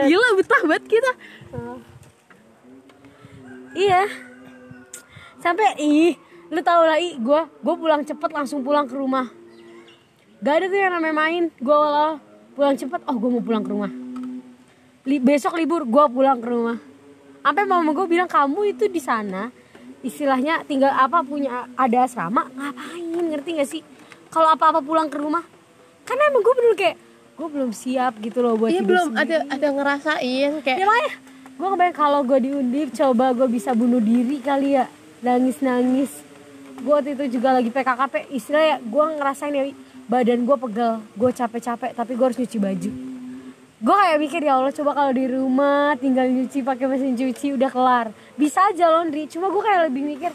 Gila 0.11 0.28
betah 0.36 0.61
banget 0.68 0.84
kita. 0.89 1.11
Iya. 3.72 4.03
Sampai 5.39 5.80
ih 5.80 6.20
lu 6.51 6.59
tau 6.59 6.84
lah 6.84 6.99
ih 6.99 7.16
gue 7.18 7.41
gue 7.64 7.76
pulang 7.80 8.03
cepet 8.03 8.32
langsung 8.36 8.68
pulang 8.68 8.84
ke 8.84 8.99
rumah. 8.99 9.32
Gak 10.43 10.59
ada 10.59 10.66
tuh 10.68 10.76
yang 10.76 10.91
namanya 10.91 11.16
main. 11.16 11.43
Gue 11.55 11.72
awal 11.72 12.20
pulang 12.51 12.76
cepet 12.76 12.99
oh 13.07 13.16
gue 13.16 13.30
mau 13.32 13.39
pulang 13.39 13.64
ke 13.64 13.72
rumah. 13.72 13.91
Li- 15.07 15.24
besok 15.24 15.55
libur 15.55 15.88
gue 15.88 16.03
pulang 16.11 16.39
ke 16.43 16.47
rumah 16.51 16.78
sampai 17.43 17.63
mama 17.67 17.91
gue 17.91 18.07
bilang 18.07 18.25
kamu 18.31 18.73
itu 18.73 18.87
di 18.87 19.03
sana 19.03 19.51
istilahnya 19.99 20.63
tinggal 20.63 20.91
apa 20.91 21.21
punya 21.21 21.67
ada 21.75 22.07
asrama 22.07 22.47
ngapain? 22.55 23.23
Ngerti 23.29 23.49
gak 23.59 23.69
sih? 23.69 23.81
Kalau 24.31 24.49
apa-apa 24.51 24.79
pulang 24.81 25.07
ke 25.11 25.19
rumah. 25.19 25.43
Karena 26.03 26.31
emang 26.31 26.41
gue 26.43 26.53
bener 26.57 26.73
kayak 26.75 26.97
gue 27.33 27.47
belum 27.49 27.71
siap 27.75 28.19
gitu 28.23 28.39
loh 28.45 28.55
buat 28.55 28.71
iya 28.71 28.79
hidup 28.81 28.89
belum. 28.89 29.07
Sendiri. 29.15 29.23
ada 29.23 29.37
ada 29.51 29.67
ngerasain 29.73 30.51
kayak 30.63 30.77
Ya 30.79 30.85
makanya 30.87 31.11
gue 31.53 31.67
kebayang 31.69 31.95
kalau 31.95 32.19
gue 32.25 32.39
diundip 32.41 32.89
coba 32.95 33.25
gue 33.35 33.47
bisa 33.51 33.71
bunuh 33.75 34.01
diri 34.01 34.39
kali 34.41 34.79
ya. 34.79 34.85
Nangis 35.23 35.59
nangis 35.63 36.11
gue 36.83 36.91
waktu 36.91 37.15
itu 37.15 37.39
juga 37.39 37.55
lagi 37.55 37.69
PKKP 37.71 38.33
istilahnya 38.35 38.81
gue 38.83 39.05
ngerasain 39.15 39.53
ya 39.55 39.63
badan 40.11 40.43
gue 40.43 40.57
pegel 40.57 40.91
gue 41.15 41.29
capek-capek 41.31 41.91
tapi 41.95 42.11
gue 42.17 42.25
harus 42.27 42.37
nyuci 42.41 42.57
baju 42.59 42.91
gue 43.84 43.91
kayak 43.91 44.17
mikir 44.23 44.41
ya 44.47 44.55
Allah 44.55 44.71
coba 44.71 44.95
kalau 44.95 45.11
di 45.11 45.27
rumah 45.27 45.91
tinggal 45.99 46.23
nyuci 46.23 46.63
pakai 46.63 46.88
mesin 46.88 47.19
cuci 47.19 47.59
udah 47.59 47.67
kelar. 47.67 48.07
Bisa 48.39 48.71
aja 48.71 48.88
laundry 48.88 49.27
cuma 49.27 49.51
gue 49.51 49.59
kayak 49.59 49.91
lebih 49.91 50.03
mikir 50.07 50.31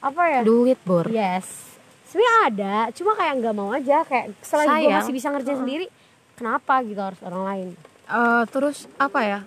apa 0.00 0.22
ya? 0.24 0.40
Duit 0.40 0.80
bor. 0.88 1.04
Yes. 1.04 1.76
Sebenarnya 2.08 2.40
ada 2.48 2.74
cuma 2.96 3.12
kayak 3.12 3.32
nggak 3.44 3.54
mau 3.54 3.68
aja 3.76 4.02
kayak 4.08 4.32
selain 4.40 4.88
gue 4.88 4.88
masih 4.88 5.12
bisa 5.12 5.28
ngerjain 5.28 5.60
sendiri 5.60 5.86
kenapa 6.32 6.80
gitu 6.80 7.00
harus 7.04 7.20
orang 7.20 7.42
lain? 7.44 7.68
Eh, 8.08 8.42
terus 8.48 8.88
apa 8.96 9.20
ya? 9.20 9.40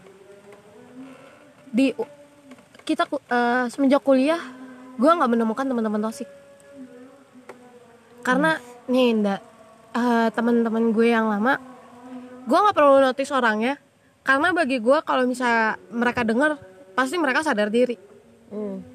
Di 1.74 1.98
kita 2.86 3.10
eh, 3.10 3.66
semenjak 3.74 4.06
kuliah 4.06 4.40
gue 5.02 5.10
nggak 5.10 5.32
menemukan 5.34 5.66
teman-teman 5.66 5.98
toksik 6.06 6.30
karena 8.22 8.62
nih 8.86 9.18
ndak 9.18 9.42
eh, 9.98 10.30
teman-teman 10.30 10.94
gue 10.94 11.08
yang 11.10 11.26
lama 11.34 11.73
gue 12.44 12.58
nggak 12.60 12.76
perlu 12.76 13.00
notice 13.00 13.32
orangnya. 13.32 13.80
Karena 14.24 14.56
bagi 14.56 14.80
gue 14.80 14.98
kalau 15.04 15.28
misalnya 15.28 15.76
mereka 15.92 16.24
dengar 16.24 16.56
pasti 16.96 17.20
mereka 17.20 17.44
sadar 17.44 17.68
diri. 17.68 18.16
Hmm. 18.54 18.86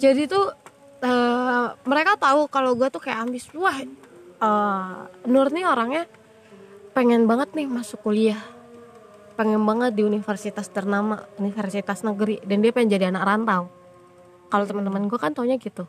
jadi 0.00 0.24
tuh 0.24 0.56
eh, 1.04 1.66
mereka 1.84 2.16
tahu 2.16 2.48
kalau 2.48 2.72
gue 2.72 2.88
tuh 2.88 2.96
kayak 2.96 3.28
ambis 3.28 3.44
wah 3.52 3.76
eh, 3.76 4.98
Nur 5.28 5.52
nih 5.52 5.68
orangnya 5.68 6.08
pengen 6.96 7.28
banget 7.28 7.52
nih 7.52 7.68
masuk 7.68 8.00
kuliah. 8.02 8.40
Pengen 9.36 9.60
banget 9.64 9.96
di 9.96 10.02
universitas 10.04 10.68
ternama 10.72 11.24
universitas 11.36 12.04
negeri 12.04 12.40
dan 12.44 12.64
dia 12.64 12.72
pengen 12.72 12.88
jadi 12.88 13.12
anak 13.12 13.24
rantau. 13.24 13.62
Kalau 14.48 14.64
teman-teman 14.64 15.08
gue 15.08 15.18
kan 15.20 15.32
taunya 15.36 15.60
gitu. 15.60 15.84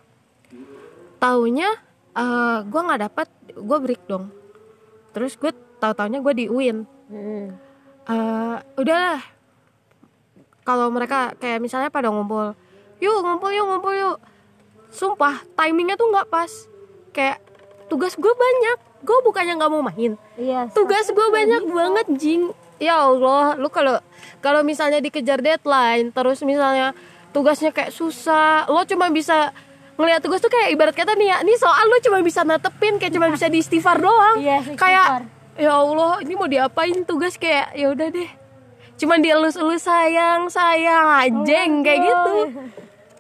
Taunya 1.17 1.69
eh, 2.13 2.59
gue 2.67 2.81
nggak 2.83 3.01
dapat 3.09 3.27
gue 3.55 3.77
break 3.79 4.03
dong. 4.05 4.29
Terus 5.15 5.39
gue 5.39 5.51
tahu 5.79 5.93
taunya 5.95 6.19
gue 6.19 6.33
di 6.35 6.45
UIN 6.51 6.87
Hmm. 7.13 7.47
eh 8.03 8.57
udahlah 8.75 9.21
kalau 10.63 10.89
mereka 10.89 11.35
kayak 11.37 11.59
misalnya 11.59 11.87
pada 11.87 12.07
ngumpul 12.07 12.55
yuk 12.97 13.17
ngumpul 13.19 13.51
yuk 13.51 13.65
ngumpul 13.65 13.93
yuk 13.93 14.17
sumpah 14.89 15.45
timingnya 15.53 15.93
tuh 15.93 16.07
nggak 16.07 16.27
pas 16.27 16.49
kayak 17.11 17.37
tugas 17.85 18.15
gue 18.15 18.33
banyak 18.33 18.77
gue 18.99 19.17
bukannya 19.21 19.53
nggak 19.53 19.69
mau 19.69 19.83
main 19.83 20.15
Iya. 20.33 20.71
tugas 20.71 21.05
gue 21.07 21.27
banyak 21.29 21.63
banget 21.63 22.07
jing 22.15 22.41
ya 22.77 23.03
Allah 23.03 23.53
lu 23.53 23.67
kalau 23.67 23.99
kalau 24.39 24.63
misalnya 24.63 24.97
dikejar 24.97 25.39
deadline 25.39 26.09
terus 26.09 26.41
misalnya 26.41 26.95
tugasnya 27.29 27.69
kayak 27.69 27.91
susah 27.91 28.65
lo 28.65 28.81
cuma 28.83 29.09
bisa 29.09 29.51
ngeliat 29.93 30.19
tugas 30.19 30.39
tuh 30.39 30.49
kayak 30.49 30.73
ibarat 30.73 30.91
kata 30.91 31.13
nih 31.13 31.27
ya 31.27 31.37
nih 31.41 31.53
soal 31.55 31.85
lu 31.85 32.01
cuma 32.01 32.17
bisa 32.19 32.41
natepin 32.41 32.97
kayak 32.97 33.13
cuma 33.13 33.29
bisa 33.29 33.45
di 33.45 33.59
istighfar 33.59 33.99
doang 33.99 34.35
Iya, 34.37 34.57
istighfar. 34.63 34.79
kayak 34.79 35.07
ya 35.57 35.73
Allah 35.77 36.21
ini 36.21 36.33
mau 36.37 36.49
diapain 36.49 37.05
tugas? 37.05 37.37
Kayak 37.37 37.73
ya 37.75 37.91
udah 37.93 38.07
deh. 38.09 38.29
Cuman 38.97 39.19
dielus-elus 39.25 39.83
sayang 39.83 40.47
sayang 40.53 41.07
anjing 41.09 41.81
kayak 41.81 41.99
gitu. 42.05 42.35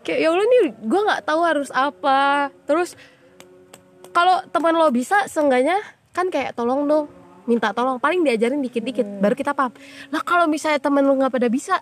Kayak 0.05 0.19
ya 0.19 0.27
Allah 0.31 0.45
nih 0.45 0.61
gue 0.77 1.01
nggak 1.07 1.23
tahu 1.25 1.41
harus 1.43 1.69
apa. 1.73 2.51
Terus 2.69 2.93
kalau 4.13 4.45
teman 4.53 4.77
lo 4.77 4.89
bisa 4.93 5.25
seenggaknya 5.25 5.81
kan 6.13 6.29
kayak 6.29 6.53
tolong 6.53 6.85
dong 6.85 7.05
minta 7.49 7.73
tolong. 7.73 7.97
Paling 7.97 8.21
diajarin 8.21 8.61
dikit-dikit 8.61 9.19
baru 9.19 9.33
kita 9.33 9.51
paham. 9.57 9.73
Lah 10.13 10.21
kalau 10.21 10.45
misalnya 10.45 10.79
temen 10.79 11.03
lo 11.03 11.17
nggak 11.17 11.33
pada 11.33 11.49
bisa 11.49 11.81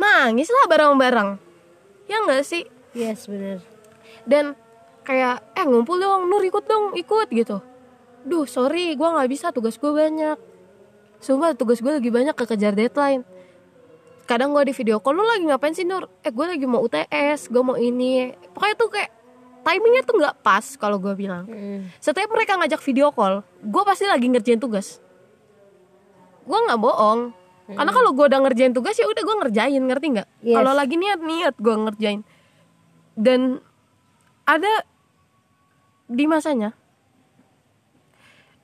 nangis 0.00 0.48
lah 0.48 0.64
bareng-bareng. 0.72 1.30
Ya 2.08 2.24
nggak 2.24 2.42
sih? 2.42 2.64
Yes 2.90 3.30
bener. 3.30 3.62
dan 4.26 4.52
kayak 5.06 5.40
eh 5.56 5.64
ngumpul 5.64 5.96
dong 5.96 6.28
Nur 6.28 6.42
ikut 6.44 6.64
dong 6.66 6.92
ikut 6.98 7.28
gitu 7.32 7.62
duh 8.24 8.44
sorry 8.44 8.92
gue 8.96 9.08
nggak 9.08 9.28
bisa 9.30 9.52
tugas 9.54 9.76
gue 9.76 9.92
banyak. 9.92 10.38
Sumpah 11.20 11.52
tugas 11.52 11.84
gue 11.84 11.92
lagi 11.92 12.08
banyak 12.08 12.32
kekejar 12.32 12.72
deadline. 12.72 13.24
Kadang 14.24 14.54
gue 14.54 14.70
di 14.70 14.74
video 14.76 15.02
call 15.02 15.20
lu 15.20 15.24
lagi 15.26 15.44
ngapain 15.44 15.74
sih 15.74 15.84
Nur? 15.84 16.08
Eh 16.24 16.32
gue 16.32 16.46
lagi 16.46 16.64
mau 16.64 16.80
UTS 16.80 17.50
gue 17.52 17.62
mau 17.62 17.76
ini. 17.76 18.32
Pokoknya 18.56 18.76
tuh 18.78 18.88
kayak 18.88 19.10
timingnya 19.60 20.02
tuh 20.06 20.16
nggak 20.16 20.36
pas 20.40 20.64
kalau 20.80 20.96
gue 20.96 21.12
bilang. 21.12 21.44
Hmm. 21.44 21.92
setiap 22.00 22.32
mereka 22.32 22.56
ngajak 22.56 22.80
video 22.80 23.12
call 23.12 23.44
gue 23.60 23.82
pasti 23.84 24.08
lagi 24.08 24.26
ngerjain 24.32 24.60
tugas. 24.60 25.02
Gue 26.48 26.58
nggak 26.58 26.80
bohong. 26.80 27.36
Karena 27.70 27.92
kalau 27.94 28.10
gue 28.10 28.26
udah 28.26 28.40
ngerjain 28.42 28.74
tugas 28.74 28.98
ya 28.98 29.06
udah 29.06 29.22
gue 29.22 29.36
ngerjain 29.46 29.82
ngerti 29.86 30.06
nggak? 30.18 30.28
Yes. 30.42 30.56
kalau 30.58 30.72
lagi 30.74 30.94
niat 30.98 31.20
niat 31.22 31.54
gue 31.54 31.74
ngerjain. 31.76 32.20
Dan 33.14 33.62
ada 34.48 34.72
di 36.10 36.26
masanya 36.26 36.74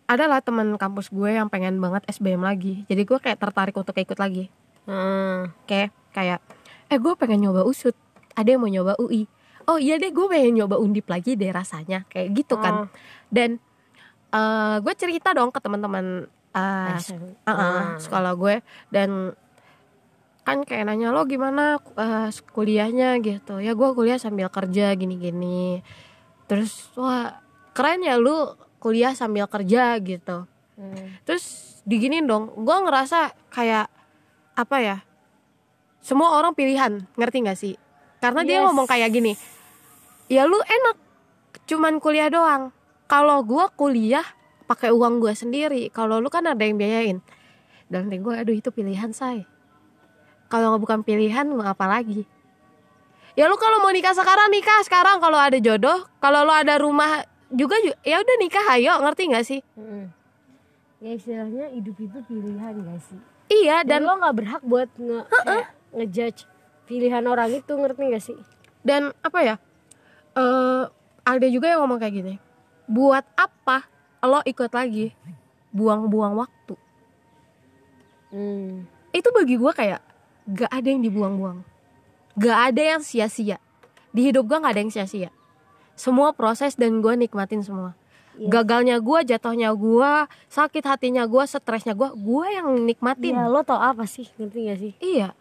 adalah 0.06 0.38
teman 0.38 0.78
kampus 0.78 1.10
gue 1.10 1.34
yang 1.34 1.50
pengen 1.50 1.82
banget 1.82 2.06
SBM 2.06 2.46
lagi. 2.46 2.86
Jadi 2.86 3.02
gue 3.02 3.18
kayak 3.18 3.38
tertarik 3.42 3.74
untuk 3.74 3.94
ikut 3.94 4.18
lagi. 4.18 4.48
Hmm. 4.86 5.50
kayak 5.66 5.90
kayak 6.14 6.38
eh 6.86 6.98
gue 6.98 7.12
pengen 7.18 7.42
nyoba 7.42 7.66
usut. 7.66 7.98
Ada 8.38 8.54
yang 8.54 8.62
mau 8.62 8.70
nyoba 8.70 8.94
UI. 9.02 9.26
Oh 9.66 9.82
iya 9.82 9.98
deh 9.98 10.14
gue 10.14 10.26
pengen 10.30 10.62
nyoba 10.62 10.78
undip 10.78 11.10
lagi 11.10 11.34
deh 11.34 11.50
rasanya. 11.50 12.06
Kayak 12.06 12.38
gitu 12.38 12.54
kan. 12.54 12.86
Oh. 12.86 12.88
dan 13.34 13.58
eh 14.30 14.76
gue 14.78 14.94
cerita 14.94 15.34
dong 15.34 15.50
ke 15.50 15.58
teman-teman 15.58 16.30
SM. 17.02 17.22
uh, 17.44 17.50
uh, 17.50 17.82
sekolah 17.98 18.32
gue. 18.38 18.62
Dan 18.88 19.34
kan 20.46 20.62
kayak 20.62 20.86
nanya 20.86 21.10
lo 21.10 21.26
gimana 21.26 21.82
eh, 21.82 22.30
kuliahnya? 22.54 23.18
Gitu. 23.18 23.58
Ya 23.58 23.74
gue 23.74 23.88
kuliah 23.90 24.22
sambil 24.22 24.46
kerja 24.48 24.94
gini-gini. 24.94 25.82
Terus 26.46 26.94
wah 26.94 27.42
keren 27.74 28.06
ya 28.06 28.16
lu 28.16 28.54
kuliah 28.86 29.18
sambil 29.18 29.50
kerja 29.50 29.98
gitu. 29.98 30.46
Hmm. 30.76 31.08
terus 31.24 31.74
diginin 31.82 32.28
dong 32.28 32.52
gue 32.52 32.76
ngerasa 32.84 33.32
kayak 33.48 33.88
apa 34.52 34.76
ya 34.78 34.96
semua 35.98 36.36
orang 36.36 36.52
pilihan 36.52 37.02
ngerti 37.16 37.36
nggak 37.42 37.58
sih? 37.58 37.74
Karena 38.22 38.44
dia 38.46 38.60
Yes. 38.60 38.64
ngomong 38.70 38.86
kayak 38.86 39.10
gini 39.10 39.34
ya 40.28 40.46
lu 40.46 40.60
enak 40.60 40.96
cuman 41.66 41.98
kuliah 41.98 42.30
doang. 42.30 42.70
Kalau 43.08 43.42
gue 43.42 43.64
kuliah 43.74 44.22
pakai 44.66 44.92
uang 44.92 45.18
gue 45.18 45.32
sendiri 45.32 45.88
kalau 45.90 46.20
lu 46.20 46.30
kan 46.30 46.46
ada 46.46 46.60
yang 46.62 46.76
biayain. 46.76 47.18
Dan 47.90 48.06
gue 48.10 48.34
aduh 48.36 48.54
itu 48.54 48.68
pilihan 48.68 49.10
say. 49.10 49.48
Kalau 50.46 50.76
nggak 50.76 50.82
bukan 50.84 51.00
pilihan 51.02 51.46
mau 51.50 51.66
apa 51.66 51.88
lagi? 51.88 52.22
Ya 53.32 53.48
lu 53.48 53.56
kalau 53.56 53.80
mau 53.80 53.90
nikah 53.90 54.12
sekarang 54.12 54.52
nikah. 54.52 54.82
Sekarang 54.84 55.18
kalau 55.18 55.40
ada 55.40 55.56
jodoh 55.56 56.04
kalau 56.20 56.44
lo 56.44 56.52
ada 56.52 56.76
rumah 56.78 57.24
juga 57.56 57.76
ju- 57.80 58.00
ya 58.04 58.20
udah 58.20 58.36
nikah 58.36 58.66
ayo 58.76 59.00
ngerti 59.00 59.22
nggak 59.32 59.46
sih? 59.48 59.60
Mm-mm. 59.80 60.12
ya 61.00 61.10
istilahnya 61.12 61.72
hidup 61.72 61.96
itu 61.96 62.18
pilihan 62.24 62.72
gak 62.84 63.00
sih? 63.04 63.20
Iya 63.52 63.84
dan 63.84 64.04
dan 64.04 64.08
lo 64.08 64.12
nggak 64.20 64.36
berhak 64.36 64.62
buat 64.64 64.88
nge 64.96 65.18
kayak 65.28 65.66
ngejudge 65.92 66.40
pilihan 66.84 67.24
orang 67.24 67.52
itu 67.52 67.72
ngerti 67.72 68.02
gak 68.12 68.24
sih? 68.24 68.38
Dan 68.84 69.12
apa 69.24 69.38
ya 69.40 69.54
eh 70.36 70.84
ada 71.26 71.46
juga 71.48 71.72
yang 71.72 71.84
ngomong 71.84 72.00
kayak 72.00 72.14
gini 72.16 72.34
buat 72.88 73.24
apa 73.36 73.88
lo 74.24 74.40
ikut 74.44 74.72
lagi? 74.72 75.16
Buang-buang 75.76 76.36
waktu. 76.40 76.74
Hmm. 78.32 78.84
itu 79.16 79.28
bagi 79.32 79.56
gue 79.56 79.72
kayak 79.72 80.00
gak 80.52 80.72
ada 80.72 80.88
yang 80.88 81.00
dibuang-buang. 81.00 81.64
Gak 82.36 82.58
ada 82.72 82.82
yang 82.96 83.00
sia-sia. 83.00 83.56
Di 84.12 84.28
hidup 84.28 84.44
gue 84.44 84.56
gak 84.60 84.76
ada 84.76 84.82
yang 84.82 84.92
sia-sia 84.92 85.30
semua 85.96 86.36
proses 86.36 86.76
dan 86.76 87.00
gue 87.00 87.14
nikmatin 87.16 87.64
semua. 87.64 87.96
Yes. 88.36 88.52
gagalnya 88.52 89.00
gue 89.00 89.32
jatuhnya 89.32 89.72
gue 89.72 90.12
sakit 90.52 90.84
hatinya 90.84 91.24
gue 91.24 91.40
stresnya 91.48 91.96
gue 91.96 92.12
gue 92.12 92.46
yang 92.52 92.68
nikmatin. 92.84 93.32
Ya 93.32 93.48
lo 93.48 93.64
tau 93.64 93.80
apa 93.80 94.04
sih? 94.04 94.28
Ngerti 94.36 94.58
gak 94.68 94.78
sih? 94.78 94.92
Iya. 95.00 95.32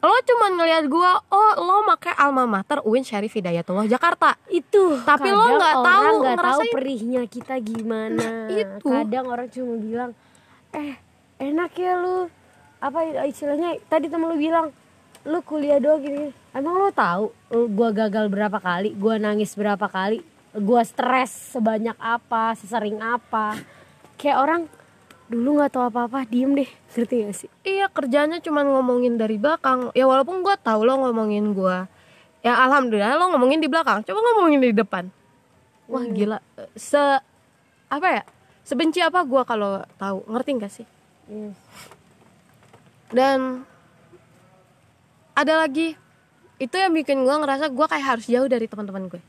Lo 0.00 0.16
cuman 0.24 0.56
ngeliat 0.56 0.84
gue 0.88 1.10
oh 1.28 1.52
lo 1.60 1.84
pakai 1.84 2.16
alma 2.16 2.48
mater 2.48 2.80
UIN 2.80 3.04
Syarif 3.04 3.36
Hidayatullah 3.36 3.84
Jakarta. 3.84 4.40
Itu. 4.48 4.96
Tapi 5.04 5.28
lo 5.28 5.60
nggak 5.60 5.76
tahu 5.84 6.12
nggak 6.24 6.38
tahu 6.40 6.60
perihnya 6.72 7.22
kita 7.28 7.60
gimana. 7.60 8.48
Itu. 8.48 8.88
kadang 8.88 9.28
orang 9.28 9.52
cuma 9.52 9.76
bilang 9.76 10.10
eh 10.72 10.96
enak 11.36 11.76
ya 11.76 12.00
lu. 12.00 12.32
Apa 12.80 13.04
istilahnya? 13.28 13.76
Tadi 13.84 14.08
temen 14.08 14.32
lu 14.32 14.40
bilang 14.40 14.72
lu 15.20 15.38
kuliah 15.44 15.76
doang 15.76 16.00
gini 16.00 16.32
emang 16.56 16.80
lu 16.80 16.90
tahu 16.90 17.28
lu- 17.52 17.68
gua 17.68 17.92
gagal 17.92 18.32
berapa 18.32 18.56
kali 18.56 18.96
gua 18.96 19.20
nangis 19.20 19.52
berapa 19.52 19.84
kali 19.84 20.24
gua 20.56 20.82
stres 20.82 21.54
sebanyak 21.54 21.94
apa 22.02 22.58
sesering 22.58 22.98
apa. 22.98 23.54
Kayak 24.18 24.38
orang 24.42 24.62
dulu 25.30 25.62
nggak 25.62 25.70
tahu 25.78 25.84
apa-apa 25.86 26.26
diem 26.26 26.58
deh. 26.58 26.66
Ngerti 26.90 27.14
gak 27.22 27.36
sih? 27.38 27.50
Iya 27.62 27.86
kerjanya 27.86 28.42
cuman 28.42 28.66
ngomongin 28.66 29.14
dari 29.14 29.38
belakang. 29.38 29.94
Ya 29.94 30.10
walaupun 30.10 30.42
gue 30.42 30.54
tahu 30.58 30.82
lo 30.82 30.98
ngomongin 31.06 31.54
gue 31.54 31.86
Ya 32.42 32.58
alhamdulillah 32.66 33.14
lo 33.14 33.30
ngomongin 33.30 33.62
di 33.62 33.70
belakang. 33.70 34.02
Coba 34.02 34.18
ngomongin 34.18 34.60
di 34.60 34.74
depan. 34.74 35.06
Wah 35.86 36.04
gila. 36.04 36.42
Se 36.74 36.98
Apa 37.90 38.06
ya? 38.10 38.22
Sebenci 38.66 38.98
apa 39.02 39.22
gue 39.22 39.42
kalau 39.46 39.82
tahu? 39.98 40.26
Ngerti 40.30 40.50
gak 40.58 40.72
sih? 40.74 40.86
Yes. 41.30 41.58
Dan 43.10 43.66
Ada 45.40 45.56
lagi. 45.56 45.96
Itu 46.60 46.76
yang 46.76 46.92
bikin 46.92 47.24
gue 47.24 47.32
ngerasa 47.40 47.72
gue 47.72 47.86
kayak 47.88 48.04
harus 48.04 48.26
jauh 48.28 48.44
dari 48.44 48.68
teman-teman 48.68 49.08
gue 49.08 49.22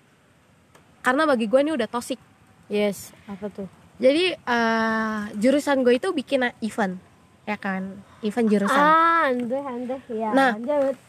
Karena 1.00 1.24
bagi 1.24 1.48
gue 1.48 1.60
ini 1.64 1.72
udah 1.72 1.88
toxic. 1.88 2.20
Yes 2.68 3.16
apa 3.24 3.48
tuh? 3.48 3.72
Jadi 3.96 4.36
eh, 4.36 5.20
Jurusan 5.40 5.88
gue 5.88 5.96
itu 5.96 6.12
bikin 6.12 6.52
event 6.60 7.00
Ya 7.48 7.56
kan? 7.56 8.04
Event 8.20 8.48
jurusan. 8.52 8.76
Ah 8.76 9.32
ande 9.32 9.56
ande 9.56 9.96
ya 10.12 10.36
Nah. 10.36 10.60
lanjut. 10.60 11.00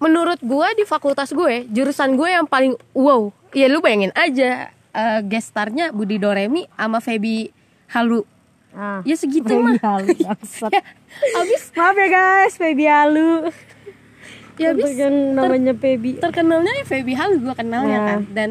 menurut 0.00 0.40
gue 0.40 0.68
di 0.80 0.88
fakultas 0.88 1.28
gue 1.28 1.68
jurusan 1.68 2.16
gue 2.16 2.32
yang 2.32 2.48
paling 2.48 2.72
wow. 2.96 3.28
Ya 3.52 3.68
lu 3.68 3.84
bayangin 3.84 4.16
aja 4.16 4.72
eh 4.72 5.20
gestarnya 5.28 5.92
Budi 5.92 6.16
Doremi 6.16 6.64
sama 6.72 7.04
Feby 7.04 7.52
Halu. 7.92 8.24
Ah. 8.72 9.02
Ya 9.04 9.18
segitu 9.18 9.50
mah 9.60 9.76
halu 9.82 10.14
ya, 10.24 10.80
abis 11.12 11.62
Maaf 11.72 11.94
ya 11.94 12.08
guys, 12.08 12.54
baby 12.56 12.84
halu. 12.84 13.50
ya 14.56 14.70
abis 14.70 14.92
yang 14.94 15.32
namanya 15.32 15.72
baby. 15.72 16.16
terkenalnya 16.16 16.72
ya 16.74 16.84
Feby 16.84 17.14
Halu 17.14 17.40
gue 17.40 17.54
kenalnya 17.54 17.96
Nah. 17.96 18.06
kan 18.06 18.20
dan 18.30 18.50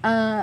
eh 0.00 0.42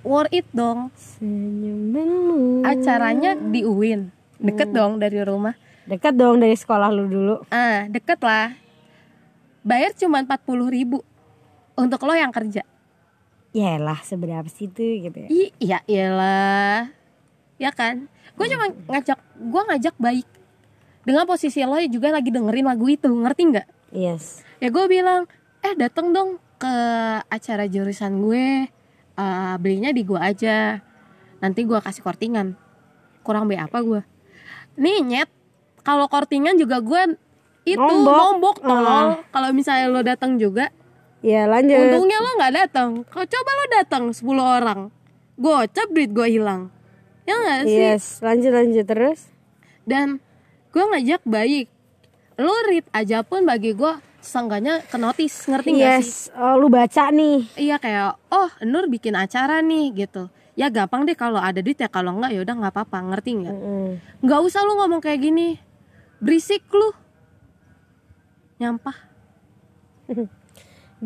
worth 0.00 0.32
it 0.32 0.48
dong 0.50 0.88
Senyumanmu. 0.94 2.64
acaranya 2.64 3.36
di 3.36 3.62
UIN 3.62 4.08
deket 4.36 4.70
dong 4.70 4.96
dari 4.96 5.20
rumah 5.20 5.52
Dekat 5.82 6.14
dong 6.14 6.38
dari 6.38 6.54
sekolah 6.54 6.88
lu 6.88 7.04
dulu. 7.04 7.36
ah 7.48 7.84
deket 7.86 8.16
lah 8.18 8.56
bayar 9.60 9.92
cuma 9.92 10.20
40.000 10.20 10.40
ribu 10.70 11.04
untuk 11.74 12.00
lo 12.00 12.14
yang 12.14 12.30
kerja 12.30 12.64
Yaelah 13.50 13.98
seberapa 14.00 14.46
sih 14.46 14.64
itu 14.64 14.80
gitu 15.02 15.18
ya. 15.18 15.28
Iya 15.58 15.78
iyalah. 15.84 16.86
Ya 17.58 17.74
kan? 17.74 18.06
Gue 18.32 18.46
cuma 18.46 18.70
ngajak, 18.86 19.18
gue 19.36 19.62
ngajak 19.66 19.94
baik. 19.98 20.22
Dengan 21.10 21.26
posisi 21.26 21.58
lo 21.66 21.74
juga 21.90 22.14
lagi 22.14 22.30
dengerin 22.30 22.70
lagu 22.70 22.86
itu, 22.86 23.10
ngerti 23.10 23.42
nggak? 23.50 23.66
Yes. 23.90 24.46
Ya 24.62 24.70
gue 24.70 24.86
bilang, 24.86 25.26
eh 25.58 25.74
dateng 25.74 26.14
dong 26.14 26.38
ke 26.54 26.74
acara 27.26 27.66
jurusan 27.66 28.22
gue, 28.22 28.70
Eh, 29.20 29.54
belinya 29.60 29.92
di 29.92 30.00
gue 30.00 30.16
aja. 30.16 30.80
Nanti 31.44 31.68
gue 31.68 31.76
kasih 31.76 32.00
kortingan. 32.00 32.56
Kurang 33.20 33.52
be 33.52 33.60
apa 33.60 33.84
gue? 33.84 34.00
Nih 34.80 35.04
nyet, 35.04 35.28
kalau 35.84 36.08
kortingan 36.08 36.56
juga 36.56 36.80
gue 36.80 37.20
itu 37.68 37.76
Nombok. 37.76 38.16
nombok, 38.16 38.56
tolol. 38.64 39.20
Kalau 39.28 39.48
misalnya 39.52 39.92
lo 39.92 40.00
datang 40.00 40.40
juga, 40.40 40.72
Ya 41.20 41.44
lanjut. 41.44 41.76
Untungnya 41.76 42.16
lo 42.16 42.30
nggak 42.40 42.54
datang. 42.64 43.04
Kalau 43.04 43.26
coba 43.28 43.50
lo 43.52 43.64
datang 43.76 44.04
10 44.08 44.40
orang, 44.40 44.80
gocap 45.36 45.92
duit 45.92 46.16
gue 46.16 46.40
hilang. 46.40 46.72
Ya 47.28 47.36
nggak 47.36 47.60
sih? 47.68 47.76
Yes, 47.76 48.04
lanjut 48.24 48.56
lanjut 48.56 48.88
terus. 48.88 49.28
Dan 49.84 50.24
gue 50.70 50.84
ngajak 50.86 51.22
baik. 51.26 51.66
Lo 52.40 52.54
read 52.70 52.86
aja 52.94 53.20
pun 53.26 53.44
bagi 53.44 53.76
gue 53.76 53.92
seenggaknya 54.20 54.84
ke 54.86 54.96
notice, 54.96 55.48
ngerti 55.50 55.70
nggak 55.76 55.92
sih? 56.00 56.30
Yes, 56.30 56.32
oh, 56.36 56.56
lu 56.56 56.68
baca 56.72 57.10
nih. 57.12 57.44
Iya 57.56 57.76
kayak, 57.80 58.16
oh 58.32 58.50
Nur 58.64 58.86
bikin 58.86 59.16
acara 59.16 59.60
nih 59.60 60.06
gitu. 60.06 60.28
Ya 60.54 60.68
gampang 60.68 61.08
deh 61.08 61.16
kalau 61.16 61.40
ada 61.40 61.60
duit 61.64 61.80
ya 61.80 61.88
kalau 61.88 62.16
nggak 62.20 62.36
ya 62.36 62.40
udah 62.44 62.54
nggak 62.54 62.72
apa-apa, 62.72 62.98
ngerti 63.12 63.30
nggak? 63.44 63.56
Mm. 63.56 63.90
Nggak 64.24 64.40
usah 64.44 64.60
lu 64.64 64.76
ngomong 64.76 65.00
kayak 65.00 65.20
gini, 65.24 65.56
berisik 66.20 66.64
lu. 66.72 66.92
Nyampah. 68.60 68.96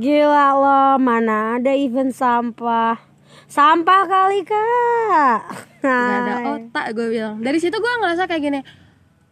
Gila 0.02 0.46
lo, 0.58 0.82
mana 0.98 1.58
ada 1.62 1.70
event 1.70 2.10
sampah. 2.10 2.98
Sampah 3.46 4.02
kali 4.10 4.42
kak. 4.42 5.40
nggak 5.84 6.18
ada 6.24 6.34
otak 6.56 6.86
gue 6.96 7.06
bilang 7.12 7.36
dari 7.44 7.60
situ 7.60 7.76
gue 7.76 7.92
ngerasa 8.00 8.24
kayak 8.24 8.40
gini 8.40 8.60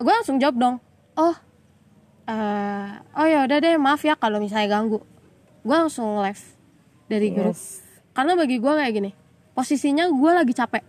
gue 0.03 0.13
langsung 0.13 0.37
jawab 0.37 0.57
dong. 0.57 0.77
Oh 1.15 1.35
eh 2.23 2.89
oh 3.13 3.27
ya 3.27 3.43
udah 3.43 3.59
deh 3.59 3.75
maaf 3.77 4.03
ya 4.03 4.15
kalau 4.15 4.39
misalnya 4.39 4.69
ganggu. 4.69 5.03
Gue 5.63 5.77
langsung 5.77 6.19
live 6.19 6.43
dari 7.07 7.29
grup. 7.31 7.53
Yes. 7.53 7.81
karena 8.13 8.35
bagi 8.35 8.57
gue 8.57 8.69
kayak 8.69 8.93
gini 8.93 9.11
posisinya 9.53 10.05
gue 10.07 10.31
lagi 10.33 10.53
capek. 10.53 10.85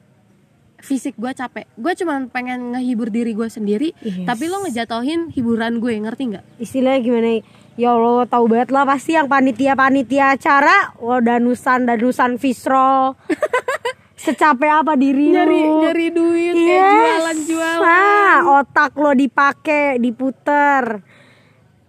Fisik 0.77 1.15
gue 1.15 1.31
capek. 1.31 1.63
Gue 1.73 1.95
cuma 1.95 2.19
pengen 2.27 2.75
ngehibur 2.75 3.07
diri 3.07 3.31
gue 3.31 3.47
sendiri 3.47 3.95
Yes. 3.97 4.25
tapi 4.25 4.47
lo 4.47 4.59
ngejatohin 4.61 5.31
hiburan 5.31 5.77
gue 5.77 5.95
ngerti 5.95 6.23
nggak? 6.31 6.45
Istilahnya 6.57 6.99
gimana? 6.99 7.39
Ya 7.73 7.89
Allah 7.91 8.25
tahu 8.25 8.45
banget 8.45 8.69
lah 8.69 8.83
pasti 8.83 9.13
yang 9.13 9.25
panitia-panitia 9.25 10.37
acara 10.37 10.93
Wah 10.97 11.17
danusan 11.17 11.89
danusan 11.89 12.37
visrol 12.37 13.17
Secapek 14.23 14.71
apa 14.71 14.95
diri 14.95 15.27
nyari 15.29 15.59
lu 15.61 15.83
nyari 15.83 16.07
duit 16.09 16.53
Yes. 16.55 16.79
jualan 16.79 17.37
jualan 17.43 17.79
Nah, 17.83 18.37
otak 18.55 18.95
lo 18.95 19.11
dipakai, 19.11 19.99
diputer. 19.99 21.03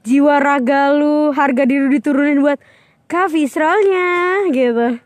Jiwa 0.03 0.37
raga 0.37 0.91
lu, 0.93 1.31
harga 1.31 1.63
diri 1.63 1.87
lu 1.87 1.91
diturunin 1.91 2.43
buat 2.43 2.59
kak 3.07 3.31
visrolnya 3.31 4.45
gitu. 4.51 4.99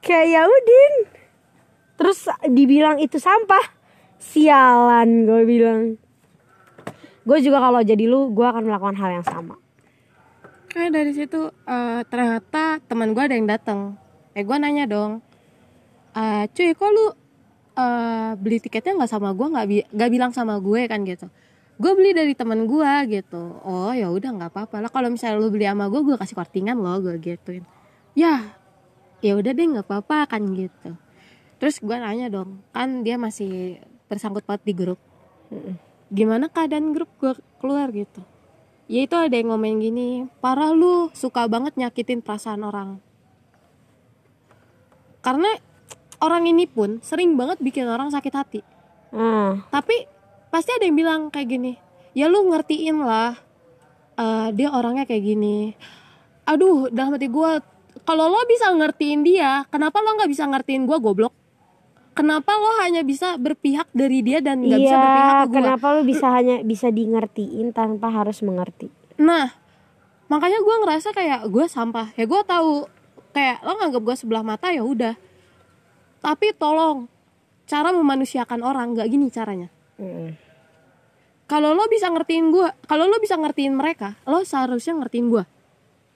Kayak 0.00 0.26
ya 0.28 0.42
udin. 0.44 0.94
Terus 1.96 2.18
dibilang 2.46 2.96
itu 2.96 3.16
sampah. 3.16 3.64
Sialan 4.20 5.24
gue 5.24 5.42
bilang. 5.42 5.80
Gue 7.20 7.40
juga 7.40 7.58
kalau 7.58 7.80
jadi 7.80 8.04
lu, 8.04 8.30
gue 8.30 8.44
akan 8.44 8.64
melakukan 8.64 8.96
hal 8.96 9.10
yang 9.16 9.24
sama. 9.24 9.56
kayak 10.68 10.94
dari 10.94 11.10
situ 11.10 11.50
eh, 11.66 12.00
ternyata 12.06 12.78
teman 12.86 13.10
gue 13.10 13.18
ada 13.18 13.34
yang 13.34 13.50
datang 13.50 13.98
eh 14.30 14.46
gue 14.46 14.54
nanya 14.54 14.86
dong 14.86 15.18
eh 16.16 16.44
cuy 16.50 16.70
kok 16.74 16.90
lu 16.90 17.06
eh, 17.78 18.30
beli 18.38 18.58
tiketnya 18.58 18.98
nggak 18.98 19.10
sama 19.10 19.30
gue 19.34 19.46
nggak 19.46 19.66
bi- 19.70 19.88
nggak 19.90 20.10
bilang 20.10 20.32
sama 20.34 20.58
gue 20.58 20.80
kan 20.90 21.02
gitu. 21.06 21.26
Gue 21.80 21.92
beli 21.96 22.12
dari 22.12 22.36
teman 22.36 22.68
gue 22.68 22.92
gitu. 23.08 23.42
Oh 23.64 23.92
ya 23.96 24.12
udah 24.12 24.30
nggak 24.36 24.50
apa-apa 24.52 24.84
lah. 24.84 24.90
Kalau 24.92 25.08
misalnya 25.08 25.40
lu 25.40 25.48
beli 25.48 25.64
sama 25.64 25.88
gue 25.88 26.00
gue 26.04 26.16
kasih 26.18 26.36
kortingan 26.36 26.76
lo 26.76 27.00
gue 27.00 27.16
gituin. 27.22 27.64
Ya 28.12 28.52
ya 29.24 29.36
udah 29.36 29.52
deh 29.52 29.66
nggak 29.66 29.86
apa-apa 29.88 30.36
kan 30.36 30.42
gitu. 30.52 30.96
Terus 31.60 31.80
gue 31.80 31.96
nanya 31.96 32.28
dong 32.32 32.60
kan 32.72 33.04
dia 33.04 33.16
masih 33.16 33.80
bersangkut 34.08 34.44
paut 34.44 34.60
di 34.60 34.72
grup. 34.76 35.00
Gimana 36.10 36.50
keadaan 36.50 36.92
grup 36.92 37.08
gue 37.22 37.32
keluar? 37.62 37.88
gitu. 37.94 38.20
Ya 38.90 39.06
itu 39.06 39.14
ada 39.14 39.30
yang 39.30 39.54
ngomong 39.54 39.78
gini 39.78 40.26
parah 40.42 40.74
lu 40.74 41.14
suka 41.14 41.46
banget 41.46 41.78
nyakitin 41.78 42.26
perasaan 42.26 42.66
orang. 42.66 42.98
Karena 45.22 45.46
orang 46.20 46.44
ini 46.44 46.64
pun 46.64 47.00
sering 47.00 47.34
banget 47.34 47.58
bikin 47.58 47.84
orang 47.84 48.08
sakit 48.08 48.34
hati 48.34 48.60
Hmm. 49.10 49.66
tapi 49.68 50.06
pasti 50.48 50.70
ada 50.70 50.86
yang 50.86 50.94
bilang 50.94 51.20
kayak 51.28 51.50
gini 51.50 51.74
ya 52.12 52.30
lu 52.30 52.46
ngertiin 52.46 53.02
lah 53.02 53.34
eh, 54.14 54.48
dia 54.54 54.70
orangnya 54.70 55.02
kayak 55.02 55.24
gini 55.24 55.74
aduh 56.44 56.86
dalam 56.88 57.14
hati 57.14 57.26
gue 57.26 57.50
kalau 58.02 58.26
lo 58.26 58.38
bisa 58.46 58.70
ngertiin 58.70 59.26
dia 59.26 59.66
kenapa 59.66 59.98
lo 59.98 60.14
nggak 60.14 60.30
bisa 60.30 60.46
ngertiin 60.46 60.86
gue 60.86 60.98
goblok 60.98 61.34
kenapa 62.10 62.54
lo 62.54 62.78
hanya 62.78 63.02
bisa 63.02 63.34
berpihak 63.34 63.90
dari 63.90 64.22
dia 64.22 64.38
dan 64.38 64.62
nggak 64.62 64.78
bisa 64.78 64.94
berpihak 64.94 65.26
Iya, 65.26 65.42
ke 65.42 65.46
gue 65.46 65.56
kenapa 65.58 65.86
lu 65.90 66.02
bisa 66.04 66.26
hanya 66.30 66.56
bisa 66.60 66.86
di 66.90 67.04
ngertiin 67.06 67.66
tanpa 67.70 68.10
harus 68.10 68.38
mengerti? 68.42 68.90
Nah, 69.16 69.50
makanya 70.26 70.58
gue 70.58 70.76
ngerasa 70.80 71.10
kayak 71.10 71.48
gue 71.48 71.64
sampah. 71.64 72.12
Ya 72.14 72.24
gue 72.24 72.40
tahu 72.44 72.86
kayak 73.30 73.62
lo 73.62 73.72
nganggap 73.74 74.02
gue 74.02 74.16
sebelah 74.16 74.42
mata 74.42 74.68
ya 74.68 74.82
udah. 74.82 75.14
Tapi 76.20 76.52
tolong 76.56 77.08
cara 77.64 77.90
memanusiakan 77.96 78.60
orang 78.60 78.92
nggak 78.96 79.08
gini 79.08 79.26
caranya. 79.32 79.68
Mm. 79.96 80.36
Kalau 81.50 81.74
lo 81.74 81.90
bisa 81.90 82.06
ngertiin 82.06 82.54
gue, 82.54 82.68
kalau 82.86 83.10
lo 83.10 83.18
bisa 83.18 83.34
ngertiin 83.34 83.74
mereka, 83.74 84.14
lo 84.28 84.46
seharusnya 84.46 84.94
ngertiin 85.02 85.26
gue. 85.32 85.44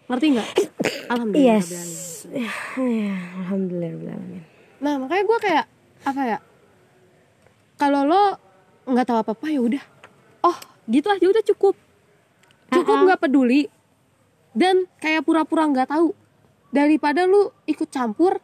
Ngerti 0.06 0.26
nggak? 0.36 0.48
Alhamdulillah. 1.10 1.58
Yes. 1.58 1.70
Ya, 2.30 3.16
Alhamdulillah. 3.42 4.14
Nah 4.78 4.94
makanya 5.00 5.24
gue 5.24 5.38
kayak 5.42 5.66
apa 6.04 6.22
ya? 6.22 6.38
Kalau 7.80 8.04
lo 8.04 8.22
nggak 8.84 9.06
tahu 9.08 9.18
apa 9.24 9.32
apa 9.32 9.46
ya 9.48 9.60
udah. 9.64 9.84
Oh 10.44 10.56
gitu 10.86 11.08
aja 11.08 11.26
udah 11.26 11.44
cukup. 11.48 11.74
Cukup 12.68 12.94
Uh-uh. 12.94 13.04
nggak 13.08 13.20
peduli 13.24 13.72
dan 14.52 14.84
kayak 15.00 15.24
pura-pura 15.24 15.66
nggak 15.66 15.88
tahu 15.90 16.12
daripada 16.70 17.24
lu 17.24 17.48
ikut 17.64 17.88
campur 17.88 18.43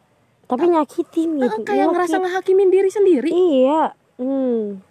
Tapi 0.51 0.65
nyakitin 0.67 1.29
eh, 1.37 1.47
gitu. 1.47 1.63
kayak 1.63 1.87
ngerasa 1.87 2.11
Nyakit. 2.11 2.23
ngehakimin 2.27 2.69
diri 2.69 2.89
sendiri. 2.91 3.29
Iya. 3.31 3.83
Hmm. 4.19 4.83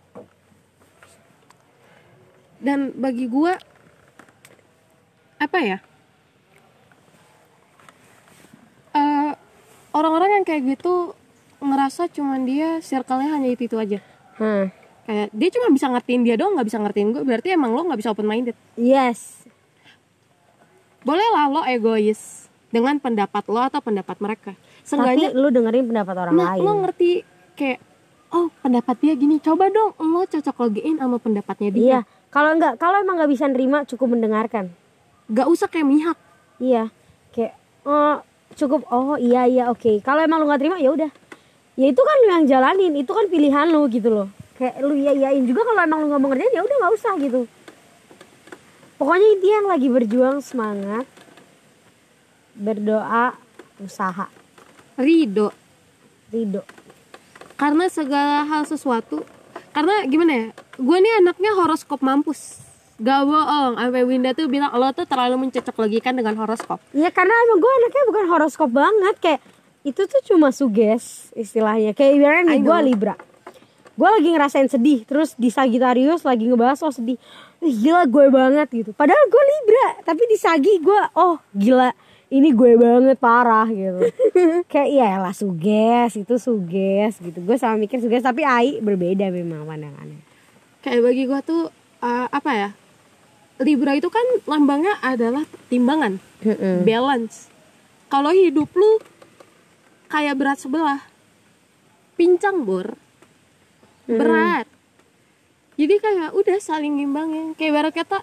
Dan 2.58 2.96
bagi 2.96 3.24
gue 3.24 3.52
apa 5.36 5.58
ya? 5.60 5.78
Eh, 8.90 9.32
orang-orang 9.92 10.40
yang 10.40 10.44
kayak 10.44 10.64
gitu 10.66 11.12
ngerasa 11.60 12.08
cuman 12.08 12.42
dia 12.42 12.80
circle-nya 12.80 13.36
hanya 13.36 13.48
itu 13.48 13.68
itu 13.68 13.76
aja. 13.76 14.00
Hah. 14.36 14.72
kayak 15.00 15.28
dia 15.34 15.48
cuma 15.50 15.68
bisa 15.68 15.90
ngertiin 15.90 16.22
dia 16.22 16.38
doang 16.38 16.54
nggak 16.54 16.64
bisa 16.64 16.78
ngertiin 16.78 17.10
gue 17.10 17.20
berarti 17.20 17.50
emang 17.50 17.74
lo 17.74 17.82
nggak 17.82 17.98
bisa 17.98 18.14
open 18.14 18.24
minded 18.24 18.54
Yes. 18.72 19.42
boleh 21.02 21.24
lah 21.34 21.50
lo 21.50 21.60
egois 21.66 22.46
dengan 22.68 22.96
pendapat 22.96 23.42
lo 23.44 23.58
atau 23.58 23.82
pendapat 23.82 24.16
mereka 24.16 24.52
seenggaknya 24.90 25.30
Tapi 25.30 25.38
lu 25.38 25.48
dengerin 25.48 25.84
pendapat 25.86 26.14
orang 26.18 26.34
nah 26.34 26.46
lain. 26.52 26.60
lo 26.60 26.72
ngerti 26.82 27.10
kayak 27.54 27.78
oh 28.30 28.50
pendapat 28.58 28.96
dia 28.98 29.14
gini 29.14 29.38
coba 29.38 29.70
dong 29.70 29.94
lo 29.96 30.22
cocok 30.24 30.56
logiin 30.58 30.98
sama 30.98 31.16
pendapatnya 31.16 31.70
dia 31.70 31.82
Iya. 31.86 32.00
Kalau 32.28 32.54
enggak, 32.54 32.78
kalau 32.78 32.94
emang 32.96 33.18
nggak 33.18 33.26
bisa 33.28 33.46
nerima, 33.46 33.82
cukup 33.82 34.14
mendengarkan. 34.14 34.70
nggak 35.26 35.46
usah 35.46 35.66
kayak 35.66 35.82
mihak 35.84 36.18
Iya. 36.58 36.90
Kayak 37.30 37.58
oh 37.82 38.22
cukup 38.52 38.86
oh 38.86 39.14
iya 39.14 39.46
iya 39.46 39.64
oke. 39.66 39.98
Kalau 40.00 40.20
emang 40.20 40.38
lu 40.38 40.46
nggak 40.46 40.58
terima 40.58 40.78
ya 40.78 40.90
udah. 40.90 41.10
Ya 41.74 41.86
itu 41.86 41.98
kan 41.98 42.16
lu 42.18 42.26
yang 42.28 42.44
jalanin, 42.44 42.92
itu 42.94 43.10
kan 43.10 43.26
pilihan 43.26 43.66
lu 43.66 43.82
gitu 43.88 44.10
loh. 44.10 44.28
Kayak 44.54 44.78
lu 44.78 44.94
iya 44.94 45.10
iyain 45.10 45.42
juga 45.42 45.62
kalau 45.64 45.80
emang 45.80 45.98
lu 45.98 46.06
nggak 46.06 46.20
mau 46.20 46.28
ngerjain 46.28 46.52
ya 46.52 46.62
udah 46.62 46.76
nggak 46.76 46.92
usah 46.94 47.12
gitu. 47.18 47.40
Pokoknya 48.94 49.26
intinya 49.32 49.56
yang 49.56 49.68
lagi 49.70 49.88
berjuang 49.88 50.36
semangat, 50.38 51.06
berdoa, 52.52 53.34
usaha, 53.80 54.28
ridho 55.00 55.48
ridho. 56.28 56.60
karena 57.56 57.88
segala 57.88 58.44
hal 58.44 58.68
sesuatu 58.68 59.24
karena 59.72 60.04
gimana 60.04 60.32
ya 60.32 60.46
gue 60.80 60.96
nih 60.96 61.12
anaknya 61.20 61.50
horoskop 61.54 62.00
mampus. 62.00 62.64
Gak 63.00 63.24
bohong 63.24 63.80
sampai 63.80 64.04
Winda 64.04 64.36
tuh 64.36 64.44
bilang 64.44 64.68
lo 64.76 64.92
tuh 64.92 65.08
terlalu 65.08 65.48
mencocok 65.48 65.72
logikan 65.80 66.12
dengan 66.12 66.36
horoskop. 66.36 66.80
Iya 66.92 67.08
karena 67.08 67.32
emang 67.48 67.58
gue 67.64 67.72
anaknya 67.80 68.02
bukan 68.12 68.24
horoskop 68.28 68.70
banget 68.72 69.16
kayak 69.20 69.40
itu 69.88 70.04
tuh 70.04 70.20
cuma 70.28 70.52
suges 70.52 71.32
istilahnya. 71.32 71.96
Kayak 71.96 72.12
ibaratnya 72.20 72.44
nih 72.52 72.60
gue 72.60 72.78
libra. 72.92 73.14
Gue 73.96 74.08
lagi 74.08 74.28
ngerasain 74.32 74.68
sedih 74.68 75.04
terus 75.08 75.32
di 75.36 75.48
Sagittarius 75.48 76.28
lagi 76.28 76.44
ngebahas 76.44 76.80
oh 76.84 76.92
sedih. 76.92 77.16
Ih, 77.60 77.72
gila 77.76 78.04
gue 78.04 78.24
banget 78.32 78.68
gitu. 78.68 78.90
Padahal 78.92 79.24
gue 79.28 79.42
libra 79.48 79.86
tapi 80.04 80.22
di 80.28 80.36
Sagi 80.36 80.80
gue 80.80 81.00
oh 81.16 81.40
gila 81.56 81.92
ini 82.30 82.54
gue 82.54 82.78
banget 82.78 83.18
parah 83.18 83.66
gitu. 83.66 84.06
Kayak 84.72 84.88
iya 84.88 85.10
lah 85.18 85.34
suges 85.34 86.14
itu 86.14 86.34
suges 86.38 87.18
gitu. 87.18 87.38
Gue 87.42 87.58
sama 87.58 87.76
mikir 87.76 87.98
suges 87.98 88.22
tapi 88.22 88.46
Ai 88.46 88.78
berbeda 88.78 89.28
memang 89.34 89.66
pandangannya. 89.66 90.22
Kayak 90.80 91.10
bagi 91.10 91.22
gue 91.26 91.40
tuh 91.42 91.62
eh, 92.00 92.28
apa 92.30 92.50
ya 92.54 92.70
Libra 93.60 93.92
itu 93.92 94.08
kan 94.08 94.24
lambangnya 94.48 94.96
adalah 95.04 95.44
timbangan 95.68 96.16
balance. 96.86 97.52
Kalau 98.08 98.32
hidup 98.32 98.72
lu 98.72 98.96
kayak 100.08 100.40
berat 100.40 100.58
sebelah 100.64 101.04
pincang 102.16 102.64
bor 102.64 102.96
berat. 104.08 104.64
Jadi 105.76 105.94
kayak 105.96 106.32
udah 106.32 106.58
saling 106.60 107.00
ngimbangin. 107.00 107.52
Kayak 107.56 107.72
barat 107.76 107.92
kata 108.00 108.18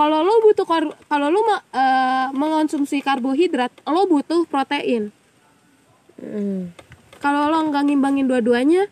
kalau 0.00 0.24
lo 0.24 0.40
butuh 0.40 0.64
kalau 1.04 1.28
lo 1.28 1.44
eh, 1.44 2.26
mengonsumsi 2.32 3.04
karbohidrat 3.04 3.84
lo 3.84 4.08
butuh 4.08 4.48
protein 4.48 5.12
Mm. 6.20 6.76
kalau 7.16 7.48
lo 7.48 7.68
nggak 7.68 7.80
ngimbangin 7.88 8.28
dua-duanya 8.28 8.88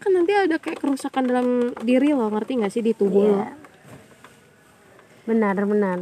kan 0.00 0.16
nanti 0.16 0.32
ada 0.32 0.56
kayak 0.56 0.80
kerusakan 0.80 1.28
dalam 1.28 1.48
diri 1.84 2.16
lo 2.16 2.24
ngerti 2.28 2.56
nggak 2.56 2.72
sih 2.72 2.80
di 2.80 2.96
tubuh 2.96 3.24
lo 3.28 3.36
Iya. 3.36 3.52
benar 5.24 5.60
benar 5.60 5.98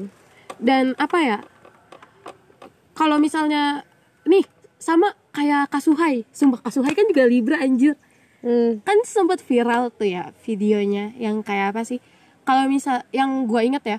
dan 0.62 0.94
apa 1.03 1.18
ya 1.18 1.38
kalau 2.94 3.18
misalnya 3.18 3.82
nih 4.22 4.47
sama 4.78 5.18
kayak 5.34 5.66
Kasuhai 5.66 6.22
sumpah 6.30 6.62
Kasuhai 6.62 6.94
kan 6.94 7.11
juga 7.11 7.26
Libra 7.26 7.59
anjir 7.59 7.99
Hmm. 8.47 8.78
kan 8.86 9.03
sempat 9.03 9.42
viral 9.42 9.90
tuh 9.90 10.07
ya 10.07 10.30
videonya 10.47 11.11
yang 11.18 11.42
kayak 11.42 11.74
apa 11.74 11.82
sih 11.82 11.99
kalau 12.47 12.70
misal 12.70 13.03
yang 13.11 13.44
gue 13.51 13.61
inget 13.61 13.84
ya 13.84 13.99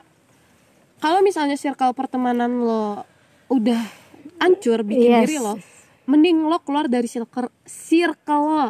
kalau 1.04 1.22
misalnya 1.22 1.60
circle 1.60 1.94
pertemanan 1.94 2.64
lo 2.64 3.04
udah 3.52 3.80
hancur 4.42 4.82
bikin 4.82 5.12
Yes. 5.14 5.22
diri 5.28 5.38
lo 5.38 5.56
mending 6.08 6.48
lo 6.48 6.58
keluar 6.64 6.88
dari 6.88 7.06
circle 7.06 7.52
circle 7.68 8.44
lo. 8.48 8.68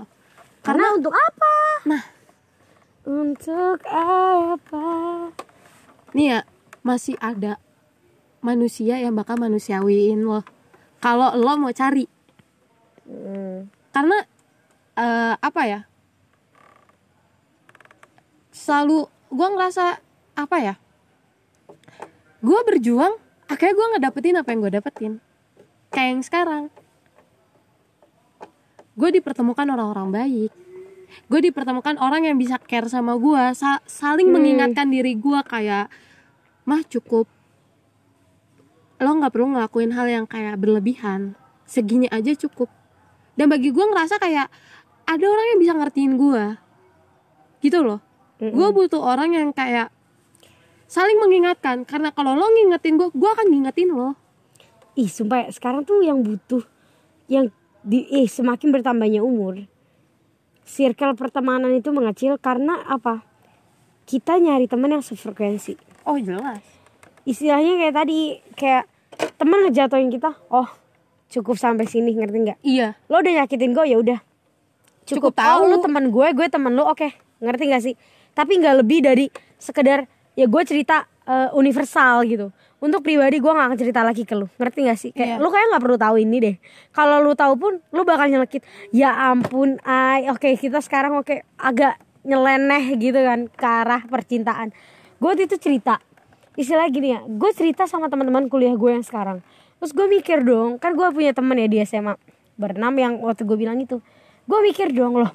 Karena 0.65 0.97
untuk 0.97 1.13
apa? 1.13 1.55
Nah. 1.85 2.03
Untuk 3.07 3.79
apa? 3.87 4.87
Nih 6.11 6.35
ya 6.35 6.39
masih 6.83 7.15
ada 7.23 7.61
manusia 8.43 8.99
yang 8.99 9.15
bakal 9.15 9.39
manusiawiin 9.39 10.25
lo. 10.27 10.43
Kalau 10.99 11.37
lo 11.37 11.53
mau 11.55 11.71
cari. 11.71 12.09
Hmm. 13.07 13.71
karena 13.95 14.19
eh, 14.99 15.35
apa 15.39 15.61
ya? 15.63 15.87
Selalu 18.51 19.07
gue 19.27 19.47
ngerasa 19.47 19.99
apa 20.37 20.57
ya 20.59 20.75
gue 22.37 22.59
berjuang 22.63 23.17
akhirnya 23.47 23.73
gue 23.73 23.87
ngedapetin 23.95 24.35
apa 24.37 24.49
yang 24.51 24.59
gue 24.61 24.73
dapetin. 24.75 25.13
Kayak 25.89 26.09
yang 26.11 26.23
sekarang. 26.23 26.63
Gue 28.97 29.09
dipertemukan 29.15 29.67
orang-orang 29.71 30.11
baik. 30.11 30.51
Gue 31.31 31.39
dipertemukan 31.39 31.95
orang 31.97 32.27
yang 32.27 32.35
bisa 32.35 32.59
care 32.59 32.91
sama 32.91 33.15
gue 33.15 33.43
sa- 33.55 33.81
saling 33.87 34.27
mengingatkan 34.27 34.91
diri 34.91 35.15
gue 35.15 35.39
kayak 35.47 35.87
mah 36.67 36.83
cukup. 36.83 37.25
Lo 38.99 39.15
nggak 39.15 39.31
perlu 39.31 39.55
ngelakuin 39.55 39.95
hal 39.95 40.07
yang 40.11 40.25
kayak 40.27 40.59
berlebihan. 40.59 41.39
Segini 41.63 42.11
aja 42.11 42.35
cukup. 42.35 42.67
Dan 43.39 43.47
bagi 43.47 43.71
gue 43.71 43.85
ngerasa 43.85 44.19
kayak 44.19 44.51
ada 45.07 45.25
orang 45.25 45.45
yang 45.55 45.59
bisa 45.63 45.73
ngertiin 45.77 46.13
gue 46.19 46.45
gitu 47.57 47.81
loh 47.81 48.06
gue 48.41 48.69
butuh 48.73 49.01
orang 49.01 49.33
yang 49.33 49.49
kayak 49.53 49.89
saling 50.85 51.17
mengingatkan. 51.19 51.83
Karena 51.83 52.13
kalau 52.13 52.37
lo 52.37 52.47
ngingetin 52.49 52.97
gue 52.97 53.09
gue 53.11 53.29
akan 53.29 53.47
ngingetin 53.49 53.89
lo. 53.93 54.13
Ih 54.97 55.09
sumpah 55.09 55.45
ya, 55.45 55.49
sekarang 55.53 55.85
tuh 55.85 56.01
yang 56.01 56.25
butuh 56.25 56.65
yang 57.29 57.53
di 57.85 58.07
eh 58.09 58.25
semakin 58.25 58.73
bertambahnya 58.73 59.21
umur 59.21 59.67
circle 60.67 61.15
pertemanan 61.15 61.71
itu 61.79 61.89
mengecil 61.95 62.35
karena 62.37 62.83
apa? 62.85 63.23
Kita 64.03 64.35
nyari 64.35 64.67
teman 64.67 64.99
yang 64.99 65.03
sefrekuensi. 65.03 65.79
Oh 66.03 66.19
jelas. 66.19 66.61
Istilahnya 67.23 67.79
kayak 67.79 67.95
tadi 67.95 68.19
kayak 68.55 68.83
teman 69.39 69.67
ngejatuhin 69.67 70.11
kita 70.11 70.35
oh 70.51 70.67
cukup 71.31 71.55
sampai 71.55 71.87
sini 71.87 72.15
ngerti 72.15 72.37
nggak? 72.43 72.59
Iya. 72.63 72.99
Lo 73.07 73.23
udah 73.23 73.33
nyakitin 73.43 73.71
gue 73.71 73.85
ya 73.87 73.97
udah. 73.99 74.19
Cukup 75.07 75.31
cukup, 75.31 75.39
tahu. 75.39 75.59
oh, 75.63 75.67
lo 75.71 75.75
teman 75.79 76.11
gue 76.11 76.27
gue 76.35 76.47
teman 76.51 76.75
lo 76.75 76.91
oke. 76.91 77.07
Ngerti 77.39 77.63
gak 77.71 77.83
sih 77.83 77.95
tapi 78.37 78.61
nggak 78.61 78.85
lebih 78.85 78.99
dari 79.01 79.25
sekedar 79.57 80.05
ya 80.37 80.45
gue 80.45 80.63
cerita 80.63 81.09
eh, 81.25 81.49
universal 81.57 82.21
gitu. 82.29 82.53
Untuk 82.77 83.01
pribadi 83.01 83.41
gue 83.41 83.49
nggak 83.49 83.73
akan 83.73 83.79
cerita 83.81 84.05
lagi 84.05 84.21
ke 84.21 84.37
lu. 84.37 84.45
Ngerti 84.61 84.79
gak 84.85 84.99
sih? 85.01 85.09
Kayak 85.09 85.41
Iya. 85.41 85.43
lu 85.43 85.49
kayak 85.49 85.65
nggak 85.73 85.81
perlu 85.81 85.97
tahu 85.97 86.15
ini 86.21 86.37
deh. 86.37 86.55
Kalau 86.93 87.17
lu 87.25 87.33
tahu 87.33 87.53
pun 87.57 87.73
lu 87.89 88.05
bakal 88.05 88.29
nyelekit 88.29 88.61
ya 88.93 89.17
ampun 89.33 89.81
ay 89.81 90.29
oke 90.29 90.45
kita 90.61 90.77
sekarang 90.85 91.17
oke 91.17 91.41
agak 91.57 91.97
nyeleneh 92.21 92.93
gitu 93.01 93.17
kan 93.17 93.49
ke 93.49 93.65
arah 93.65 94.05
percintaan. 94.05 94.69
Gue 95.17 95.33
itu 95.33 95.57
cerita 95.57 95.97
istilah 96.53 96.85
gini 96.89 97.17
ya 97.17 97.21
gue 97.25 97.49
cerita 97.53 97.85
sama 97.89 98.09
teman-teman 98.13 98.45
kuliah 98.45 98.77
gue 98.77 98.91
yang 98.93 99.01
sekarang. 99.01 99.41
Terus 99.81 99.91
gue 99.97 100.05
mikir 100.05 100.45
dong 100.45 100.77
kan 100.77 100.93
gue 100.93 101.05
punya 101.09 101.33
temen 101.33 101.57
ya 101.57 101.65
di 101.65 101.81
SMA 101.81 102.13
berenam 102.61 102.93
yang 102.93 103.17
waktu 103.25 103.41
gue 103.41 103.57
bilang 103.57 103.81
itu. 103.81 104.05
Gue 104.45 104.59
mikir 104.61 104.93
dong 104.93 105.17
loh 105.17 105.33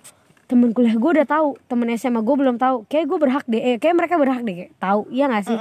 temen 0.50 0.74
kuliah 0.76 0.96
gue 0.98 1.10
udah 1.20 1.26
tahu 1.28 1.56
temen 1.64 1.88
SMA 1.96 2.20
gue 2.20 2.36
belum 2.36 2.56
tahu. 2.60 2.84
Kayak 2.90 3.04
gue 3.08 3.18
berhak 3.18 3.44
deh 3.48 3.62
eh, 3.62 3.76
kayak 3.80 3.94
mereka 3.96 4.14
berhak 4.20 4.42
deh 4.44 4.68
tahu 4.76 5.08
iya 5.08 5.30
gak 5.30 5.48
sih? 5.48 5.58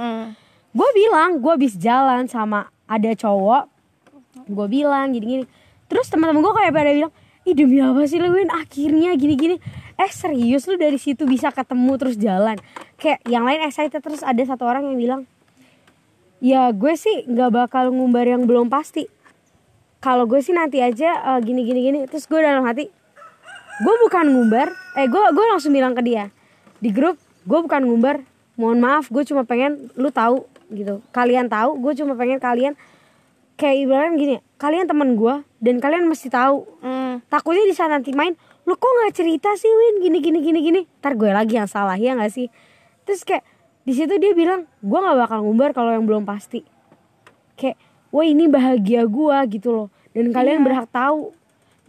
Gue 0.71 0.89
bilang 0.95 1.39
gue 1.39 1.51
habis 1.51 1.75
jalan 1.75 2.27
sama 2.27 2.67
ada 2.87 3.11
cowok 3.15 3.71
gue 4.47 4.67
bilang 4.67 5.11
gini-gini. 5.11 5.45
Terus 5.87 6.07
teman-teman 6.07 6.43
gue 6.43 6.53
kayak 6.55 6.71
pada 6.71 6.91
bilang 6.91 7.13
ih 7.41 7.55
demi 7.57 7.81
apa 7.81 8.05
sih 8.05 8.19
lu 8.19 8.31
Win? 8.31 8.51
Akhirnya 8.51 9.15
gini-gini. 9.15 9.59
Eh 9.99 10.11
serius 10.11 10.65
lu 10.65 10.75
dari 10.79 10.97
situ 10.97 11.27
bisa 11.27 11.51
ketemu 11.51 11.91
terus 11.99 12.15
jalan? 12.17 12.57
Kayak 12.97 13.19
yang 13.27 13.43
lain 13.47 13.61
excited 13.65 14.01
terus 14.01 14.23
ada 14.23 14.41
satu 14.43 14.67
orang 14.67 14.87
yang 14.91 14.97
bilang 14.97 15.21
ya 16.41 16.73
gue 16.73 16.93
sih 16.97 17.29
nggak 17.29 17.51
bakal 17.53 17.93
ngumbar 17.93 18.27
yang 18.27 18.43
belum 18.43 18.67
pasti. 18.67 19.07
Kalau 20.01 20.25
gue 20.25 20.41
sih 20.41 20.55
nanti 20.55 20.81
aja 20.81 21.37
eh, 21.37 21.39
gini 21.45 21.61
gini 21.63 21.79
gini 21.85 21.99
terus 22.09 22.25
gue 22.25 22.39
dalam 22.41 22.65
hati 22.65 23.00
gue 23.79 23.95
bukan 24.03 24.25
ngumbar. 24.27 24.75
Eh 24.99 25.07
gue 25.07 25.23
gue 25.31 25.45
langsung 25.47 25.71
bilang 25.71 25.95
ke 25.95 26.03
dia. 26.03 26.27
Di 26.83 26.91
grup 26.91 27.15
gue 27.47 27.59
bukan 27.63 27.87
ngumbar. 27.87 28.19
Mohon 28.59 28.79
maaf 28.83 29.05
gue 29.07 29.23
cuma 29.23 29.47
pengen 29.47 29.87
lu 29.95 30.11
tahu 30.11 30.43
gitu. 30.75 30.99
Kalian 31.15 31.47
tahu 31.47 31.79
gue 31.79 31.93
cuma 32.03 32.19
pengen 32.19 32.43
kalian 32.43 32.73
kayak 33.55 33.77
ibaratnya 33.85 34.17
gini 34.17 34.35
kalian 34.57 34.85
teman 34.89 35.13
gue 35.17 35.35
dan 35.57 35.81
kalian 35.81 36.05
mesti 36.05 36.29
tahu. 36.29 36.65
Hmm. 36.85 37.21
takutnya 37.29 37.65
di 37.65 37.73
saat 37.73 37.89
nanti 37.89 38.13
main 38.13 38.37
lu 38.65 38.77
kok 38.77 38.89
nggak 38.89 39.13
cerita 39.17 39.49
sih 39.57 39.69
Win? 39.69 40.05
Gini 40.05 40.17
gini 40.21 40.39
gini 40.41 40.59
gini. 40.61 40.81
Ntar 41.01 41.17
gue 41.17 41.29
lagi 41.33 41.57
yang 41.57 41.65
salah 41.65 41.97
ya 41.97 42.13
nggak 42.13 42.29
sih? 42.29 42.47
Terus 43.05 43.25
kayak 43.25 43.41
di 43.81 43.93
situ 43.97 44.13
dia 44.21 44.37
bilang 44.37 44.69
gue 44.81 44.99
nggak 45.01 45.17
bakal 45.17 45.41
ngumbar 45.41 45.73
kalau 45.73 45.93
yang 45.93 46.05
belum 46.05 46.29
pasti. 46.29 46.61
Kayak 47.57 47.81
wah 48.13 48.25
ini 48.25 48.45
bahagia 48.45 49.09
gue 49.09 49.37
gitu 49.49 49.69
loh. 49.73 49.87
Dan 50.13 50.29
kalian 50.29 50.61
berhak 50.61 50.85
tahu. 50.93 51.33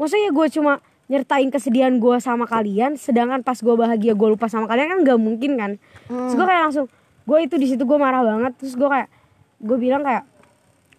Maksudnya 0.00 0.32
gue 0.32 0.46
cuma 0.48 0.80
nyertain 1.12 1.52
kesedihan 1.52 1.92
gue 2.00 2.16
sama 2.24 2.48
kalian 2.48 2.96
sedangkan 2.96 3.44
pas 3.44 3.60
gue 3.60 3.74
bahagia 3.76 4.16
gue 4.16 4.28
lupa 4.32 4.48
sama 4.48 4.64
kalian 4.64 4.88
kan 4.96 4.98
nggak 5.04 5.20
mungkin 5.20 5.52
kan 5.60 5.72
terus 6.08 6.32
gue 6.32 6.46
kayak 6.48 6.62
langsung 6.72 6.86
gue 7.28 7.38
itu 7.44 7.54
di 7.60 7.66
situ 7.68 7.84
gue 7.84 7.98
marah 8.00 8.24
banget 8.24 8.56
terus 8.56 8.72
gue 8.72 8.88
kayak 8.88 9.12
gue 9.60 9.76
bilang 9.76 10.00
kayak 10.00 10.24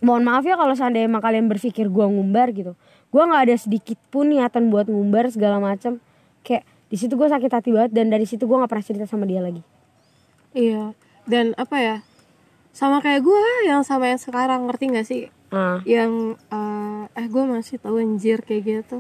mohon 0.06 0.22
maaf 0.22 0.46
ya 0.46 0.54
kalau 0.54 0.78
seandainya 0.78 1.10
emang 1.10 1.26
kalian 1.26 1.50
berpikir 1.50 1.90
gue 1.90 2.06
ngumbar 2.06 2.54
gitu 2.54 2.78
gue 3.10 3.24
nggak 3.26 3.42
ada 3.50 3.56
sedikit 3.58 3.98
pun 4.14 4.30
niatan 4.30 4.70
buat 4.70 4.86
ngumbar 4.86 5.34
segala 5.34 5.58
macam 5.58 5.98
kayak 6.46 6.62
di 6.94 6.98
situ 7.02 7.18
gue 7.18 7.26
sakit 7.26 7.50
hati 7.50 7.74
banget 7.74 7.92
dan 7.98 8.14
dari 8.14 8.30
situ 8.30 8.46
gue 8.46 8.54
nggak 8.54 8.70
pernah 8.70 8.86
cerita 8.86 9.10
sama 9.10 9.26
dia 9.26 9.42
lagi 9.42 9.66
Iya. 10.54 10.94
Dan 11.26 11.58
apa 11.58 11.78
ya? 11.82 11.98
Sama 12.74 13.02
kayak 13.02 13.26
gue 13.26 13.42
yang 13.66 13.82
sama 13.82 14.10
yang 14.10 14.22
sekarang 14.22 14.70
ngerti 14.70 14.86
gak 14.94 15.08
sih? 15.10 15.22
ah 15.54 15.82
Yang 15.86 16.38
eh, 16.50 17.04
eh 17.14 17.28
gue 17.30 17.44
masih 17.46 17.78
tahu 17.82 18.02
anjir 18.02 18.42
kayak 18.42 18.64
gitu. 18.66 18.98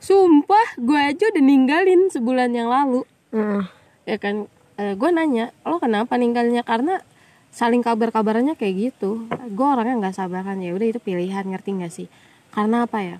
Sumpah, 0.00 0.80
gue 0.80 0.96
aja 0.96 1.28
udah 1.28 1.44
ninggalin 1.44 2.08
sebulan 2.08 2.50
yang 2.56 2.72
lalu. 2.72 3.04
ah. 3.36 3.68
Ya 4.08 4.16
kan, 4.16 4.48
eh, 4.80 4.96
gue 4.96 5.10
nanya, 5.12 5.52
lo 5.62 5.76
kenapa 5.76 6.16
ninggalnya? 6.16 6.64
Karena 6.64 7.04
saling 7.52 7.84
kabar-kabarannya 7.84 8.56
kayak 8.56 8.96
gitu. 8.96 9.28
Gue 9.52 9.66
orangnya 9.68 10.08
nggak 10.08 10.16
sabar 10.16 10.40
kan 10.42 10.58
ya. 10.58 10.72
Udah 10.72 10.88
itu 10.88 10.98
pilihan, 10.98 11.44
ngerti 11.44 11.76
gak 11.84 11.92
sih? 11.92 12.08
Karena 12.50 12.88
apa 12.88 12.98
ya? 13.04 13.16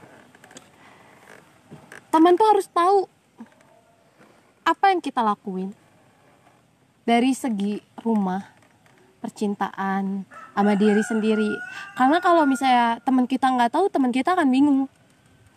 Teman 2.11 2.35
tuh 2.35 2.49
harus 2.49 2.66
tahu 2.72 3.07
apa 4.66 4.95
yang 4.95 5.01
kita 5.03 5.20
lakuin 5.20 5.74
dari 7.03 7.35
segi 7.35 7.83
rumah 8.07 8.45
percintaan 9.18 10.24
sama 10.55 10.72
diri 10.78 11.03
sendiri 11.03 11.51
karena 11.99 12.22
kalau 12.22 12.47
misalnya 12.47 13.03
teman 13.03 13.26
kita 13.26 13.51
nggak 13.51 13.72
tahu 13.74 13.91
teman 13.91 14.14
kita 14.14 14.33
akan 14.39 14.49
bingung 14.49 14.87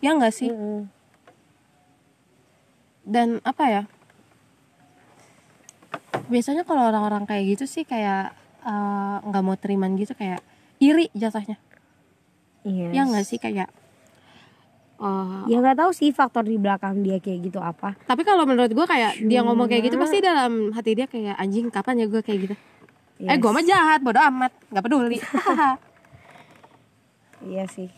ya 0.02 0.18
nggak 0.18 0.34
sih 0.34 0.50
Mm-mm. 0.50 0.90
Dan 3.04 3.38
apa 3.44 3.64
ya? 3.68 3.82
Biasanya 6.28 6.64
kalau 6.64 6.88
orang-orang 6.88 7.28
kayak 7.28 7.56
gitu 7.56 7.64
sih 7.68 7.84
kayak 7.84 8.32
eh, 8.64 9.16
nggak 9.22 9.42
mau 9.44 9.56
teriman 9.60 9.92
gitu 9.94 10.16
kayak 10.16 10.40
iri 10.80 11.12
jatuhnya. 11.12 11.60
Yes. 12.64 12.96
ya 12.96 13.04
nggak 13.04 13.26
sih 13.28 13.36
kayak 13.36 13.68
eh, 14.96 15.40
ya 15.52 15.56
nggak 15.60 15.84
tahu 15.84 15.92
sih 15.92 16.16
faktor 16.16 16.48
di 16.48 16.56
belakang 16.56 17.04
dia 17.04 17.20
kayak 17.20 17.52
gitu 17.52 17.60
apa. 17.60 17.92
Tapi 18.08 18.24
kalau 18.24 18.48
menurut 18.48 18.72
gue 18.72 18.86
kayak 18.88 19.20
dia 19.20 19.44
ngomong 19.44 19.68
kayak 19.68 19.92
gitu 19.92 20.00
pasti 20.00 20.24
dalam 20.24 20.72
hati 20.72 20.96
dia 20.96 21.04
kayak 21.04 21.36
anjing 21.36 21.68
kapan 21.68 22.02
ya 22.02 22.06
gue 22.08 22.24
kayak 22.24 22.38
gitu? 22.48 22.56
Eh 23.20 23.36
gue 23.36 23.50
mah 23.52 23.64
jahat 23.64 24.00
bodo 24.00 24.18
amat 24.18 24.52
nggak 24.72 24.84
peduli. 24.84 25.18
Iya 27.44 27.68
sih 27.68 27.92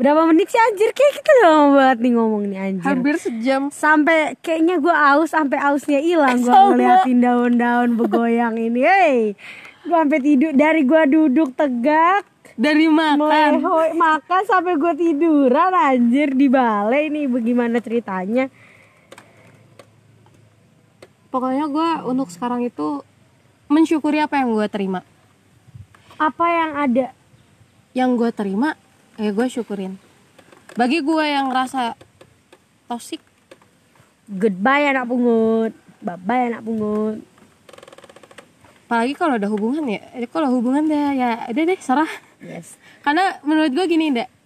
berapa 0.00 0.24
menit 0.32 0.48
sih 0.48 0.56
anjir? 0.56 0.96
Kayak 0.96 1.12
kita 1.20 1.30
udah 1.36 1.48
lama 1.52 1.68
banget 1.76 1.98
nih 2.00 2.12
ngomong 2.16 2.42
nih 2.48 2.58
anjir. 2.58 2.88
Hampir 2.88 3.14
sejam. 3.20 3.62
Sampai 3.68 4.32
kayaknya 4.40 4.80
gue 4.80 4.94
aus 4.96 5.36
sampai 5.36 5.60
ausnya 5.60 6.00
hilang 6.00 6.40
gue 6.40 6.48
ngeliatin 6.48 7.20
daun-daun 7.20 8.00
begoyang 8.00 8.56
ini. 8.56 8.80
Hey 8.80 9.36
gue 9.84 9.96
sampai 9.96 10.20
tidur. 10.24 10.52
Dari 10.56 10.82
gue 10.88 11.02
duduk 11.12 11.52
tegak. 11.52 12.24
Dari 12.56 12.88
makan. 12.88 13.20
Melehoy 13.60 13.92
makan 13.96 14.42
sampai 14.48 14.80
gue 14.80 14.92
tiduran 14.96 15.72
anjir. 15.76 16.32
Di 16.32 16.48
balai 16.48 17.12
nih 17.12 17.28
bagaimana 17.28 17.76
ceritanya? 17.84 18.48
Pokoknya 21.28 21.68
gue 21.68 21.88
untuk 22.08 22.32
sekarang 22.32 22.64
itu 22.64 23.04
mensyukuri 23.68 24.18
apa 24.18 24.40
yang 24.40 24.56
gue 24.56 24.66
terima. 24.72 25.04
Apa 26.16 26.46
yang 26.48 26.72
ada? 26.74 27.06
Yang 27.92 28.10
gue 28.16 28.30
terima 28.34 28.74
ya 29.20 29.30
gue 29.30 29.46
syukurin. 29.52 30.00
Bagi 30.74 31.04
gue 31.04 31.24
yang 31.28 31.52
ngerasa 31.52 31.94
toxic 32.88 33.20
goodbye 34.26 34.88
anak 34.88 35.04
pungut. 35.04 35.76
Bye 36.00 36.16
bye 36.16 36.48
anak 36.48 36.64
pungut. 36.64 37.20
Apalagi 38.88 39.14
kalau 39.14 39.36
ada 39.36 39.46
hubungan 39.46 39.84
ya 39.86 40.00
eh, 40.16 40.26
kalau 40.26 40.48
hubungan 40.50 40.88
deh 40.88 41.20
ya 41.20 41.44
udah 41.52 41.64
deh 41.68 41.78
serah. 41.78 42.10
Yes. 42.40 42.80
Karena 43.04 43.36
menurut 43.44 43.76
gue 43.76 43.84
gini 43.84 44.10
deh 44.10 44.40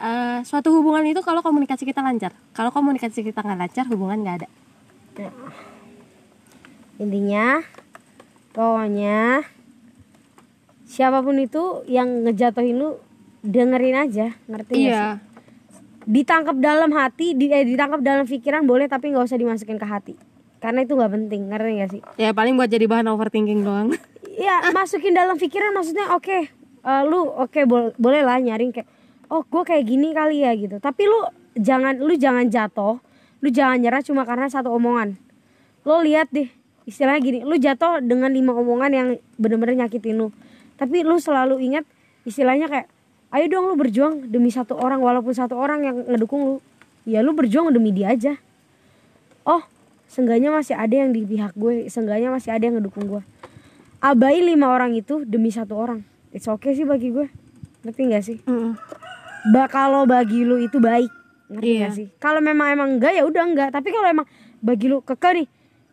Eh, 0.00 0.38
suatu 0.48 0.72
hubungan 0.72 1.04
itu 1.04 1.20
kalau 1.20 1.44
komunikasi 1.44 1.84
kita 1.84 2.00
lancar. 2.00 2.32
Kalau 2.56 2.72
komunikasi 2.72 3.20
kita 3.20 3.44
nggak 3.44 3.58
lancar 3.60 3.84
hubungan 3.92 4.24
nggak 4.24 4.36
ada. 4.40 4.48
Intinya 6.96 7.60
pokoknya 8.56 9.44
siapa 10.88 11.20
pun 11.20 11.36
itu 11.36 11.84
yang 11.84 12.24
ngejatuhin 12.24 12.80
lu 12.80 12.96
dengerin 13.40 13.96
aja 13.96 14.26
ngerti 14.48 14.72
nggak 14.76 14.80
sih? 14.80 14.88
Iya 14.88 15.30
ditangkap 16.08 16.56
dalam 16.56 16.90
hati 16.96 17.36
di, 17.36 17.52
eh, 17.52 17.62
ditangkap 17.62 18.00
dalam 18.00 18.24
pikiran 18.24 18.64
boleh 18.64 18.88
tapi 18.88 19.12
nggak 19.12 19.30
usah 19.30 19.38
dimasukin 19.38 19.76
ke 19.76 19.86
hati. 19.86 20.14
Karena 20.60 20.84
itu 20.84 20.92
nggak 20.92 21.12
penting 21.12 21.40
ngerti 21.48 21.70
gak 21.80 21.90
sih? 21.94 22.02
Ya 22.20 22.36
paling 22.36 22.52
buat 22.58 22.68
jadi 22.68 22.84
bahan 22.84 23.08
overthinking 23.08 23.64
doang. 23.64 23.90
Ya 24.40 24.56
masukin 24.72 25.12
dalam 25.12 25.36
pikiran 25.36 25.68
maksudnya 25.76 26.16
oke 26.16 26.48
eh, 26.80 27.02
lu 27.04 27.28
oke 27.28 27.60
bol- 27.68 27.92
boleh 28.00 28.24
lah 28.24 28.40
nyaring 28.40 28.72
kayak 28.72 28.88
oh 29.28 29.44
gue 29.44 29.62
kayak 29.68 29.84
gini 29.84 30.16
kali 30.16 30.40
ya 30.40 30.56
gitu. 30.56 30.80
Tapi 30.80 31.02
lu 31.04 31.28
jangan 31.60 32.00
lu 32.00 32.16
jangan 32.16 32.48
jatuh 32.48 32.96
lu 33.44 33.48
jangan 33.52 33.76
nyerah 33.76 34.00
cuma 34.00 34.24
karena 34.24 34.48
satu 34.48 34.72
omongan. 34.72 35.20
Lo 35.84 36.00
lihat 36.00 36.32
deh 36.32 36.48
istilahnya 36.88 37.20
gini 37.20 37.38
lu 37.44 37.60
jatuh 37.60 38.00
dengan 38.00 38.32
lima 38.32 38.56
omongan 38.56 38.90
yang 38.96 39.08
bener-bener 39.36 39.84
nyakitin 39.84 40.16
lu. 40.16 40.32
Tapi 40.80 41.04
lu 41.04 41.20
selalu 41.20 41.60
ingat 41.60 41.84
istilahnya 42.24 42.72
kayak 42.72 42.88
ayo 43.30 43.46
dong 43.46 43.70
lu 43.70 43.74
berjuang 43.78 44.26
demi 44.26 44.50
satu 44.50 44.74
orang 44.74 44.98
walaupun 44.98 45.30
satu 45.30 45.54
orang 45.54 45.86
yang 45.86 45.96
ngedukung 46.06 46.42
lu. 46.42 46.56
Ya 47.06 47.22
lu 47.22 47.32
berjuang 47.32 47.70
demi 47.70 47.94
dia 47.94 48.12
aja. 48.12 48.34
Oh 49.46 49.62
seenggaknya 50.10 50.50
masih 50.50 50.74
ada 50.74 50.90
yang 50.90 51.14
di 51.14 51.22
pihak 51.22 51.54
gue 51.54 51.86
seenggaknya 51.86 52.34
masih 52.34 52.50
ada 52.50 52.62
yang 52.66 52.82
ngedukung 52.82 53.06
gue. 53.06 53.22
Abai 54.02 54.42
lima 54.42 54.72
orang 54.72 54.96
itu 54.98 55.22
demi 55.22 55.54
satu 55.54 55.78
orang. 55.78 56.02
It's 56.34 56.50
okay 56.50 56.74
sih 56.74 56.84
bagi 56.84 57.14
gue. 57.14 57.30
Ngerti 57.86 58.00
gak 58.12 58.24
sih? 58.24 58.38
Ba 59.54 59.70
kalau 59.70 60.04
bagi 60.04 60.42
lu 60.42 60.60
itu 60.60 60.82
baik. 60.82 61.08
Ngerti 61.48 61.68
Iya. 61.70 61.80
gak 61.86 61.92
sih? 61.96 62.06
Kalau 62.18 62.40
memang 62.42 62.68
emang 62.74 62.88
enggak 62.98 63.14
ya 63.14 63.22
udah 63.24 63.44
enggak. 63.46 63.68
Tapi 63.72 63.88
kalau 63.92 64.08
emang 64.08 64.26
bagi 64.60 64.88
lu 64.88 65.00
keke 65.00 65.30
nih 65.36 65.46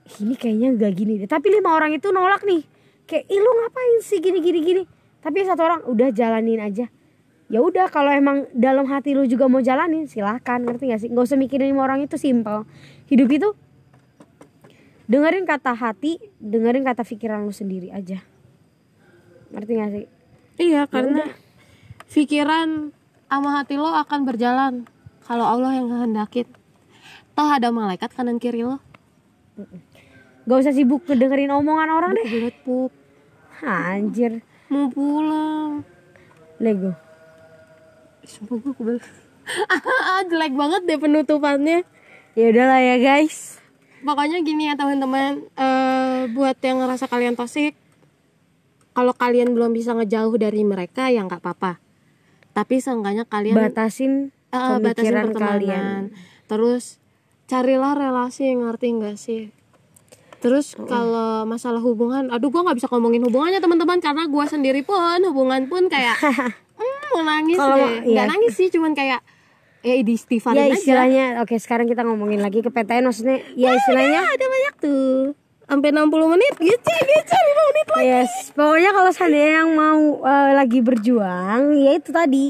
"Ih, 0.08 0.16
ini 0.24 0.34
kayaknya 0.36 0.68
enggak 0.76 0.92
gini 0.96 1.14
deh. 1.20 1.30
Tapi 1.30 1.48
lima 1.52 1.76
orang 1.76 1.94
itu 1.96 2.10
nolak 2.12 2.44
nih. 2.44 2.64
Kayak 3.08 3.24
ih 3.28 3.40
lu 3.40 3.52
ngapain 3.60 3.96
sih 4.04 4.20
gini 4.20 4.40
gini 4.44 4.60
gini? 4.64 4.84
Tapi 5.24 5.44
satu 5.44 5.62
orang 5.64 5.82
udah 5.88 6.10
jalanin 6.12 6.60
aja 6.64 6.88
ya 7.48 7.64
udah 7.64 7.88
kalau 7.88 8.12
emang 8.12 8.48
dalam 8.52 8.84
hati 8.92 9.16
lu 9.16 9.24
juga 9.24 9.48
mau 9.48 9.64
jalanin 9.64 10.08
silahkan 10.08 10.60
ngerti 10.60 10.92
gak 10.92 11.02
sih? 11.04 11.10
Nggak 11.12 11.26
usah 11.32 11.40
mikirin 11.40 11.72
lima 11.72 11.88
orang 11.88 12.04
itu 12.04 12.20
simpel. 12.20 12.68
Hidup 13.08 13.30
itu 13.32 13.50
dengerin 15.08 15.48
kata 15.48 15.72
hati 15.72 16.20
dengerin 16.44 16.84
kata 16.84 17.08
pikiran 17.08 17.48
lu 17.48 17.56
sendiri 17.56 17.92
aja. 17.96 18.20
Ngerti 19.56 19.72
gak 19.80 19.92
sih? 19.96 20.06
Iya 20.60 20.92
karena 20.92 21.24
pikiran 22.12 22.92
sama 23.28 23.50
hati 23.60 23.76
lo 23.80 23.92
akan 23.92 24.20
berjalan 24.28 24.74
kalau 25.24 25.44
Allah 25.44 25.76
yang 25.76 25.88
kehendakin 25.92 26.48
toh 27.36 27.48
ada 27.48 27.72
malaikat 27.72 28.12
kanan 28.12 28.40
kiri 28.44 28.68
lo. 28.68 28.84
Gak 30.48 30.58
usah 30.64 30.76
sibuk 30.76 31.08
ngedengerin 31.08 31.56
omongan 31.56 31.90
orang 31.96 32.12
deh. 32.16 32.28
Kebelet 32.28 32.58
pup 32.68 32.92
Anjir. 33.64 34.44
Mau 34.70 34.92
pulang. 34.92 35.82
Lego. 36.60 37.07
Sumpah 38.28 38.56
gue 38.60 38.74
kebal. 38.76 38.98
Jelek 40.30 40.54
banget 40.54 40.82
deh 40.84 41.00
penutupannya. 41.00 41.88
Ya 42.36 42.46
udahlah 42.52 42.80
ya 42.84 42.96
guys. 43.00 43.58
Pokoknya 44.04 44.44
gini 44.46 44.70
ya 44.70 44.78
teman-teman, 44.78 45.48
eh 45.58 46.30
buat 46.30 46.60
yang 46.62 46.86
ngerasa 46.86 47.10
kalian 47.10 47.34
toxic, 47.34 47.74
kalau 48.94 49.16
kalian 49.16 49.58
belum 49.58 49.74
bisa 49.74 49.98
ngejauh 49.98 50.38
dari 50.38 50.62
mereka 50.62 51.10
ya 51.10 51.26
nggak 51.26 51.42
apa-apa. 51.42 51.82
Tapi 52.54 52.78
seenggaknya 52.78 53.26
kalian 53.26 53.58
Batasin 53.58 54.14
batasin 54.52 54.82
pemikiran 54.84 55.26
pertemanan. 55.32 55.50
kalian. 55.50 56.02
Terus 56.46 56.84
carilah 57.50 57.94
relasi 57.98 58.54
yang 58.54 58.68
ngerti 58.70 58.88
nggak 58.98 59.18
sih? 59.18 59.50
Terus 60.38 60.78
kalau 60.78 61.50
masalah 61.50 61.82
hubungan, 61.82 62.30
aduh 62.30 62.54
gua 62.54 62.70
nggak 62.70 62.78
bisa 62.78 62.88
ngomongin 62.94 63.26
hubungannya 63.26 63.58
teman-teman 63.58 63.98
karena 63.98 64.30
gua 64.30 64.46
sendiri 64.46 64.86
pun 64.86 65.26
hubungan 65.26 65.66
pun 65.66 65.90
kayak 65.90 66.22
mau 67.10 67.22
nangis 67.22 67.56
Kalau- 67.56 67.78
deh. 67.78 67.92
Nggak 68.06 68.26
iya. 68.26 68.32
nangis 68.32 68.54
sih, 68.54 68.68
cuman 68.68 68.92
kayak 68.92 69.22
ya 69.80 69.94
di 69.98 70.14
istighfarin 70.14 70.58
Ya 70.58 70.66
aja. 70.68 70.76
istilahnya 70.76 71.26
oke 71.40 71.56
sekarang 71.56 71.86
kita 71.86 72.02
ngomongin 72.02 72.42
lagi 72.42 72.60
ke 72.60 72.68
PTN 72.68 73.08
maksudnya 73.08 73.40
ya 73.54 73.72
istilahnya 73.72 74.20
Ya, 74.20 74.34
ada 74.34 74.46
banyak 74.46 74.74
tuh. 74.78 75.18
Sampai 75.64 75.92
60 75.92 76.08
menit 76.30 76.54
gitu, 76.58 76.92
gitu 76.92 77.34
5 77.36 77.64
menit 77.66 77.88
lagi. 77.88 78.04
Yes, 78.06 78.32
pokoknya 78.52 78.92
kalau 78.92 79.12
seandainya 79.12 79.52
yang 79.58 79.70
mau 79.72 80.00
eh, 80.22 80.52
lagi 80.54 80.80
berjuang, 80.80 81.62
ya 81.76 81.92
itu 81.94 82.10
tadi 82.10 82.46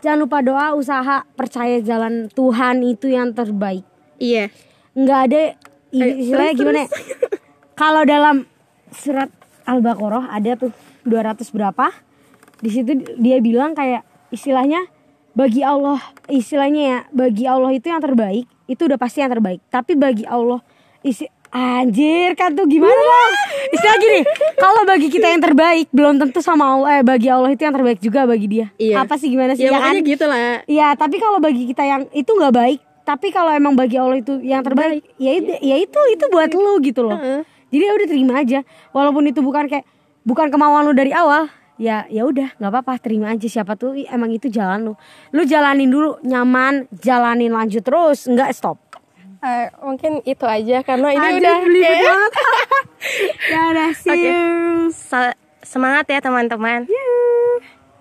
jangan 0.00 0.18
lupa 0.20 0.38
doa, 0.40 0.66
usaha, 0.72 1.26
percaya 1.34 1.78
jalan 1.80 2.30
Tuhan 2.30 2.80
itu 2.82 3.10
yang 3.10 3.34
terbaik. 3.34 3.82
Iya. 4.16 4.48
Nggak 4.92 5.20
ada 5.26 5.40
istilahnya 5.90 6.54
terus, 6.54 6.60
gimana? 6.62 6.80
ya? 6.80 6.88
kalau 7.80 8.02
dalam 8.04 8.36
surat 8.90 9.30
Al-Baqarah 9.62 10.30
ada 10.30 10.54
tuh 10.56 10.70
200 11.02 11.42
berapa? 11.50 11.90
Di 12.60 12.70
situ 12.70 12.92
dia 13.16 13.40
bilang 13.40 13.72
kayak 13.72 14.04
istilahnya 14.28 14.84
bagi 15.32 15.64
Allah, 15.64 15.98
istilahnya 16.28 16.82
ya 16.82 16.98
bagi 17.10 17.44
Allah 17.48 17.72
itu 17.72 17.88
yang 17.88 18.02
terbaik, 18.02 18.44
itu 18.68 18.82
udah 18.84 18.98
pasti 19.00 19.24
yang 19.24 19.32
terbaik. 19.32 19.64
Tapi 19.72 19.96
bagi 19.96 20.28
Allah 20.28 20.60
isi 21.00 21.24
Anjir 21.50 22.38
kan 22.38 22.54
tuh 22.54 22.62
gimana 22.70 22.94
bang? 22.94 23.32
Istilah 23.74 23.98
gini, 23.98 24.20
kalau 24.54 24.86
bagi 24.86 25.10
kita 25.10 25.34
yang 25.34 25.42
terbaik 25.42 25.90
belum 25.90 26.22
tentu 26.22 26.38
sama 26.38 26.78
Allah, 26.78 27.02
eh 27.02 27.02
bagi 27.02 27.26
Allah 27.26 27.50
itu 27.50 27.66
yang 27.66 27.74
terbaik 27.74 27.98
juga 27.98 28.22
bagi 28.22 28.46
dia. 28.46 28.66
Iya. 28.78 29.02
Apa 29.02 29.18
sih 29.18 29.34
gimana 29.34 29.58
sih 29.58 29.66
Ya, 29.66 29.74
ya 29.74 29.82
kan? 29.82 29.98
gitu 29.98 30.30
lah. 30.30 30.62
Iya, 30.70 30.94
tapi 30.94 31.18
kalau 31.18 31.42
bagi 31.42 31.66
kita 31.66 31.82
yang 31.82 32.06
itu 32.14 32.30
nggak 32.30 32.54
baik, 32.54 32.78
tapi 33.02 33.34
kalau 33.34 33.50
emang 33.50 33.74
bagi 33.74 33.98
Allah 33.98 34.22
itu 34.22 34.38
yang 34.46 34.62
terbaik, 34.62 35.02
ya 35.18 35.32
itu, 35.34 35.50
ya 35.58 35.76
itu 35.82 36.00
itu 36.14 36.24
buat 36.30 36.54
lu 36.54 36.78
gitu 36.86 37.02
loh. 37.02 37.18
Heeh. 37.18 37.42
Jadi 37.74 37.82
ya 37.82 37.92
udah 37.98 38.06
terima 38.06 38.34
aja, 38.38 38.58
walaupun 38.94 39.26
itu 39.26 39.42
bukan 39.42 39.66
kayak 39.66 39.82
bukan 40.22 40.54
kemauan 40.54 40.86
lu 40.86 40.94
dari 40.94 41.10
awal, 41.10 41.50
ya 41.80 42.04
ya 42.12 42.28
udah 42.28 42.60
nggak 42.60 42.70
apa-apa 42.76 43.00
terima 43.00 43.32
aja 43.32 43.48
siapa 43.48 43.72
tuh 43.72 43.96
emang 44.04 44.28
itu 44.28 44.52
jalan 44.52 44.92
lu. 44.92 44.94
Lu 45.32 45.42
jalanin 45.48 45.88
dulu 45.88 46.20
nyaman, 46.20 46.84
jalanin 46.92 47.56
lanjut 47.56 47.80
terus, 47.80 48.28
nggak 48.28 48.52
stop. 48.52 48.76
Eh, 49.40 49.72
mungkin 49.80 50.20
itu 50.28 50.44
aja 50.44 50.84
karena 50.84 51.16
ini 51.16 51.40
Anjir, 51.40 51.40
udah 51.40 51.56
kayak 51.64 52.00
banget. 52.04 52.32
ya 53.48 53.60
udah. 53.72 53.88
Sa- 54.92 55.38
semangat 55.64 56.04
ya 56.12 56.20
teman-teman. 56.20 56.84